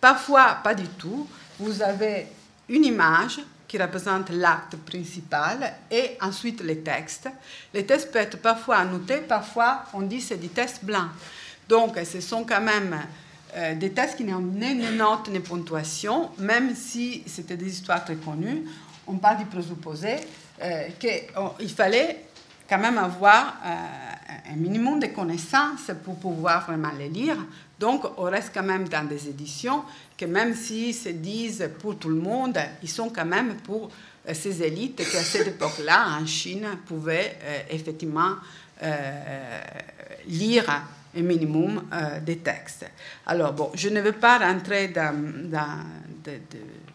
Parfois, 0.00 0.58
pas 0.64 0.74
du 0.74 0.86
tout. 0.86 1.28
Vous 1.58 1.82
avez 1.82 2.28
une 2.68 2.86
image 2.86 3.40
qui 3.66 3.76
représente 3.76 4.30
l'acte 4.30 4.76
principal 4.76 5.74
et 5.90 6.16
ensuite 6.22 6.62
les 6.62 6.78
textes. 6.78 7.28
Les 7.74 7.84
textes 7.84 8.10
peuvent 8.10 8.22
être 8.22 8.38
parfois 8.40 8.76
annotés, 8.76 9.18
parfois 9.18 9.84
on 9.92 10.00
dit 10.00 10.22
c'est 10.22 10.38
des 10.38 10.48
textes 10.48 10.82
blancs. 10.82 11.10
Donc, 11.68 11.98
ce 12.10 12.22
sont 12.22 12.44
quand 12.44 12.62
même 12.62 12.98
euh, 13.56 13.74
des 13.74 13.90
textes 13.90 14.16
qui 14.16 14.24
n'ont 14.24 14.40
ni 14.40 14.74
notes 14.96 15.28
ni 15.30 15.40
ponctuation, 15.40 16.30
même 16.38 16.74
si 16.74 17.22
c'était 17.26 17.56
des 17.56 17.68
histoires 17.68 18.04
très 18.04 18.16
connues. 18.16 18.64
On 19.06 19.16
parle 19.16 19.38
du 19.38 19.46
présupposé 19.46 20.16
euh, 20.62 20.88
qu'il 20.98 21.70
fallait 21.70 22.24
quand 22.68 22.78
même 22.78 22.98
avoir 22.98 23.56
euh, 23.64 24.52
un 24.52 24.56
minimum 24.56 25.00
de 25.00 25.06
connaissances 25.06 25.90
pour 26.04 26.16
pouvoir 26.16 26.66
vraiment 26.66 26.90
les 26.98 27.08
lire. 27.08 27.38
Donc, 27.78 28.04
on 28.18 28.24
reste 28.24 28.50
quand 28.52 28.62
même 28.62 28.86
dans 28.86 29.08
des 29.08 29.28
éditions 29.28 29.82
que 30.16 30.26
même 30.26 30.54
s'ils 30.54 30.94
se 30.94 31.08
disent 31.08 31.70
pour 31.78 31.96
tout 31.96 32.10
le 32.10 32.20
monde, 32.20 32.58
ils 32.82 32.90
sont 32.90 33.08
quand 33.08 33.24
même 33.24 33.54
pour 33.64 33.90
ces 34.30 34.62
élites 34.62 34.96
qui, 34.96 35.16
à 35.16 35.22
cette 35.22 35.48
époque-là, 35.48 36.18
en 36.20 36.26
Chine, 36.26 36.66
pouvaient 36.84 37.38
effectivement 37.70 38.34
lire 40.26 40.82
un 41.16 41.22
minimum 41.22 41.84
euh, 41.92 42.20
des 42.20 42.38
textes. 42.38 42.86
Alors, 43.26 43.52
bon, 43.52 43.70
je 43.74 43.88
ne 43.88 44.00
vais 44.00 44.12
pas 44.12 44.38
rentrer 44.38 44.88
dans, 44.88 45.14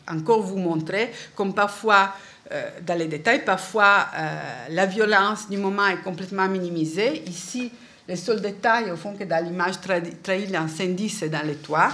encore 0.07 0.41
vous 0.41 0.57
montrer 0.57 1.11
comme 1.35 1.53
parfois, 1.53 2.13
euh, 2.51 2.69
dans 2.85 2.97
les 2.97 3.07
détails, 3.07 3.43
parfois 3.43 4.07
euh, 4.15 4.39
la 4.69 4.85
violence 4.85 5.49
du 5.49 5.57
moment 5.57 5.87
est 5.87 6.01
complètement 6.01 6.47
minimisée. 6.47 7.23
Ici, 7.27 7.71
les 8.07 8.15
seuls 8.15 8.41
détails, 8.41 8.91
au 8.91 8.97
fond, 8.97 9.13
que 9.13 9.23
dans 9.23 9.43
l'image 9.43 9.75
trahit 9.81 10.49
l'incendie, 10.51 11.09
c'est 11.09 11.29
dans 11.29 11.45
les 11.45 11.55
toits. 11.55 11.91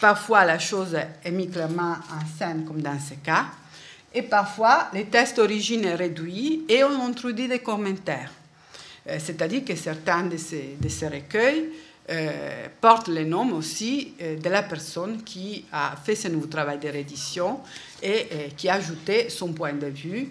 Parfois, 0.00 0.44
la 0.44 0.58
chose 0.58 0.96
est 1.24 1.30
mise 1.30 1.50
clairement 1.50 1.92
en 1.92 2.38
scène, 2.38 2.64
comme 2.64 2.80
dans 2.80 2.98
ce 2.98 3.14
cas. 3.14 3.46
Et 4.14 4.22
parfois, 4.22 4.88
le 4.94 5.04
texte 5.04 5.36
d'origine 5.36 5.84
est 5.84 5.96
réduit 5.96 6.64
et 6.68 6.82
on 6.84 7.04
introduit 7.04 7.48
des 7.48 7.58
commentaires. 7.58 8.30
Euh, 9.08 9.16
c'est-à-dire 9.18 9.64
que 9.64 9.74
certains 9.74 10.24
de 10.24 10.36
ces, 10.36 11.08
recueils 11.08 11.70
euh, 12.10 12.66
portent 12.80 13.08
le 13.08 13.24
nom 13.24 13.52
aussi 13.52 14.14
euh, 14.20 14.36
de 14.36 14.48
la 14.48 14.62
personne 14.62 15.22
qui 15.22 15.64
a 15.72 15.94
fait 16.02 16.14
ce 16.14 16.28
nouveau 16.28 16.46
travail 16.46 16.78
de 16.78 16.88
réédition 16.88 17.60
et, 18.02 18.28
qui 18.56 18.68
a 18.68 18.74
ajouté 18.74 19.28
son 19.28 19.52
point 19.52 19.72
de 19.72 19.86
vue 19.86 20.30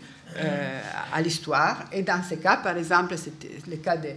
à 1.14 1.22
l'histoire. 1.22 1.86
Et 1.92 2.02
dans 2.02 2.22
ce 2.22 2.36
cas, 2.36 2.58
par 2.58 2.78
exemple, 2.78 3.18
c'était 3.18 3.52
le 3.70 3.78
cas 3.78 3.98
de 3.98 4.10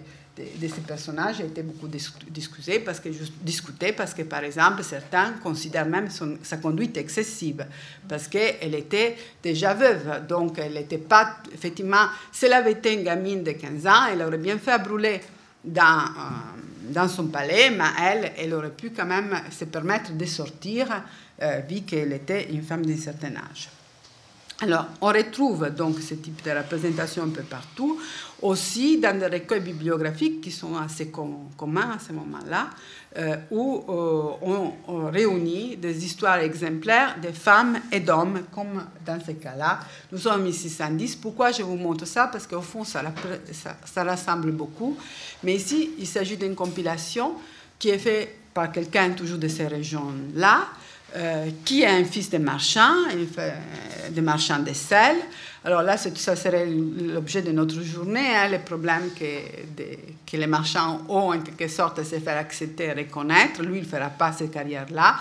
de, 0.61 0.69
ces 0.69 0.81
personnages 0.81 1.41
a 1.41 1.45
été 1.45 1.63
beaucoup 1.63 1.89
discuté 1.89 2.79
parce, 2.81 3.01
que, 3.01 3.09
discuté 3.43 3.93
parce 3.93 4.15
que, 4.15 4.23
par 4.23 4.45
exemple, 4.45 4.83
certains 4.83 5.33
considèrent 5.43 5.87
même 5.87 6.09
sa 6.43 6.57
conduite 6.57 6.97
excessive 6.97 7.67
parce 8.09 8.29
qu'elle 8.29 8.75
était 8.75 9.17
déjà 9.43 9.75
veuve. 9.75 10.27
Donc, 10.29 10.59
elle 10.59 10.75
n'était 10.75 10.99
pas, 10.99 11.37
effectivement, 11.53 12.07
si 12.33 12.47
elle 12.47 12.55
avait 12.55 12.73
été 12.73 12.95
une 12.95 13.05
gamine 13.05 13.43
de 13.43 13.53
15 13.53 13.87
ans, 13.87 14.07
elle 14.13 14.23
aurait 14.23 14.39
bien 14.39 14.59
fait 14.59 14.73
à 14.73 14.79
brûler 14.79 15.21
dans, 15.65 15.83
euh, 15.83 16.91
dans 16.91 17.09
son 17.09 17.27
palais, 17.27 17.71
mais 17.71 17.85
elle, 18.03 18.33
elle 18.39 18.55
aurait 18.55 18.71
pu 18.71 18.91
quand 18.91 19.07
même 19.07 19.41
se 19.51 19.65
permettre 19.65 20.13
de 20.13 20.25
sortir, 20.25 20.89
euh, 21.43 21.61
vu 21.69 21.83
qu'elle 21.83 22.13
était 22.13 22.51
une 22.51 22.63
femme 22.63 22.85
d'un 22.85 22.97
certain 22.97 23.35
âge. 23.37 23.69
Alors, 24.63 24.89
on 25.01 25.07
retrouve 25.07 25.71
donc 25.71 26.01
ce 26.01 26.13
type 26.13 26.45
de 26.45 26.51
représentation 26.51 27.23
un 27.23 27.31
peu 27.31 27.43
partout, 27.43 27.99
aussi 28.43 28.99
dans 28.99 29.19
des 29.19 29.25
recueils 29.25 29.61
bibliographiques 29.61 30.43
qui 30.43 30.51
sont 30.51 30.77
assez 30.77 31.11
communs 31.57 31.93
à 31.97 31.99
ce 31.99 32.13
moment-là, 32.13 32.69
euh, 33.17 33.37
où 33.51 33.83
euh, 33.89 34.73
on, 34.87 35.07
réunit 35.11 35.79
des 35.79 36.05
histoires 36.05 36.41
exemplaires 36.41 37.17
de 37.23 37.29
femmes 37.29 37.79
et 37.91 38.01
d'hommes, 38.01 38.43
comme 38.53 38.85
dans 39.07 39.19
ce 39.25 39.33
cas-là. 39.33 39.81
Nous 40.13 40.19
sommes 40.19 40.43
en 40.43 40.45
1610. 40.45 41.17
Pourquoi 41.17 41.53
je 41.53 41.63
vous 41.63 41.77
montre 41.77 42.07
ça? 42.07 42.27
Parce 42.27 42.47
qu'au 42.47 42.61
fond, 42.61 42.85
ça, 42.85 43.03
rassemble 43.97 44.53
beaucoup. 44.53 44.95
Mais 45.43 45.55
ici, 45.55 45.93
il 45.99 46.07
s'agit 46.07 46.37
d'une 46.37 46.55
compilation 46.55 47.33
qui 47.79 47.89
est 47.89 47.99
faite 47.99 48.37
par 48.53 48.71
quelqu'un 48.71 49.11
toujours 49.13 49.39
de 49.39 49.49
ces 49.49 49.67
régions-là, 49.67 50.67
euh, 51.17 51.51
qui 51.65 51.83
est 51.83 51.89
un 51.89 52.05
fils 52.05 52.31
de 52.31 52.39
marchand, 52.39 52.95
de 54.11 54.21
marchand 54.21 54.61
de 54.61 54.73
sel. 54.73 55.17
Alors 55.65 55.83
là, 55.83 55.97
ça 55.97 56.37
serait 56.37 56.67
l'objet 56.67 57.43
de 57.43 57.53
notre 57.53 57.83
journée, 57.83 58.35
hein, 58.35 58.49
le 58.49 58.61
problème 58.61 59.11
que, 59.19 60.37
les 60.37 60.47
marchands 60.47 61.03
ont 61.09 61.33
en 61.33 61.41
quelque 61.41 61.69
sorte 61.69 61.99
à 61.99 62.05
se 62.05 62.19
faire 62.19 62.39
accepter 62.39 62.85
et 62.85 62.93
reconnaître. 62.93 63.63
Lui, 63.63 63.79
il 63.79 63.83
ne 63.83 63.89
fera 63.89 64.09
pas 64.09 64.33
cette 64.33 64.53
carrière-là. 64.53 65.17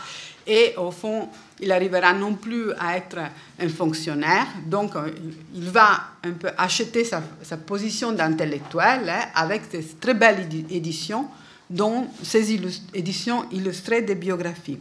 Et 0.48 0.76
au 0.78 0.92
fond, 0.92 1.28
il 1.60 1.72
arrivera 1.72 2.14
non 2.14 2.36
plus 2.36 2.72
à 2.80 2.96
être 2.96 3.18
un 3.60 3.70
fonctionnaire. 3.70 4.48
Donc, 4.66 4.96
euh, 4.96 5.10
il 5.54 5.70
va 5.70 6.02
un 6.24 6.32
peu 6.32 6.50
acheter 6.58 7.04
sa, 7.04 7.22
position 7.58 8.14
d'intellectuel 8.14 9.10
hein, 9.10 9.26
avec 9.36 9.64
ces 9.70 9.84
très 10.00 10.14
belles 10.14 10.48
éditions, 10.70 11.28
dont 11.70 12.08
ces 12.24 12.58
éditions 12.94 13.46
illustrées 13.52 14.04
des 14.04 14.16
biographies. 14.16 14.80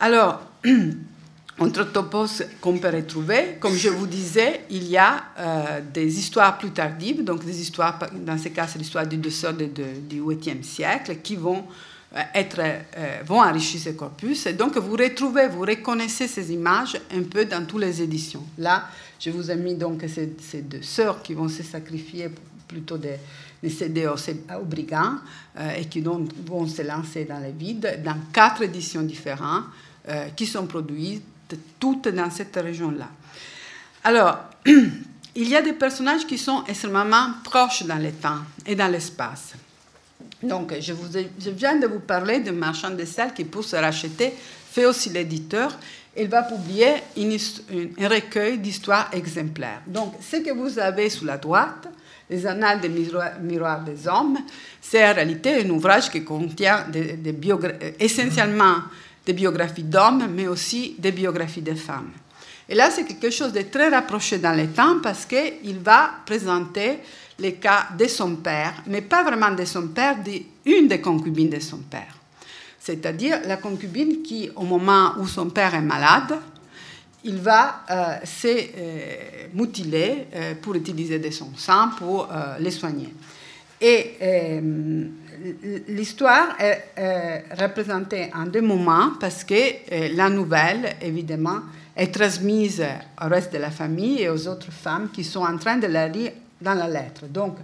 Alors, 0.00 0.42
entre 1.58 1.84
topos 1.92 2.42
qu'on 2.60 2.78
peut 2.78 2.90
retrouver, 2.90 3.56
comme 3.60 3.74
je 3.74 3.88
vous 3.88 4.06
disais, 4.06 4.62
il 4.70 4.84
y 4.88 4.96
a 4.96 5.24
euh, 5.38 5.80
des 5.92 6.18
histoires 6.18 6.58
plus 6.58 6.70
tardives, 6.70 7.22
donc 7.22 7.44
des 7.44 7.60
histoires, 7.60 7.98
dans 8.12 8.38
ce 8.38 8.48
cas, 8.48 8.66
c'est 8.66 8.78
l'histoire 8.78 9.06
du 9.06 9.16
deux 9.18 9.30
de, 9.30 10.00
du 10.08 10.20
8e 10.20 10.62
siècle, 10.62 11.18
qui 11.22 11.36
vont, 11.36 11.64
euh, 12.14 12.20
être, 12.34 12.58
euh, 12.60 13.20
vont 13.24 13.40
enrichir 13.40 13.80
ce 13.80 13.90
corpus. 13.90 14.46
Et 14.46 14.54
donc, 14.54 14.76
vous 14.76 14.96
retrouvez, 14.96 15.46
vous 15.46 15.60
reconnaissez 15.60 16.26
ces 16.26 16.52
images 16.52 17.00
un 17.12 17.22
peu 17.22 17.44
dans 17.44 17.64
toutes 17.64 17.82
les 17.82 18.02
éditions. 18.02 18.44
Là, 18.58 18.88
je 19.20 19.30
vous 19.30 19.48
ai 19.50 19.56
mis 19.56 19.76
donc 19.76 20.04
ces, 20.08 20.62
deux 20.62 20.82
sœurs 20.82 21.22
qui 21.22 21.34
vont 21.34 21.48
se 21.48 21.62
sacrifier 21.62 22.30
plutôt 22.66 22.98
des, 22.98 23.16
des 23.62 23.70
céder 23.70 24.08
aux, 24.08 24.64
brigands 24.64 25.18
et 25.78 25.84
qui 25.84 26.00
vont 26.00 26.66
se 26.66 26.82
lancer 26.82 27.24
dans 27.24 27.38
le 27.38 27.52
vide 27.56 28.00
dans 28.04 28.16
quatre 28.32 28.62
éditions 28.62 29.02
différentes 29.02 29.64
euh, 30.08 30.28
qui 30.36 30.46
sont 30.46 30.66
produites 30.66 31.24
toutes 31.78 32.08
dans 32.08 32.30
cette 32.30 32.56
région-là. 32.56 33.08
Alors, 34.02 34.38
il 34.66 35.48
y 35.48 35.56
a 35.56 35.62
des 35.62 35.72
personnages 35.72 36.26
qui 36.26 36.38
sont 36.38 36.64
extrêmement 36.66 37.34
proches 37.42 37.84
dans 37.84 37.96
le 37.96 38.12
temps 38.12 38.40
et 38.66 38.74
dans 38.74 38.88
l'espace. 38.88 39.54
Donc, 40.42 40.74
je, 40.78 40.92
viens 41.50 41.76
de 41.76 41.86
vous 41.86 42.00
parler 42.00 42.40
de 42.40 42.50
marchand 42.50 42.90
de 42.90 43.04
sel 43.04 43.32
qui, 43.32 43.44
pour 43.44 43.64
se 43.64 43.76
racheter, 43.76 44.34
fait 44.70 44.84
aussi 44.84 45.08
l'éditeur. 45.08 45.76
Il 46.16 46.28
va 46.28 46.42
publier 46.42 46.94
un 47.16 48.08
recueil 48.08 48.58
d'histoires 48.58 49.08
exemplaires. 49.12 49.80
Donc, 49.86 50.14
ce 50.20 50.36
que 50.36 50.52
vous 50.52 50.78
avez 50.78 51.08
sous 51.08 51.24
la 51.24 51.38
droite, 51.38 51.88
les 52.28 52.46
Annales 52.46 52.80
des 52.80 52.88
miroirs 52.88 53.84
des 53.84 54.06
hommes, 54.06 54.38
c'est 54.80 55.04
en 55.08 55.14
réalité 55.14 55.62
un 55.62 55.70
ouvrage 55.70 56.10
qui 56.10 56.24
contient 56.24 56.86
des 56.88 57.18
essentiellement 57.98 58.76
des 59.26 59.32
biographies 59.32 59.82
d'hommes, 59.82 60.28
mais 60.34 60.46
aussi 60.46 60.96
des 60.98 61.12
biographies 61.12 61.62
de 61.62 61.74
femmes. 61.74 62.10
Et 62.68 62.74
là, 62.74 62.90
c'est 62.90 63.04
quelque 63.04 63.30
chose 63.30 63.52
de 63.52 63.62
très 63.62 63.88
rapproché 63.88 64.38
dans 64.38 64.56
le 64.56 64.68
temps 64.68 64.96
parce 65.02 65.26
qu'il 65.26 65.78
va 65.80 66.10
présenter 66.24 66.98
le 67.38 67.50
cas 67.50 67.88
de 67.98 68.06
son 68.06 68.36
père, 68.36 68.74
mais 68.86 69.02
pas 69.02 69.22
vraiment 69.22 69.50
de 69.50 69.64
son 69.64 69.88
père, 69.88 70.16
d'une 70.22 70.88
des 70.88 71.00
concubines 71.00 71.50
de 71.50 71.60
son 71.60 71.78
père. 71.78 72.16
C'est-à-dire 72.78 73.40
la 73.46 73.56
concubine 73.56 74.22
qui, 74.22 74.50
au 74.56 74.64
moment 74.64 75.14
où 75.18 75.26
son 75.26 75.50
père 75.50 75.74
est 75.74 75.82
malade, 75.82 76.38
il 77.24 77.36
va 77.36 77.80
euh, 77.90 78.16
se 78.24 78.48
euh, 78.48 79.48
mutiler 79.54 80.26
euh, 80.34 80.54
pour 80.60 80.74
utiliser 80.74 81.18
de 81.18 81.30
son 81.30 81.50
sang 81.56 81.88
pour 81.98 82.28
les 82.60 82.70
soigner. 82.70 83.12
Et 83.80 84.16
l'histoire 85.88 86.56
est 86.60 87.44
représentée 87.58 88.30
en 88.34 88.46
deux 88.46 88.62
moments 88.62 89.12
parce 89.20 89.44
que 89.44 89.54
euh, 89.54 90.08
la 90.14 90.28
nouvelle, 90.28 90.96
évidemment, 91.00 91.60
est 91.96 92.12
transmise 92.12 92.82
au 93.22 93.28
reste 93.28 93.52
de 93.52 93.58
la 93.58 93.70
famille 93.70 94.22
et 94.22 94.28
aux 94.28 94.48
autres 94.48 94.72
femmes 94.72 95.10
qui 95.12 95.24
sont 95.24 95.44
en 95.44 95.56
train 95.56 95.76
de 95.76 95.86
la 95.86 96.08
lire 96.08 96.32
dans 96.60 96.74
la 96.74 96.88
lettre. 96.88 97.26
Donc, 97.26 97.56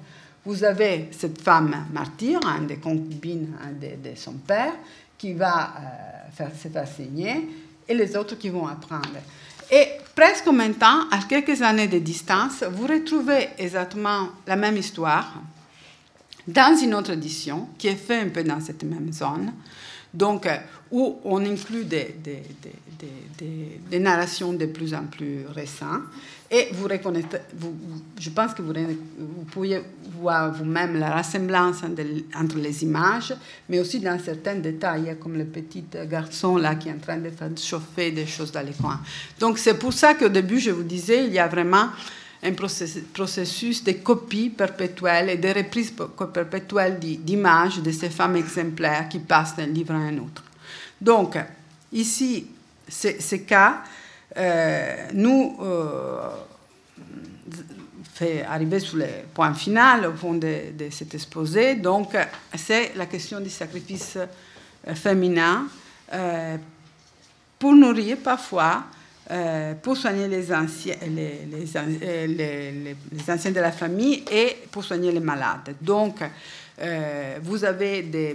vous 0.44 0.64
avez 0.64 1.08
cette 1.12 1.40
femme 1.40 1.86
martyre, 1.92 2.40
une 2.58 2.66
des 2.66 2.76
concubines 2.76 3.54
de, 3.80 4.16
son 4.16 4.32
père, 4.32 4.72
qui 5.18 5.34
va 5.34 5.64
euh, 5.64 6.32
faire, 6.34 6.50
se 6.56 6.68
faire 6.68 6.88
saigner, 6.88 7.48
et 7.88 7.94
les 7.94 8.16
autres 8.16 8.36
qui 8.36 8.48
vont 8.48 8.66
apprendre. 8.66 9.18
Et 9.70 9.86
presque 10.14 10.46
en 10.48 10.52
même 10.52 10.74
temps, 10.74 11.08
à 11.10 11.18
quelques 11.28 11.60
années 11.62 11.88
de 11.88 11.98
distance, 11.98 12.64
vous 12.70 12.86
retrouvez 12.86 13.50
exactement 13.58 14.28
la 14.46 14.56
même 14.56 14.76
histoire, 14.76 15.34
dans 16.52 16.76
une 16.76 16.94
autre 16.94 17.12
édition 17.12 17.68
qui 17.78 17.88
est 17.88 17.96
faite 17.96 18.26
un 18.26 18.28
peu 18.28 18.42
dans 18.44 18.60
cette 18.60 18.82
même 18.84 19.12
zone, 19.12 19.52
donc 20.12 20.46
euh, 20.46 20.56
où 20.90 21.18
on 21.24 21.44
inclut 21.44 21.84
des, 21.84 22.16
des, 22.22 22.42
des, 23.38 23.80
des, 23.88 23.98
narrations 24.00 24.52
de 24.52 24.66
plus 24.66 24.92
en 24.92 25.04
plus 25.04 25.46
récentes. 25.54 26.02
Et 26.50 26.68
vous 26.72 26.88
reconnaissez, 26.88 27.28
vous, 27.56 27.72
je 28.18 28.30
pense 28.30 28.54
que 28.54 28.62
vous, 28.62 28.72
vous 28.72 29.44
pouvez 29.44 29.80
voir 30.20 30.52
vous-même 30.52 30.98
la 30.98 31.16
ressemblance 31.16 31.76
entre 32.34 32.58
les 32.58 32.82
images, 32.82 33.32
mais 33.68 33.78
aussi 33.78 34.00
dans 34.00 34.18
certains 34.18 34.56
détails, 34.56 35.16
comme 35.20 35.38
le 35.38 35.44
petit 35.44 35.84
garçon 36.10 36.56
là 36.56 36.74
qui 36.74 36.88
est 36.88 36.92
en 36.92 36.98
train 36.98 37.18
de 37.18 37.30
faire 37.30 37.50
chauffer 37.56 38.10
des 38.10 38.26
choses 38.26 38.50
dans 38.50 38.66
les 38.66 38.72
coins. 38.72 39.00
Donc 39.38 39.58
c'est 39.58 39.78
pour 39.78 39.92
ça 39.92 40.14
qu'au 40.14 40.28
début, 40.28 40.58
je 40.58 40.72
vous 40.72 40.82
disais, 40.82 41.24
il 41.24 41.32
y 41.32 41.38
a 41.38 41.46
vraiment 41.46 41.86
un 42.42 42.52
processus 42.52 43.84
de 43.84 43.92
copie 43.92 44.48
perpétuelle 44.50 45.30
et 45.30 45.36
de 45.36 45.48
reprise 45.48 45.92
perpétuelle 46.32 46.98
d'images 46.98 47.80
de 47.80 47.92
ces 47.92 48.08
femmes 48.08 48.36
exemplaires 48.36 49.08
qui 49.08 49.18
passent 49.18 49.56
d'un 49.56 49.66
livre 49.66 49.92
à 49.92 49.98
un 49.98 50.16
autre. 50.18 50.42
Donc, 51.00 51.36
ici, 51.92 52.46
ce 52.88 53.36
cas 53.36 53.82
euh, 54.36 55.08
nous 55.12 55.58
euh, 55.60 56.30
arriver 58.46 58.78
sur 58.80 58.98
le 58.98 59.06
point 59.34 59.54
final 59.54 60.06
au 60.06 60.12
fond 60.12 60.34
de, 60.34 60.72
cet 60.90 61.14
exposé. 61.14 61.74
Donc, 61.74 62.16
c'est 62.54 62.92
la 62.94 63.06
question 63.06 63.40
du 63.40 63.50
sacrifice 63.50 64.16
euh, 64.16 64.94
féminin 64.94 65.66
pour 67.58 67.72
nourrir 67.72 68.16
parfois 68.18 68.84
euh, 69.30 69.74
pour 69.74 69.96
soigner 69.96 70.26
les 70.26 70.52
anciens, 70.52 70.96
les, 71.06 71.42
euh, 71.76 72.26
les, 72.26 73.30
anciens 73.32 73.52
de 73.52 73.60
la 73.60 73.70
famille 73.70 74.24
et 74.28 74.56
pour 74.72 74.82
soigner 74.82 75.12
les 75.12 75.20
malades. 75.20 75.76
Donc, 75.80 76.16
euh, 76.82 77.38
vous 77.40 77.64
avez 77.64 78.02
des, 78.02 78.34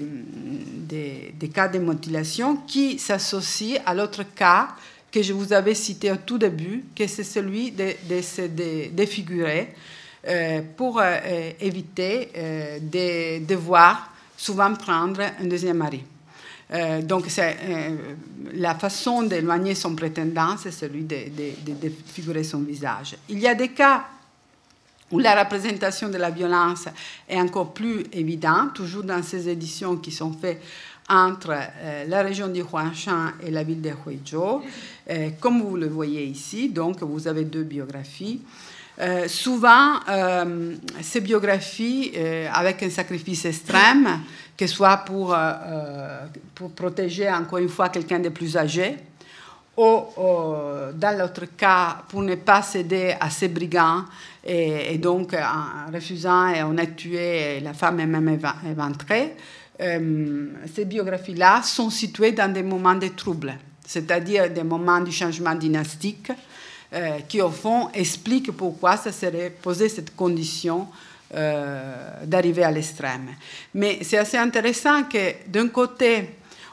cas 1.53 1.67
de 1.67 1.79
mutilation 1.79 2.57
qui 2.65 2.97
s'associent 2.97 3.81
à 3.85 3.93
l'autre 3.93 4.23
cas 4.33 4.69
que 5.11 5.21
je 5.21 5.33
vous 5.33 5.51
avais 5.51 5.75
cité 5.75 6.13
au 6.13 6.17
tout 6.17 6.37
début, 6.37 6.85
que 6.95 7.07
c'est 7.07 7.25
celui 7.25 7.71
de 7.71 8.21
se 8.21 8.43
défigurer 8.89 9.73
pour 10.77 11.01
éviter 11.59 12.29
de 12.81 13.45
devoir 13.45 14.13
souvent 14.37 14.73
prendre 14.73 15.21
un 15.21 15.45
deuxième 15.45 15.77
mari. 15.77 16.03
Donc, 17.03 17.25
c'est 17.27 17.57
la 18.53 18.75
façon 18.75 19.23
d'éloigner 19.23 19.75
son 19.75 19.95
prétendant, 19.95 20.57
c'est 20.57 20.71
celui 20.71 21.03
de, 21.03 21.15
défigurer 21.79 22.43
son 22.43 22.59
visage. 22.59 23.15
Il 23.29 23.39
y 23.39 23.47
a 23.47 23.55
des 23.55 23.69
cas 23.69 24.05
où 25.11 25.19
la 25.19 25.43
représentation 25.43 26.09
de 26.09 26.17
la 26.17 26.31
violence 26.31 26.87
est 27.29 27.39
encore 27.39 27.73
plus 27.73 28.03
évidente, 28.11 28.73
toujours 28.73 29.03
dans 29.03 29.21
ces 29.21 29.47
éditions 29.47 29.97
qui 29.97 30.11
sont 30.11 30.33
faites 30.33 30.61
entre 31.07 31.53
euh, 31.53 32.05
la 32.07 32.23
région 32.23 32.47
du 32.47 32.61
Huangshan 32.61 33.33
et 33.45 33.51
la 33.51 33.63
ville 33.63 33.81
de 33.81 33.91
Huizhou. 33.91 34.63
Euh, 35.09 35.29
comme 35.39 35.61
vous 35.61 35.77
le 35.77 35.87
voyez 35.87 36.25
ici, 36.25 36.69
donc 36.69 37.03
vous 37.03 37.27
avez 37.27 37.43
deux 37.43 37.63
biographies. 37.63 38.41
Euh, 38.99 39.27
souvent, 39.27 39.99
ces 41.01 41.21
biographies, 41.21 42.13
avec 42.53 42.83
un 42.83 42.89
sacrifice 42.89 43.45
extrême, 43.45 44.21
que 44.55 44.67
ce 44.67 44.73
soit 44.73 44.97
pour, 44.97 45.35
protéger 46.75 47.29
encore 47.29 47.59
une 47.59 47.69
fois 47.69 47.89
quelqu'un 47.89 48.19
de 48.19 48.29
plus 48.29 48.55
âgé, 48.55 48.97
ou, 49.75 49.99
dans 50.15 51.19
l'autre 51.19 51.45
cas, 51.57 52.03
pour 52.07 52.21
ne 52.21 52.35
pas 52.35 52.61
céder 52.61 53.15
à 53.19 53.29
ces 53.29 53.49
brigands, 53.49 54.05
et, 54.45 54.97
donc 54.97 55.33
en 55.33 55.91
refusant 55.91 56.47
et 56.47 56.61
en 56.61 56.77
être 56.77 56.95
tué, 56.95 57.59
la 57.59 57.73
femme 57.73 57.99
est 57.99 58.05
même 58.05 58.39
éventrée. 58.69 59.33
Euh, 59.81 60.47
ces 60.73 60.85
biographies-là 60.85 61.61
sont 61.63 61.89
situées 61.89 62.31
dans 62.31 62.51
des 62.51 62.63
moments 62.63 62.95
de 62.95 63.09
trouble, 63.09 63.55
c'est-à-dire 63.85 64.49
des 64.49 64.63
moments 64.63 65.01
du 65.01 65.11
changement 65.11 65.53
dynastique, 65.53 66.31
euh, 66.95 67.19
qui 67.27 67.41
au 67.41 67.49
fond 67.49 67.89
expliquent 67.93 68.51
pourquoi 68.51 68.95
ça 68.95 69.11
serait 69.11 69.49
posé 69.61 69.89
cette 69.89 70.15
condition 70.15 70.87
euh, 71.33 72.23
d'arriver 72.23 72.63
à 72.63 72.71
l'extrême. 72.71 73.31
Mais 73.73 73.99
c'est 74.01 74.17
assez 74.17 74.37
intéressant 74.37 75.03
que 75.03 75.47
d'un 75.47 75.67
côté, 75.67 76.29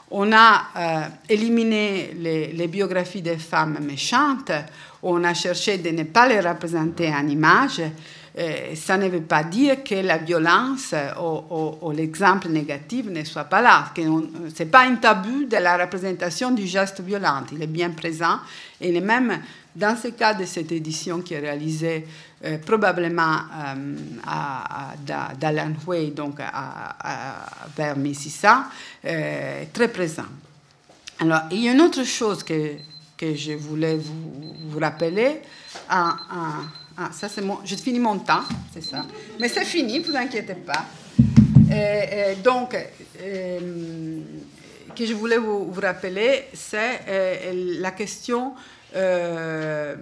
on 0.09 0.31
a 0.31 1.09
éliminé 1.27 2.11
les, 2.15 2.67
biographies 2.67 3.21
des 3.21 3.37
femmes 3.37 3.79
méchantes, 3.81 4.51
on 5.01 5.23
a 5.23 5.33
cherché 5.33 5.79
de 5.79 5.89
ne 5.89 6.03
pas 6.03 6.27
les 6.27 6.39
représenter 6.39 7.09
en 7.09 7.27
images, 7.27 7.81
ça 8.75 8.97
ne 8.97 9.09
veut 9.09 9.21
pas 9.21 9.43
dire 9.43 9.83
que 9.83 9.95
la 9.95 10.17
violence 10.17 10.93
ou, 11.21 11.91
l'exemple 11.91 12.49
négatif 12.49 13.05
ne 13.07 13.23
soit 13.23 13.43
pas 13.43 13.61
là. 13.61 13.85
Ce 13.95 14.63
n'est 14.63 14.69
pas 14.69 14.85
un 14.85 14.95
tabou 14.95 15.45
de 15.45 15.57
la 15.57 15.77
représentation 15.77 16.51
du 16.51 16.65
geste 16.65 17.01
violent. 17.01 17.43
Il 17.51 17.61
est 17.61 17.67
bien 17.67 17.91
présent. 17.91 18.39
Et 18.81 18.89
il 18.89 18.95
est 18.95 19.01
même, 19.01 19.39
dans 19.75 19.95
ce 19.95 20.09
cas 20.09 20.33
de 20.33 20.45
cette 20.45 20.71
édition 20.71 21.21
qui 21.21 21.33
est 21.33 21.39
réalisée 21.39 22.05
euh, 22.45 22.57
probablement 22.57 23.37
euh, 23.37 23.95
à, 24.27 24.93
d'Alan 25.39 25.73
Hui, 25.87 26.11
donc 26.11 26.39
vers 27.75 27.97
1600, 27.97 28.47
euh, 29.05 29.63
très 29.71 29.87
présent. 29.87 30.25
Alors, 31.19 31.41
il 31.51 31.63
y 31.63 31.69
a 31.69 31.71
une 31.71 31.81
autre 31.81 32.03
chose 32.03 32.43
que, 32.43 32.73
que 33.17 33.33
je 33.33 33.53
voulais 33.53 33.95
vous, 33.95 34.55
vous 34.67 34.79
rappeler. 34.79 35.41
En, 35.89 36.11
ah, 36.95 37.09
ça 37.11 37.27
c'est 37.27 37.41
mon... 37.41 37.59
Je 37.65 37.75
finis 37.75 37.99
mon 37.99 38.19
temps, 38.19 38.43
c'est 38.73 38.83
ça. 38.83 39.05
Mais 39.39 39.47
c'est 39.47 39.65
fini, 39.65 39.99
vous 39.99 40.15
inquiétez 40.15 40.55
pas. 40.55 40.85
donc, 42.43 42.75
que 44.95 45.05
je 45.05 45.13
voulais 45.13 45.37
vous, 45.37 45.73
rappeler, 45.81 46.49
c'est 46.53 47.01
la 47.79 47.91
question 47.91 48.53
euh, 48.95 49.95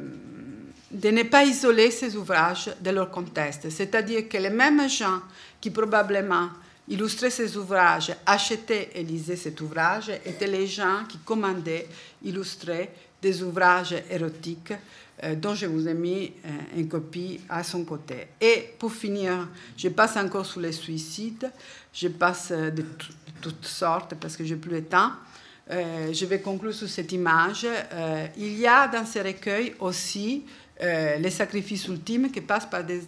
de 0.91 1.09
ne 1.09 1.23
pas 1.23 1.45
isoler 1.45 1.91
ces 1.91 2.15
ouvrages 2.15 2.69
de 2.81 2.89
leur 2.89 3.09
contexte. 3.09 3.69
C'est-à-dire 3.69 4.27
que 4.27 4.37
les 4.37 4.49
mêmes 4.49 4.89
gens 4.89 5.21
qui 5.59 5.69
probablement 5.69 6.49
illustraient 6.87 7.29
ces 7.29 7.55
ouvrages, 7.55 8.13
achetaient 8.25 8.89
et 8.95 9.03
lisaient 9.03 9.37
cet 9.37 9.61
ouvrage, 9.61 10.09
étaient 10.25 10.47
les 10.47 10.67
gens 10.67 11.05
qui 11.07 11.17
commandaient, 11.19 11.87
illustraient 12.23 12.91
des 13.21 13.41
ouvrages 13.43 13.95
érotiques 14.09 14.73
euh, 15.23 15.35
dont 15.35 15.53
je 15.53 15.67
vous 15.67 15.87
ai 15.87 15.93
mis 15.93 16.33
euh, 16.45 16.49
une 16.75 16.87
copie 16.87 17.39
à 17.47 17.63
son 17.63 17.85
côté. 17.85 18.27
Et 18.41 18.73
pour 18.77 18.91
finir, 18.91 19.47
je 19.77 19.87
passe 19.89 20.17
encore 20.17 20.45
sur 20.45 20.59
les 20.59 20.71
suicides, 20.71 21.49
je 21.93 22.07
passe 22.07 22.51
de, 22.51 22.83
toutes 23.39 23.65
sortes 23.65 24.15
parce 24.15 24.35
que 24.35 24.43
j'ai 24.43 24.55
plus 24.55 24.71
le 24.71 24.83
temps. 24.83 25.11
Je 25.71 26.25
vais 26.25 26.41
conclure 26.41 26.73
sur 26.73 26.89
cette 26.89 27.11
image. 27.13 27.65
il 28.37 28.59
y 28.59 28.67
a 28.67 28.87
dans 28.87 29.05
ces 29.05 29.21
recueils 29.21 29.73
aussi 29.79 30.43
les 30.81 31.29
sacrifices 31.29 31.87
ultimes 31.87 32.31
qui 32.31 32.41
passent 32.41 32.69
par, 32.69 32.83
des, 32.83 33.01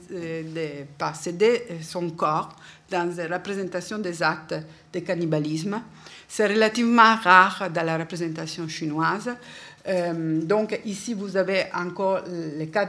céder 1.16 1.64
son 1.82 2.11
corps 2.11 2.55
dans 2.89 3.11
la 3.18 3.38
représentation 3.38 3.97
des 3.97 4.22
actes 4.22 4.55
de 4.93 4.99
cannibalisme. 4.99 5.82
C'est 6.28 6.47
relativement 6.47 7.16
rare 7.16 7.70
dans 7.74 7.84
la 7.84 7.97
représentation 7.97 8.68
chinoise. 8.68 9.30
Euh, 9.88 10.41
donc 10.41 10.80
ici, 10.86 11.14
vous 11.14 11.36
avez 11.36 11.66
encore 11.74 12.22
le 12.28 12.66
cas 12.66 12.88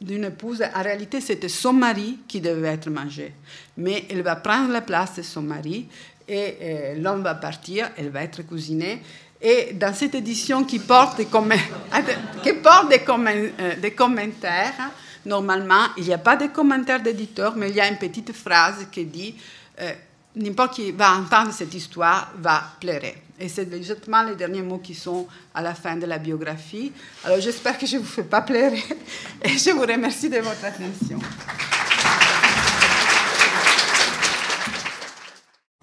d'une 0.00 0.24
épouse. 0.24 0.62
En 0.74 0.82
réalité, 0.82 1.20
c'était 1.20 1.48
son 1.48 1.72
mari 1.72 2.18
qui 2.28 2.40
devait 2.40 2.74
être 2.74 2.90
mangé. 2.90 3.32
Mais 3.78 4.04
elle 4.10 4.22
va 4.22 4.36
prendre 4.36 4.72
la 4.72 4.82
place 4.82 5.16
de 5.16 5.22
son 5.22 5.42
mari 5.42 5.88
et 6.28 6.56
euh, 6.60 6.94
l'homme 6.96 7.22
va 7.22 7.34
partir, 7.34 7.90
elle 7.96 8.10
va 8.10 8.22
être 8.22 8.42
cousinée. 8.42 9.02
Et 9.40 9.74
dans 9.74 9.94
cette 9.94 10.14
édition 10.14 10.64
qui 10.64 10.78
porte 10.78 11.20
euh, 11.34 13.74
des 13.76 13.90
commentaires, 13.92 14.90
normalement, 15.24 15.86
il 15.96 16.04
n'y 16.04 16.14
a 16.14 16.18
pas 16.18 16.36
de 16.36 16.46
commentaires 16.46 17.02
d'éditeur, 17.02 17.54
mais 17.56 17.70
il 17.70 17.76
y 17.76 17.80
a 17.80 17.88
une 17.88 17.98
petite 17.98 18.32
phrase 18.32 18.86
qui 18.90 19.04
dit 19.04 19.34
N'importe 20.38 20.74
qui 20.74 20.92
va 20.92 21.14
entendre 21.14 21.50
cette 21.50 21.72
histoire 21.72 22.30
va 22.38 22.62
pleurer. 22.78 23.22
Et 23.40 23.48
c'est 23.48 23.72
exactement 23.72 24.22
les 24.22 24.34
derniers 24.34 24.60
mots 24.60 24.78
qui 24.78 24.94
sont 24.94 25.26
à 25.54 25.62
la 25.62 25.74
fin 25.74 25.96
de 25.96 26.04
la 26.04 26.18
biographie. 26.18 26.92
Alors 27.24 27.40
j'espère 27.40 27.78
que 27.78 27.86
je 27.86 27.96
ne 27.96 28.00
vous 28.00 28.06
fais 28.06 28.22
pas 28.22 28.42
pleurer 28.42 28.84
et 29.42 29.56
je 29.56 29.70
vous 29.70 29.80
remercie 29.80 30.28
de 30.28 30.38
votre 30.38 30.62
attention. 30.62 31.18